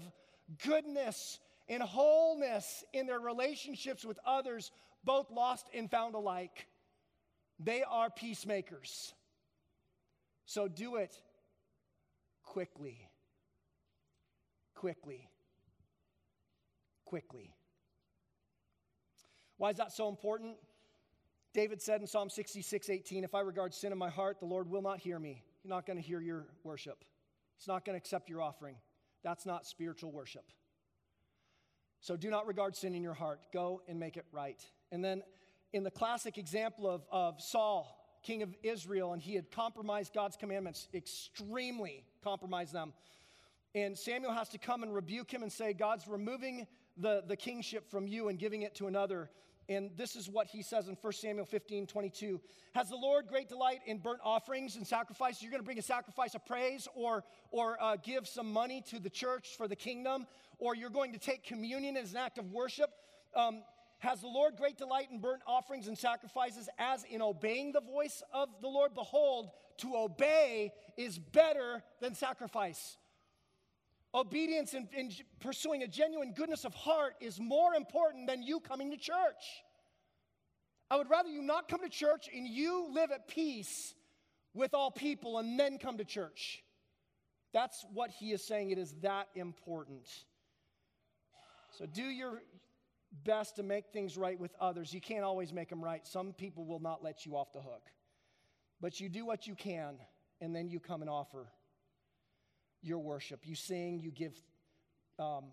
goodness 0.68 1.40
and 1.70 1.82
wholeness 1.82 2.84
in 2.92 3.08
their 3.08 3.22
relationships 3.22 4.04
with 4.04 4.20
others, 4.26 4.72
both 5.06 5.32
lost 5.32 5.68
and 5.74 5.90
found 5.90 6.16
alike. 6.16 6.68
They 7.60 7.84
are 7.84 8.10
peacemakers. 8.10 9.14
So 10.46 10.68
do 10.68 10.96
it 10.96 11.14
quickly. 12.44 13.08
Quickly. 14.76 15.30
Quickly. 17.06 17.54
Why 19.58 19.72
is 19.72 19.78
that 19.78 19.92
so 19.92 20.08
important? 20.08 20.56
David 21.54 21.82
said 21.82 22.00
in 22.02 22.08
Psalm 22.08 22.30
66 22.30 22.90
18, 22.90 23.24
If 23.24 23.36
I 23.36 23.42
regard 23.42 23.74
sin 23.74 23.92
in 23.92 23.98
my 23.98 24.10
heart, 24.10 24.40
the 24.40 24.46
Lord 24.46 24.70
will 24.70 24.82
not 24.82 25.00
hear 25.00 25.20
me. 25.20 25.44
He's 25.62 25.70
not 25.70 25.86
going 25.86 25.98
to 25.98 26.04
hear 26.04 26.22
your 26.22 26.48
worship. 26.64 27.04
He's 27.58 27.68
not 27.68 27.84
going 27.84 27.94
to 27.94 27.98
accept 27.98 28.30
your 28.30 28.42
offering. 28.42 28.76
That's 29.24 29.46
not 29.46 29.66
spiritual 29.66 30.12
worship. 30.12 30.46
So 32.00 32.16
do 32.16 32.30
not 32.30 32.48
regard 32.48 32.76
sin 32.76 32.96
in 32.96 33.04
your 33.04 33.14
heart. 33.14 33.42
Go 33.52 33.82
and 33.90 34.00
make 34.00 34.16
it 34.16 34.26
right. 34.32 34.64
And 34.92 35.04
then, 35.04 35.24
in 35.74 35.84
the 35.84 35.92
classic 35.92 36.38
example 36.38 36.90
of, 36.90 37.02
of 37.12 37.42
Saul, 37.42 37.96
king 38.24 38.42
of 38.42 38.54
Israel, 38.64 39.14
and 39.14 39.22
he 39.22 39.36
had 39.36 39.52
compromised 39.52 40.14
God's 40.14 40.36
commandments, 40.36 40.88
extremely 40.94 42.04
compromised 42.24 42.74
them. 42.74 42.94
And 43.76 43.98
Samuel 43.98 44.34
has 44.34 44.50
to 44.50 44.58
come 44.58 44.84
and 44.84 44.94
rebuke 44.94 45.32
him 45.32 45.44
and 45.44 45.52
say, 45.52 45.74
God's 45.74 46.08
removing 46.08 46.66
the, 46.98 47.24
the 47.28 47.36
kingship 47.36 47.90
from 47.90 48.08
you 48.08 48.30
and 48.30 48.40
giving 48.40 48.64
it 48.64 48.76
to 48.76 48.88
another. 48.88 49.30
And 49.70 49.92
this 49.96 50.16
is 50.16 50.28
what 50.28 50.48
he 50.48 50.64
says 50.64 50.88
in 50.88 50.98
1 51.00 51.14
Samuel 51.14 51.46
15 51.46 51.86
22. 51.86 52.42
Has 52.74 52.90
the 52.90 52.96
Lord 52.96 53.28
great 53.28 53.48
delight 53.48 53.82
in 53.86 54.00
burnt 54.00 54.20
offerings 54.24 54.76
and 54.76 54.86
sacrifices? 54.86 55.44
You're 55.44 55.52
going 55.52 55.62
to 55.62 55.66
bring 55.66 55.78
a 55.78 55.84
sacrifice 55.84 56.34
of 56.34 56.44
praise 56.46 56.88
or, 56.96 57.24
or 57.52 57.82
uh, 57.82 57.98
give 58.02 58.28
some 58.28 58.52
money 58.52 58.84
to 58.90 59.00
the 59.00 59.12
church 59.12 59.56
for 59.56 59.68
the 59.68 59.76
kingdom, 59.76 60.26
or 60.58 60.76
you're 60.76 60.90
going 60.90 61.14
to 61.14 61.20
take 61.20 61.44
communion 61.44 61.96
as 61.96 62.12
an 62.12 62.18
act 62.18 62.40
of 62.40 62.52
worship. 62.52 62.90
Um, 63.36 63.62
has 64.00 64.22
the 64.22 64.28
Lord 64.28 64.56
great 64.58 64.78
delight 64.78 65.10
in 65.12 65.20
burnt 65.20 65.42
offerings 65.46 65.88
and 65.88 65.98
sacrifices 65.98 66.70
as 66.78 67.04
in 67.04 67.22
obeying 67.22 67.72
the 67.72 67.82
voice 67.82 68.24
of 68.34 68.50
the 68.62 68.68
Lord? 68.68 68.94
Behold, 68.94 69.50
to 69.80 69.96
obey 69.96 70.72
is 70.98 71.20
better 71.20 71.84
than 72.02 72.16
sacrifice. 72.16 72.98
Obedience 74.14 74.74
and, 74.74 75.14
pursuing 75.40 75.84
a 75.84 75.88
genuine 75.88 76.34
goodness 76.34 76.66
of 76.66 76.74
heart 76.74 77.14
is 77.20 77.40
more 77.40 77.76
important 77.76 78.28
than 78.28 78.42
you 78.42 78.60
coming 78.60 78.90
to 78.92 78.98
church. 78.98 79.64
I 80.90 80.96
would 80.96 81.10
rather 81.10 81.30
you 81.30 81.44
not 81.44 81.68
come 81.68 81.82
to 81.82 81.90
church 81.90 82.30
and 82.34 82.48
you 82.48 82.88
live 82.92 83.12
at 83.12 83.28
peace 83.28 83.94
with 84.54 84.74
all 84.74 84.90
people 84.90 85.38
and 85.38 85.60
then 85.60 85.78
come 85.78 85.98
to 85.98 86.06
church. 86.06 86.64
That's 87.54 87.86
what 87.94 88.10
he 88.10 88.32
is 88.32 88.44
saying. 88.44 88.72
It 88.72 88.80
is 88.80 88.96
that 89.02 89.28
important. 89.36 90.08
So 91.78 91.86
do 91.86 92.04
your 92.04 92.42
best 93.24 93.56
to 93.56 93.64
make 93.64 93.88
things 93.92 94.18
right 94.18 94.40
with 94.40 94.54
others. 94.60 94.94
You 94.94 95.02
can't 95.02 95.24
always 95.24 95.52
make 95.52 95.70
them 95.70 95.84
right. 95.84 96.06
Some 96.06 96.34
people 96.34 96.66
will 96.66 96.80
not 96.80 97.04
let 97.04 97.26
you 97.26 97.36
off 97.36 97.52
the 97.54 97.62
hook. 97.62 97.90
But 98.82 99.00
you 99.00 99.10
do 99.10 99.26
what 99.26 99.48
you 99.48 99.56
can, 99.56 99.96
and 100.40 100.56
then 100.56 100.70
you 100.70 100.80
come 100.80 101.02
and 101.02 101.10
offer 101.10 101.48
your 102.82 103.00
worship. 103.00 103.42
You 103.44 103.56
sing, 103.56 104.00
you 104.00 104.12
give 104.12 104.34
um, 105.18 105.46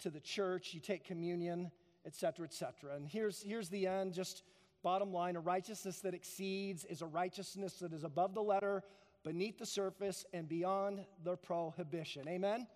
to 0.00 0.10
the 0.10 0.20
church, 0.20 0.72
you 0.72 0.80
take 0.80 1.04
communion, 1.04 1.70
etc., 2.06 2.46
etc. 2.46 2.96
And 2.96 3.06
here's, 3.06 3.42
here's 3.42 3.68
the 3.68 3.86
end, 3.86 4.14
just 4.14 4.42
bottom 4.82 5.12
line 5.12 5.36
a 5.36 5.40
righteousness 5.40 6.00
that 6.00 6.14
exceeds 6.14 6.84
is 6.86 7.02
a 7.02 7.06
righteousness 7.06 7.74
that 7.74 7.92
is 7.92 8.04
above 8.04 8.34
the 8.34 8.42
letter, 8.42 8.82
beneath 9.22 9.58
the 9.58 9.66
surface, 9.66 10.24
and 10.32 10.48
beyond 10.48 11.04
the 11.24 11.36
prohibition. 11.36 12.26
Amen? 12.26 12.66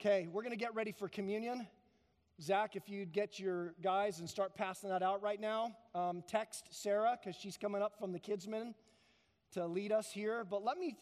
Okay, 0.00 0.28
we're 0.30 0.42
going 0.42 0.52
to 0.52 0.58
get 0.58 0.74
ready 0.74 0.92
for 0.92 1.08
communion. 1.08 1.66
Zach, 2.40 2.76
if 2.76 2.88
you'd 2.88 3.12
get 3.12 3.38
your 3.38 3.74
guys 3.82 4.18
and 4.20 4.28
start 4.28 4.54
passing 4.54 4.90
that 4.90 5.02
out 5.02 5.22
right 5.22 5.40
now, 5.40 5.74
um, 5.94 6.22
text 6.28 6.66
Sarah 6.70 7.18
because 7.18 7.34
she's 7.34 7.56
coming 7.56 7.80
up 7.80 7.98
from 7.98 8.12
the 8.12 8.18
kidsmen 8.18 8.74
to 9.52 9.66
lead 9.66 9.90
us 9.90 10.12
here. 10.12 10.44
But 10.44 10.62
let 10.62 10.76
me 10.76 10.96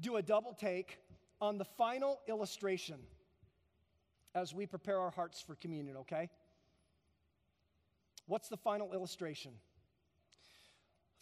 do 0.00 0.16
a 0.16 0.22
double 0.22 0.52
take 0.52 0.98
on 1.40 1.58
the 1.58 1.64
final 1.64 2.20
illustration 2.28 2.96
as 4.34 4.52
we 4.52 4.66
prepare 4.66 4.98
our 4.98 5.10
hearts 5.10 5.40
for 5.40 5.54
communion, 5.54 5.96
okay? 5.98 6.28
What's 8.26 8.48
the 8.48 8.56
final 8.56 8.92
illustration? 8.92 9.52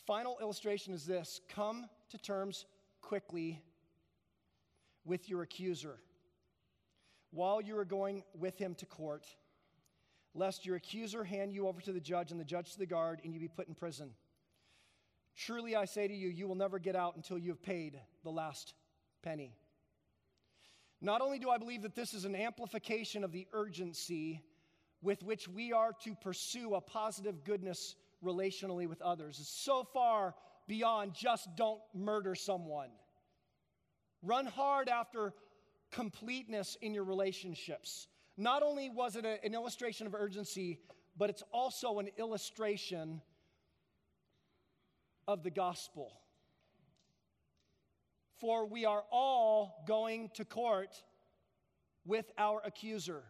Final 0.06 0.38
illustration 0.40 0.94
is 0.94 1.04
this 1.04 1.40
come 1.48 1.86
to 2.10 2.18
terms 2.18 2.64
quickly 3.02 3.62
with 5.04 5.28
your 5.28 5.42
accuser 5.42 5.98
while 7.30 7.60
you 7.60 7.76
are 7.78 7.84
going 7.84 8.24
with 8.38 8.58
him 8.58 8.74
to 8.76 8.86
court, 8.86 9.26
lest 10.34 10.66
your 10.66 10.76
accuser 10.76 11.24
hand 11.24 11.52
you 11.52 11.66
over 11.68 11.80
to 11.80 11.92
the 11.92 12.00
judge 12.00 12.30
and 12.30 12.40
the 12.40 12.44
judge 12.44 12.72
to 12.72 12.78
the 12.78 12.86
guard 12.86 13.20
and 13.24 13.34
you 13.34 13.40
be 13.40 13.48
put 13.48 13.68
in 13.68 13.74
prison. 13.74 14.10
Truly 15.36 15.76
I 15.76 15.84
say 15.84 16.08
to 16.08 16.14
you, 16.14 16.28
you 16.28 16.48
will 16.48 16.54
never 16.54 16.78
get 16.78 16.96
out 16.96 17.16
until 17.16 17.38
you 17.38 17.50
have 17.50 17.62
paid 17.62 17.98
the 18.24 18.30
last 18.30 18.74
penny. 19.22 19.54
Not 21.00 21.20
only 21.20 21.38
do 21.38 21.48
I 21.48 21.58
believe 21.58 21.82
that 21.82 21.94
this 21.94 22.12
is 22.12 22.24
an 22.24 22.34
amplification 22.34 23.22
of 23.22 23.32
the 23.32 23.46
urgency 23.52 24.42
with 25.00 25.22
which 25.22 25.46
we 25.46 25.72
are 25.72 25.92
to 26.04 26.14
pursue 26.16 26.74
a 26.74 26.80
positive 26.80 27.44
goodness 27.44 27.94
relationally 28.24 28.88
with 28.88 29.00
others. 29.00 29.38
It's 29.38 29.48
so 29.48 29.84
far 29.92 30.34
beyond 30.66 31.14
just 31.14 31.48
don't 31.56 31.80
murder 31.94 32.34
someone. 32.34 32.90
Run 34.22 34.46
hard 34.46 34.88
after 34.88 35.32
completeness 35.92 36.76
in 36.82 36.94
your 36.94 37.04
relationships. 37.04 38.08
Not 38.40 38.62
only 38.62 38.88
was 38.88 39.16
it 39.16 39.24
a, 39.24 39.44
an 39.44 39.52
illustration 39.52 40.06
of 40.06 40.14
urgency, 40.14 40.78
but 41.16 41.28
it's 41.28 41.42
also 41.52 41.98
an 41.98 42.08
illustration 42.16 43.20
of 45.26 45.42
the 45.42 45.50
gospel. 45.50 46.12
For 48.38 48.64
we 48.64 48.84
are 48.84 49.02
all 49.10 49.82
going 49.88 50.30
to 50.34 50.44
court 50.44 50.94
with 52.06 52.30
our 52.38 52.62
accuser. 52.64 53.24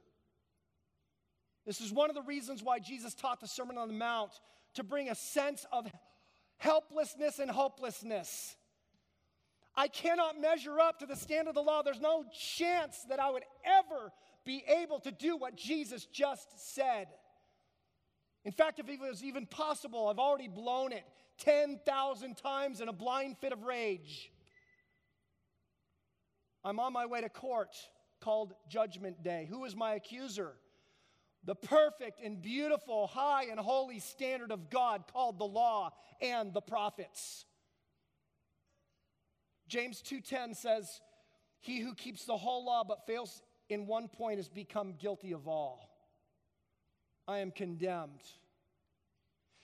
This 1.64 1.80
is 1.80 1.90
one 1.90 2.10
of 2.10 2.14
the 2.14 2.22
reasons 2.22 2.62
why 2.62 2.78
Jesus 2.78 3.14
taught 3.14 3.40
the 3.40 3.48
Sermon 3.48 3.78
on 3.78 3.88
the 3.88 3.94
Mount 3.94 4.32
to 4.74 4.84
bring 4.84 5.08
a 5.08 5.14
sense 5.14 5.64
of 5.72 5.90
helplessness 6.58 7.38
and 7.38 7.50
hopelessness. 7.50 8.56
I 9.74 9.88
cannot 9.88 10.38
measure 10.38 10.78
up 10.78 10.98
to 10.98 11.06
the 11.06 11.16
standard 11.16 11.50
of 11.50 11.54
the 11.54 11.62
law. 11.62 11.82
There's 11.82 12.00
no 12.00 12.24
chance 12.58 12.98
that 13.08 13.18
I 13.18 13.30
would 13.30 13.44
ever 13.64 14.12
be 14.48 14.64
able 14.82 14.98
to 14.98 15.10
do 15.10 15.36
what 15.36 15.56
Jesus 15.56 16.06
just 16.06 16.48
said. 16.74 17.08
In 18.46 18.52
fact, 18.52 18.78
if 18.78 18.88
it 18.88 18.98
was 18.98 19.22
even 19.22 19.44
possible, 19.44 20.08
I've 20.08 20.18
already 20.18 20.48
blown 20.48 20.90
it 20.92 21.04
10,000 21.40 22.34
times 22.34 22.80
in 22.80 22.88
a 22.88 22.92
blind 22.94 23.36
fit 23.36 23.52
of 23.52 23.62
rage. 23.62 24.32
I'm 26.64 26.80
on 26.80 26.94
my 26.94 27.04
way 27.04 27.20
to 27.20 27.28
court 27.28 27.76
called 28.20 28.54
Judgment 28.70 29.22
Day. 29.22 29.46
Who 29.50 29.66
is 29.66 29.76
my 29.76 29.92
accuser? 29.92 30.54
The 31.44 31.54
perfect 31.54 32.18
and 32.24 32.40
beautiful, 32.40 33.06
high 33.06 33.44
and 33.50 33.60
holy 33.60 33.98
standard 33.98 34.50
of 34.50 34.70
God 34.70 35.04
called 35.12 35.38
the 35.38 35.44
law 35.44 35.92
and 36.22 36.54
the 36.54 36.62
prophets. 36.62 37.44
James 39.66 40.00
2:10 40.00 40.54
says, 40.54 41.02
"He 41.60 41.80
who 41.80 41.94
keeps 41.94 42.24
the 42.24 42.38
whole 42.38 42.64
law 42.64 42.82
but 42.82 43.06
fails 43.06 43.42
in 43.68 43.86
one 43.86 44.08
point 44.08 44.38
has 44.38 44.48
become 44.48 44.94
guilty 44.94 45.32
of 45.32 45.48
all. 45.48 45.88
I 47.26 47.38
am 47.38 47.50
condemned." 47.50 48.22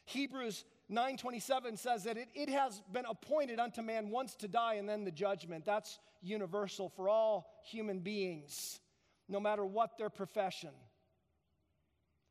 Hebrews 0.07 0.65
9:27 0.91 1.79
says 1.79 2.05
that 2.05 2.17
it, 2.17 2.29
it 2.35 2.49
has 2.49 2.81
been 2.93 3.07
appointed 3.07 3.59
unto 3.59 3.83
man 3.83 4.11
once 4.11 4.35
to 4.37 4.49
die 4.49 4.75
and 4.75 4.89
then 4.89 5.05
the 5.05 5.11
judgment. 5.11 5.65
That's 5.65 5.99
universal 6.21 6.89
for 6.91 7.09
all 7.09 7.51
human 7.65 8.01
beings, 8.01 8.81
no 9.29 9.41
matter 9.41 9.65
what 9.65 9.97
their 9.97 10.11
profession. 10.11 10.71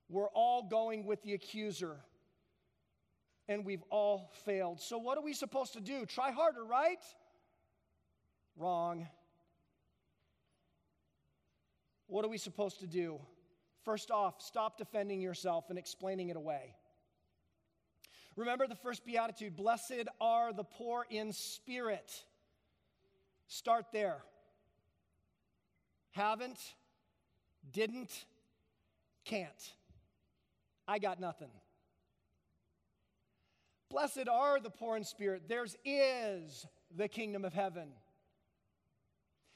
We're 0.10 0.30
all 0.30 0.64
going 0.64 1.06
with 1.06 1.24
the 1.24 1.34
accuser, 1.34 1.98
and 3.48 3.66
we've 3.66 3.84
all 3.90 4.32
failed. 4.46 4.80
So, 4.80 4.98
what 5.00 5.18
are 5.18 5.24
we 5.24 5.34
supposed 5.34 5.74
to 5.74 5.82
do? 5.82 6.06
Try 6.06 6.32
harder, 6.32 6.64
right? 6.64 7.04
Wrong. 8.56 9.08
What 12.14 12.24
are 12.24 12.28
we 12.30 12.38
supposed 12.38 12.82
to 12.82 12.86
do? 12.86 13.20
First 13.86 14.12
off, 14.12 14.40
stop 14.40 14.78
defending 14.78 15.20
yourself 15.20 15.72
and 15.72 15.80
explaining 15.80 16.30
it 16.30 16.36
away. 16.36 16.76
Remember 18.36 18.68
the 18.68 18.76
first 18.76 19.04
beatitude 19.04 19.56
Blessed 19.56 20.06
are 20.22 20.54
the 20.54 20.64
poor 20.64 21.08
in 21.10 21.34
spirit. 21.34 22.24
Start 23.48 23.88
there. 23.92 24.18
Haven't, 26.12 26.60
didn't, 27.72 28.12
can't. 29.26 29.74
I 30.88 31.00
got 31.00 31.20
nothing. 31.20 31.50
Blessed 33.90 34.28
are 34.32 34.60
the 34.60 34.70
poor 34.70 34.98
in 34.98 35.04
spirit. 35.04 35.50
Theirs 35.50 35.76
is 35.84 36.68
the 36.96 37.08
kingdom 37.08 37.44
of 37.44 37.54
heaven. 37.56 37.90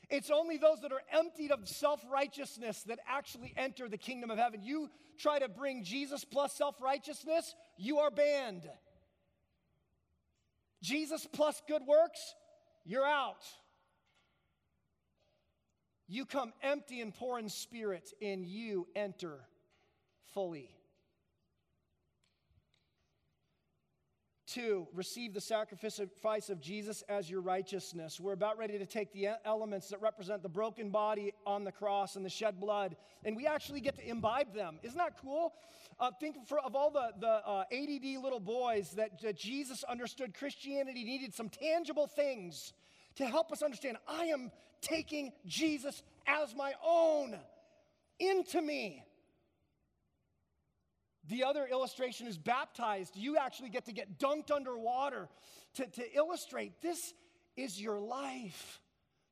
It's 0.10 0.30
only 0.30 0.58
those 0.58 0.82
that 0.82 0.93
are 0.93 1.01
emptied 1.12 1.51
of 1.51 1.68
self 1.68 2.01
righteousness 2.10 2.84
that 2.84 2.99
actually 3.08 3.53
enter 3.58 3.89
the 3.89 3.97
kingdom 3.97 4.32
of 4.32 4.38
heaven. 4.38 4.62
You 4.64 4.89
try 5.18 5.39
to 5.39 5.49
bring 5.49 5.84
Jesus 5.84 6.24
plus 6.24 6.53
self 6.53 6.82
righteousness, 6.82 7.55
you 7.78 7.99
are 7.99 8.12
banned. 8.12 8.70
Jesus 10.82 11.28
plus 11.34 11.62
good 11.68 11.82
works, 11.88 12.36
you're 12.86 13.05
out. 13.05 13.43
You 16.08 16.26
come 16.26 16.53
empty 16.64 17.01
and 17.01 17.14
poor 17.14 17.38
in 17.38 17.49
spirit, 17.49 18.14
and 18.22 18.45
you 18.45 18.88
enter 18.95 19.39
fully. 20.34 20.76
Two, 24.48 24.88
receive 24.93 25.34
the 25.34 25.41
sacrifice 25.41 26.50
of 26.50 26.62
Jesus 26.62 27.04
as 27.10 27.30
your 27.30 27.41
righteousness. 27.41 28.18
We're 28.18 28.32
about 28.32 28.58
ready 28.58 28.80
to 28.80 28.86
take 28.86 29.12
the 29.12 29.32
elements 29.43 29.89
that 29.89 30.02
represent 30.02 30.41
the 30.41 30.48
broken 30.48 30.89
body 30.89 31.34
on 31.45 31.66
the 31.66 31.72
cross 31.74 32.16
and 32.16 32.24
the 32.24 32.30
shed 32.30 32.58
blood, 32.58 32.95
and 33.26 33.36
we 33.36 33.45
actually 33.45 33.82
get 33.82 33.98
to 33.98 34.08
imbibe 34.08 34.54
them. 34.54 34.80
Isn't 34.84 34.98
that 34.98 35.18
cool? 35.22 35.54
Uh, 36.00 36.12
think 36.18 36.48
for, 36.48 36.60
of 36.60 36.78
all 36.78 36.89
the, 36.89 37.12
the 37.20 37.28
uh, 37.28 37.66
ADD 37.74 38.24
little 38.24 38.39
boys 38.39 38.91
that, 38.91 39.22
that 39.22 39.36
Jesus 39.36 39.84
understood 39.84 40.34
Christianity 40.34 41.04
needed 41.04 41.34
some 41.34 41.50
tangible 41.50 42.08
things 42.08 42.72
to 43.18 43.26
help 43.26 43.52
us 43.52 43.62
understand 43.62 43.98
I 44.08 44.26
am 44.28 44.50
taking 44.80 45.34
Jesus 45.45 46.04
as 46.26 46.56
my 46.56 46.72
own 46.86 47.38
into 48.18 48.62
me. 48.62 49.04
The 51.28 51.43
other 51.43 51.67
illustration 51.69 52.28
is 52.28 52.38
baptized. 52.38 53.15
You 53.15 53.38
actually 53.38 53.69
get 53.69 53.86
to 53.86 53.91
get 53.91 54.19
dunked 54.19 54.49
underwater 54.49 55.28
to, 55.75 55.86
to 55.86 56.15
illustrate 56.15 56.82
this 56.82 57.13
is 57.55 57.82
your 57.82 57.99
life. 57.99 58.80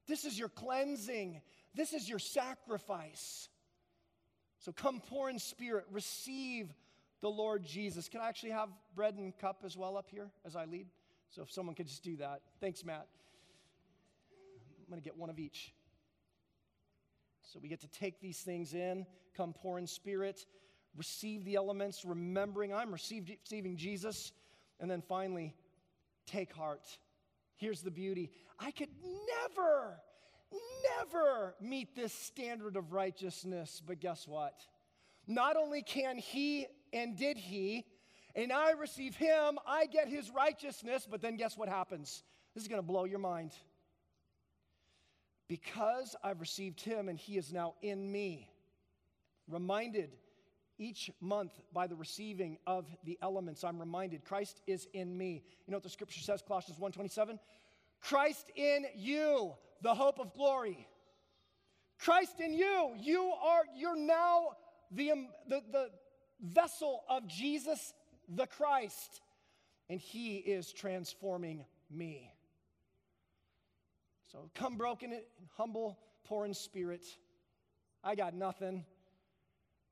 This 0.08 0.26
is 0.26 0.38
your 0.38 0.50
cleansing. 0.50 1.42
This 1.74 1.94
is 1.94 2.10
your 2.10 2.20
sacrifice. 2.20 3.50
So 4.60 4.72
come 4.72 5.02
poor 5.10 5.30
in 5.30 5.40
spirit, 5.40 5.86
receive 5.92 6.74
the 7.22 7.30
Lord 7.30 7.64
Jesus. 7.64 8.10
Can 8.10 8.20
I 8.20 8.28
actually 8.28 8.52
have 8.52 8.70
bread 8.96 9.16
and 9.16 9.38
cup 9.38 9.62
as 9.64 9.78
well 9.78 9.96
up 9.96 10.10
here 10.12 10.30
as 10.46 10.56
I 10.56 10.66
lead? 10.66 10.88
So 11.30 11.44
if 11.44 11.52
someone 11.52 11.76
could 11.76 11.88
just 11.88 12.04
do 12.04 12.18
that. 12.18 12.42
Thanks, 12.60 12.84
Matt. 12.84 13.08
I'm 14.80 14.90
going 14.90 15.02
to 15.02 15.04
get 15.04 15.18
one 15.18 15.30
of 15.30 15.40
each. 15.40 15.74
So 17.42 17.60
we 17.62 17.70
get 17.70 17.82
to 17.82 17.88
take 17.88 18.20
these 18.20 18.40
things 18.40 18.74
in, 18.74 19.06
come 19.36 19.54
poor 19.54 19.78
in 19.78 19.88
spirit 19.88 20.46
receive 20.96 21.44
the 21.44 21.56
elements, 21.56 22.06
remembering 22.06 22.74
I'm 22.74 22.92
receiving 22.92 23.78
Jesus. 23.78 24.32
And 24.80 24.90
then 24.90 25.02
finally, 25.02 25.56
take 26.26 26.54
heart. 26.54 26.86
Here's 27.56 27.82
the 27.82 27.92
beauty 27.92 28.32
I 28.60 28.72
could 28.72 28.90
never, 29.42 29.98
never 31.00 31.56
meet 31.62 31.96
this 31.96 32.14
standard 32.14 32.76
of 32.76 32.92
righteousness, 32.92 33.82
but 33.86 34.00
guess 34.00 34.28
what? 34.28 34.54
Not 35.28 35.58
only 35.58 35.82
can 35.82 36.18
he 36.18 36.68
and 36.94 37.18
did 37.18 37.38
he, 37.38 37.86
and 38.36 38.52
I 38.52 38.72
receive 38.72 39.16
him, 39.16 39.58
I 39.66 39.86
get 39.86 40.08
his 40.08 40.30
righteousness, 40.30 41.08
but 41.10 41.22
then 41.22 41.38
guess 41.38 41.58
what 41.58 41.70
happens? 41.70 42.24
This 42.54 42.64
is 42.64 42.68
to 42.82 42.88
blow 42.88 43.06
your 43.06 43.20
mind. 43.20 43.54
Because 45.48 46.16
I've 46.24 46.40
received 46.40 46.82
him 46.82 47.08
and 47.08 47.18
he 47.18 47.38
is 47.38 47.54
now 47.54 47.76
in 47.82 48.12
me, 48.12 48.50
reminded 49.48 50.12
each 50.78 51.12
month 51.22 51.60
by 51.74 51.88
the 51.88 51.96
receiving 51.96 52.58
of 52.68 52.86
the 53.04 53.18
elements. 53.22 53.64
I'm 53.64 53.80
reminded 53.80 54.24
christ 54.24 54.62
is 54.68 54.88
in 54.94 55.18
me. 55.18 55.44
You 55.66 55.72
know 55.72 55.78
what 55.78 55.84
the 55.84 55.90
scripture 55.90 56.22
says 56.22 56.44
colossians 56.46 56.80
1.27 56.80 57.40
christ 58.02 58.52
in 58.56 58.86
you 58.96 59.54
the 59.82 59.94
hope 59.94 60.20
of 60.20 60.34
glory. 60.34 60.88
Christ 62.00 62.40
in 62.40 62.54
you 62.54 62.94
you 63.00 63.32
are 63.44 63.64
you're 63.76 63.98
now 63.98 64.50
the, 64.92 65.12
um, 65.12 65.28
the, 65.48 65.62
the 65.72 65.90
vessel 66.42 67.04
of 67.10 67.28
jesus 67.28 67.94
the 68.28 68.46
christ 68.48 69.22
and 69.90 70.00
he 70.00 70.38
is 70.38 70.72
transforming 70.74 71.66
me. 71.92 72.32
So 74.32 74.50
come 74.56 74.78
broken 74.78 75.22
humble 75.58 75.98
poor 76.26 76.46
in 76.46 76.54
spirit. 76.54 77.06
I 78.04 78.16
got 78.16 78.34
nothing 78.34 78.84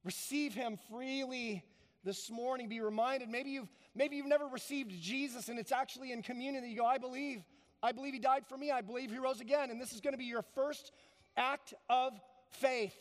Receive 0.03 0.53
him 0.53 0.77
freely 0.89 1.63
this 2.03 2.29
morning. 2.29 2.69
Be 2.69 2.81
reminded. 2.81 3.29
Maybe 3.29 3.51
you've 3.51 3.69
maybe 3.95 4.15
you've 4.15 4.27
never 4.27 4.47
received 4.47 4.91
Jesus 5.01 5.49
and 5.49 5.57
it's 5.57 5.71
actually 5.71 6.11
in 6.11 6.21
community. 6.21 6.69
You 6.69 6.77
go, 6.77 6.85
I 6.85 6.97
believe. 6.97 7.43
I 7.81 7.91
believe 7.91 8.13
he 8.13 8.19
died 8.19 8.45
for 8.47 8.57
me. 8.57 8.71
I 8.71 8.81
believe 8.81 9.11
he 9.11 9.17
rose 9.17 9.41
again. 9.41 9.69
And 9.69 9.79
this 9.79 9.91
is 9.91 9.99
going 9.99 10.13
to 10.13 10.17
be 10.17 10.23
your 10.23 10.45
first 10.55 10.93
act 11.35 11.73
of 11.89 12.13
faith. 12.49 12.95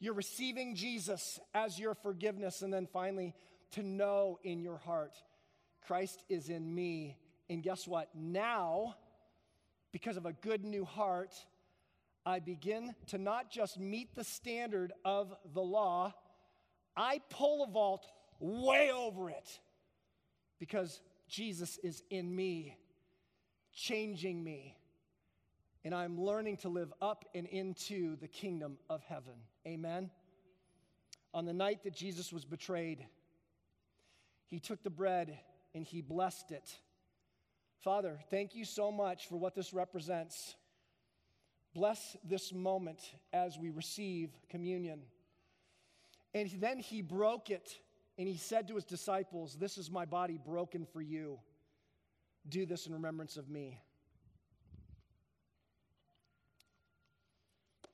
You're 0.00 0.14
receiving 0.14 0.74
Jesus 0.74 1.38
as 1.54 1.78
your 1.78 1.94
forgiveness. 1.94 2.62
And 2.62 2.74
then 2.74 2.88
finally, 2.92 3.34
to 3.72 3.82
know 3.82 4.38
in 4.42 4.60
your 4.60 4.78
heart, 4.78 5.16
Christ 5.86 6.24
is 6.28 6.48
in 6.48 6.74
me. 6.74 7.16
And 7.48 7.62
guess 7.62 7.86
what? 7.86 8.08
Now, 8.14 8.96
because 9.92 10.16
of 10.16 10.26
a 10.26 10.32
good 10.32 10.64
new 10.64 10.84
heart, 10.84 11.32
I 12.26 12.40
begin 12.40 12.94
to 13.08 13.18
not 13.18 13.50
just 13.50 13.78
meet 13.78 14.14
the 14.16 14.24
standard 14.24 14.92
of 15.04 15.32
the 15.52 15.62
law, 15.62 16.14
I 16.96 17.20
pole 17.30 17.66
vault 17.66 18.06
way 18.40 18.90
over 18.90 19.30
it. 19.30 19.60
because 20.58 21.00
Jesus 21.28 21.78
is 21.82 22.02
in 22.10 22.34
me, 22.34 22.76
changing 23.72 24.42
me, 24.42 24.76
and 25.84 25.94
I'm 25.94 26.18
learning 26.18 26.58
to 26.58 26.68
live 26.68 26.92
up 27.02 27.24
and 27.34 27.46
into 27.46 28.16
the 28.16 28.28
kingdom 28.28 28.78
of 28.88 29.02
heaven. 29.02 29.34
Amen. 29.66 30.10
On 31.34 31.44
the 31.44 31.52
night 31.52 31.82
that 31.84 31.94
Jesus 31.94 32.32
was 32.32 32.44
betrayed, 32.44 33.04
he 34.46 34.58
took 34.60 34.82
the 34.82 34.90
bread 34.90 35.38
and 35.74 35.84
he 35.84 36.00
blessed 36.00 36.52
it. 36.52 36.78
Father, 37.80 38.18
thank 38.30 38.54
you 38.54 38.64
so 38.64 38.90
much 38.90 39.26
for 39.26 39.36
what 39.36 39.54
this 39.54 39.74
represents. 39.74 40.54
Bless 41.74 42.16
this 42.24 42.52
moment 42.54 43.00
as 43.32 43.58
we 43.58 43.68
receive 43.68 44.30
communion. 44.48 45.02
And 46.34 46.50
then 46.58 46.80
he 46.80 47.00
broke 47.00 47.48
it 47.48 47.78
and 48.18 48.26
he 48.26 48.36
said 48.36 48.68
to 48.68 48.74
his 48.74 48.84
disciples, 48.84 49.56
This 49.56 49.78
is 49.78 49.90
my 49.90 50.04
body 50.04 50.38
broken 50.44 50.84
for 50.84 51.00
you. 51.00 51.38
Do 52.48 52.66
this 52.66 52.86
in 52.86 52.92
remembrance 52.92 53.36
of 53.36 53.48
me. 53.48 53.80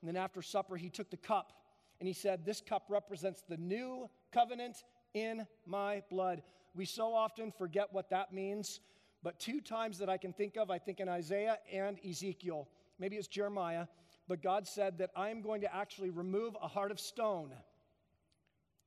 And 0.01 0.07
then 0.07 0.17
after 0.17 0.41
supper, 0.41 0.75
he 0.75 0.89
took 0.89 1.11
the 1.11 1.17
cup 1.17 1.53
and 1.99 2.07
he 2.07 2.13
said, 2.13 2.45
This 2.45 2.61
cup 2.61 2.85
represents 2.89 3.43
the 3.47 3.57
new 3.57 4.09
covenant 4.33 4.83
in 5.13 5.45
my 5.65 6.01
blood. 6.09 6.41
We 6.73 6.85
so 6.85 7.13
often 7.13 7.51
forget 7.51 7.89
what 7.91 8.09
that 8.09 8.33
means, 8.33 8.79
but 9.21 9.39
two 9.39 9.61
times 9.61 9.99
that 9.99 10.09
I 10.09 10.17
can 10.17 10.33
think 10.33 10.57
of, 10.57 10.71
I 10.71 10.79
think 10.79 10.99
in 10.99 11.07
Isaiah 11.07 11.59
and 11.71 11.99
Ezekiel, 12.03 12.67
maybe 12.97 13.17
it's 13.17 13.27
Jeremiah, 13.27 13.85
but 14.27 14.41
God 14.41 14.67
said 14.67 14.97
that 14.99 15.11
I 15.15 15.29
am 15.29 15.41
going 15.41 15.61
to 15.61 15.75
actually 15.75 16.09
remove 16.09 16.55
a 16.61 16.67
heart 16.67 16.91
of 16.91 16.99
stone 16.99 17.51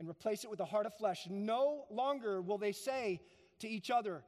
and 0.04 0.10
replace 0.10 0.44
it 0.44 0.50
with 0.50 0.60
a 0.60 0.66
heart 0.66 0.84
of 0.84 0.94
flesh. 0.94 1.26
No 1.30 1.86
longer 1.90 2.42
will 2.42 2.58
they 2.58 2.72
say 2.72 3.22
to 3.60 3.68
each 3.68 3.90
other, 3.90 4.22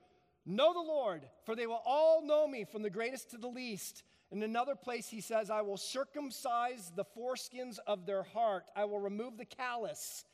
Know 0.47 0.73
the 0.73 0.81
Lord, 0.81 1.29
for 1.45 1.55
they 1.55 1.67
will 1.67 1.83
all 1.85 2.25
know 2.25 2.47
me 2.47 2.65
from 2.65 2.83
the 2.83 2.91
greatest 2.91 3.31
to 3.33 3.37
the 3.37 3.49
least. 3.49 4.05
In 4.31 4.43
another 4.43 4.75
place, 4.75 5.09
he 5.09 5.21
says, 5.21 5.51
I 5.51 5.61
will 5.61 5.77
circumcise 5.77 6.93
the 6.95 7.05
foreskins 7.05 7.79
of 7.87 8.07
their 8.07 8.23
heart. 8.23 8.65
I 8.75 8.85
will 8.85 9.01
remove 9.01 9.37
the 9.37 9.45
callous. 9.45 10.25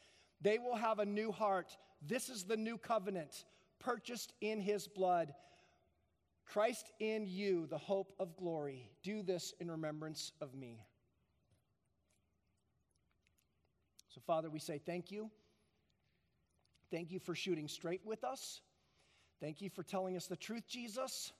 They 0.40 0.59
will 0.59 0.76
have 0.76 0.99
a 0.99 1.07
new 1.07 1.32
heart. 1.32 1.76
This 2.07 2.28
is 2.28 2.45
the 2.45 2.57
new 2.57 2.78
covenant, 2.78 3.45
purchased 3.80 4.32
in 4.40 4.61
his 4.61 4.86
blood. 4.86 5.34
Christ 6.47 6.90
in 7.01 7.26
you, 7.26 7.66
the 7.66 7.78
hope 7.78 8.12
of 8.20 8.36
glory. 8.36 8.90
Do 9.03 9.22
this 9.22 9.55
in 9.61 9.70
remembrance 9.70 10.32
of 10.40 10.55
me. 10.55 10.84
So, 14.14 14.20
Father, 14.26 14.50
we 14.50 14.58
say 14.58 14.78
thank 14.84 15.10
you. 15.10 15.30
Thank 16.90 17.10
you 17.10 17.18
for 17.18 17.34
shooting 17.34 17.66
straight 17.66 18.02
with 18.04 18.24
us. 18.24 18.60
Thank 19.40 19.62
you 19.62 19.70
for 19.70 19.82
telling 19.82 20.16
us 20.16 20.26
the 20.26 20.36
truth, 20.36 20.68
Jesus. 20.68 21.32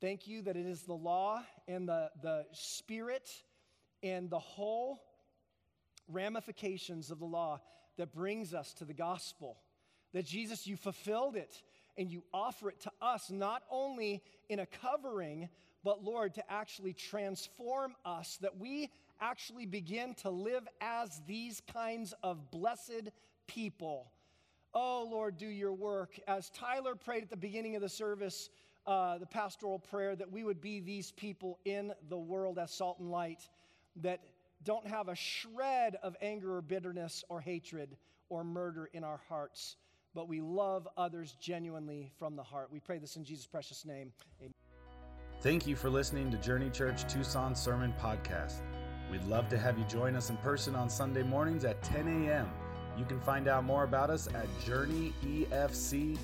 Thank 0.00 0.28
you 0.28 0.42
that 0.42 0.56
it 0.56 0.64
is 0.64 0.82
the 0.82 0.94
law 0.94 1.42
and 1.66 1.88
the, 1.88 2.12
the 2.22 2.46
spirit 2.52 3.28
and 4.04 4.30
the 4.30 4.38
whole 4.38 5.00
ramifications 6.06 7.10
of 7.10 7.18
the 7.18 7.24
law 7.24 7.60
that 7.96 8.12
brings 8.12 8.54
us 8.54 8.72
to 8.74 8.84
the 8.84 8.94
gospel. 8.94 9.56
That 10.12 10.24
Jesus, 10.24 10.68
you 10.68 10.76
fulfilled 10.76 11.34
it 11.34 11.60
and 11.96 12.08
you 12.08 12.22
offer 12.32 12.68
it 12.68 12.78
to 12.82 12.92
us, 13.02 13.28
not 13.28 13.64
only 13.72 14.22
in 14.48 14.60
a 14.60 14.66
covering, 14.66 15.48
but 15.82 16.04
Lord, 16.04 16.34
to 16.34 16.48
actually 16.48 16.92
transform 16.92 17.96
us, 18.04 18.38
that 18.40 18.56
we 18.56 18.88
actually 19.20 19.66
begin 19.66 20.14
to 20.14 20.30
live 20.30 20.66
as 20.80 21.20
these 21.26 21.62
kinds 21.72 22.14
of 22.22 22.50
blessed 22.50 23.10
people. 23.46 24.12
Oh, 24.74 25.08
Lord, 25.10 25.38
do 25.38 25.46
your 25.46 25.72
work. 25.72 26.18
As 26.28 26.50
Tyler 26.50 26.94
prayed 26.94 27.22
at 27.22 27.30
the 27.30 27.36
beginning 27.36 27.74
of 27.76 27.82
the 27.82 27.88
service, 27.88 28.50
uh, 28.86 29.18
the 29.18 29.26
pastoral 29.26 29.78
prayer 29.78 30.16
that 30.16 30.30
we 30.30 30.44
would 30.44 30.60
be 30.60 30.80
these 30.80 31.12
people 31.12 31.58
in 31.64 31.92
the 32.08 32.18
world 32.18 32.58
as 32.58 32.70
salt 32.70 32.98
and 33.00 33.10
light 33.10 33.48
that 33.96 34.20
don't 34.64 34.86
have 34.86 35.08
a 35.08 35.14
shred 35.14 35.96
of 36.02 36.16
anger 36.20 36.56
or 36.56 36.62
bitterness 36.62 37.24
or 37.28 37.40
hatred 37.40 37.96
or 38.28 38.44
murder 38.44 38.88
in 38.92 39.04
our 39.04 39.20
hearts, 39.28 39.76
but 40.14 40.28
we 40.28 40.40
love 40.40 40.88
others 40.96 41.36
genuinely 41.40 42.10
from 42.18 42.36
the 42.36 42.42
heart. 42.42 42.68
We 42.72 42.80
pray 42.80 42.98
this 42.98 43.16
in 43.16 43.24
Jesus' 43.24 43.46
precious 43.46 43.84
name. 43.84 44.12
Amen. 44.40 44.52
Thank 45.40 45.66
you 45.66 45.76
for 45.76 45.88
listening 45.88 46.30
to 46.32 46.36
Journey 46.38 46.70
Church 46.70 47.10
Tucson 47.12 47.54
Sermon 47.54 47.94
Podcast. 48.00 48.60
We'd 49.10 49.24
love 49.24 49.48
to 49.48 49.58
have 49.58 49.78
you 49.78 49.84
join 49.84 50.16
us 50.16 50.30
in 50.30 50.36
person 50.38 50.74
on 50.74 50.90
Sunday 50.90 51.22
mornings 51.22 51.64
at 51.64 51.82
10 51.82 52.26
a.m. 52.26 52.48
You 52.96 53.04
can 53.04 53.20
find 53.20 53.48
out 53.48 53.64
more 53.64 53.84
about 53.84 54.10
us 54.10 54.26
at 54.28 54.46
journeyefc.org. 54.60 56.18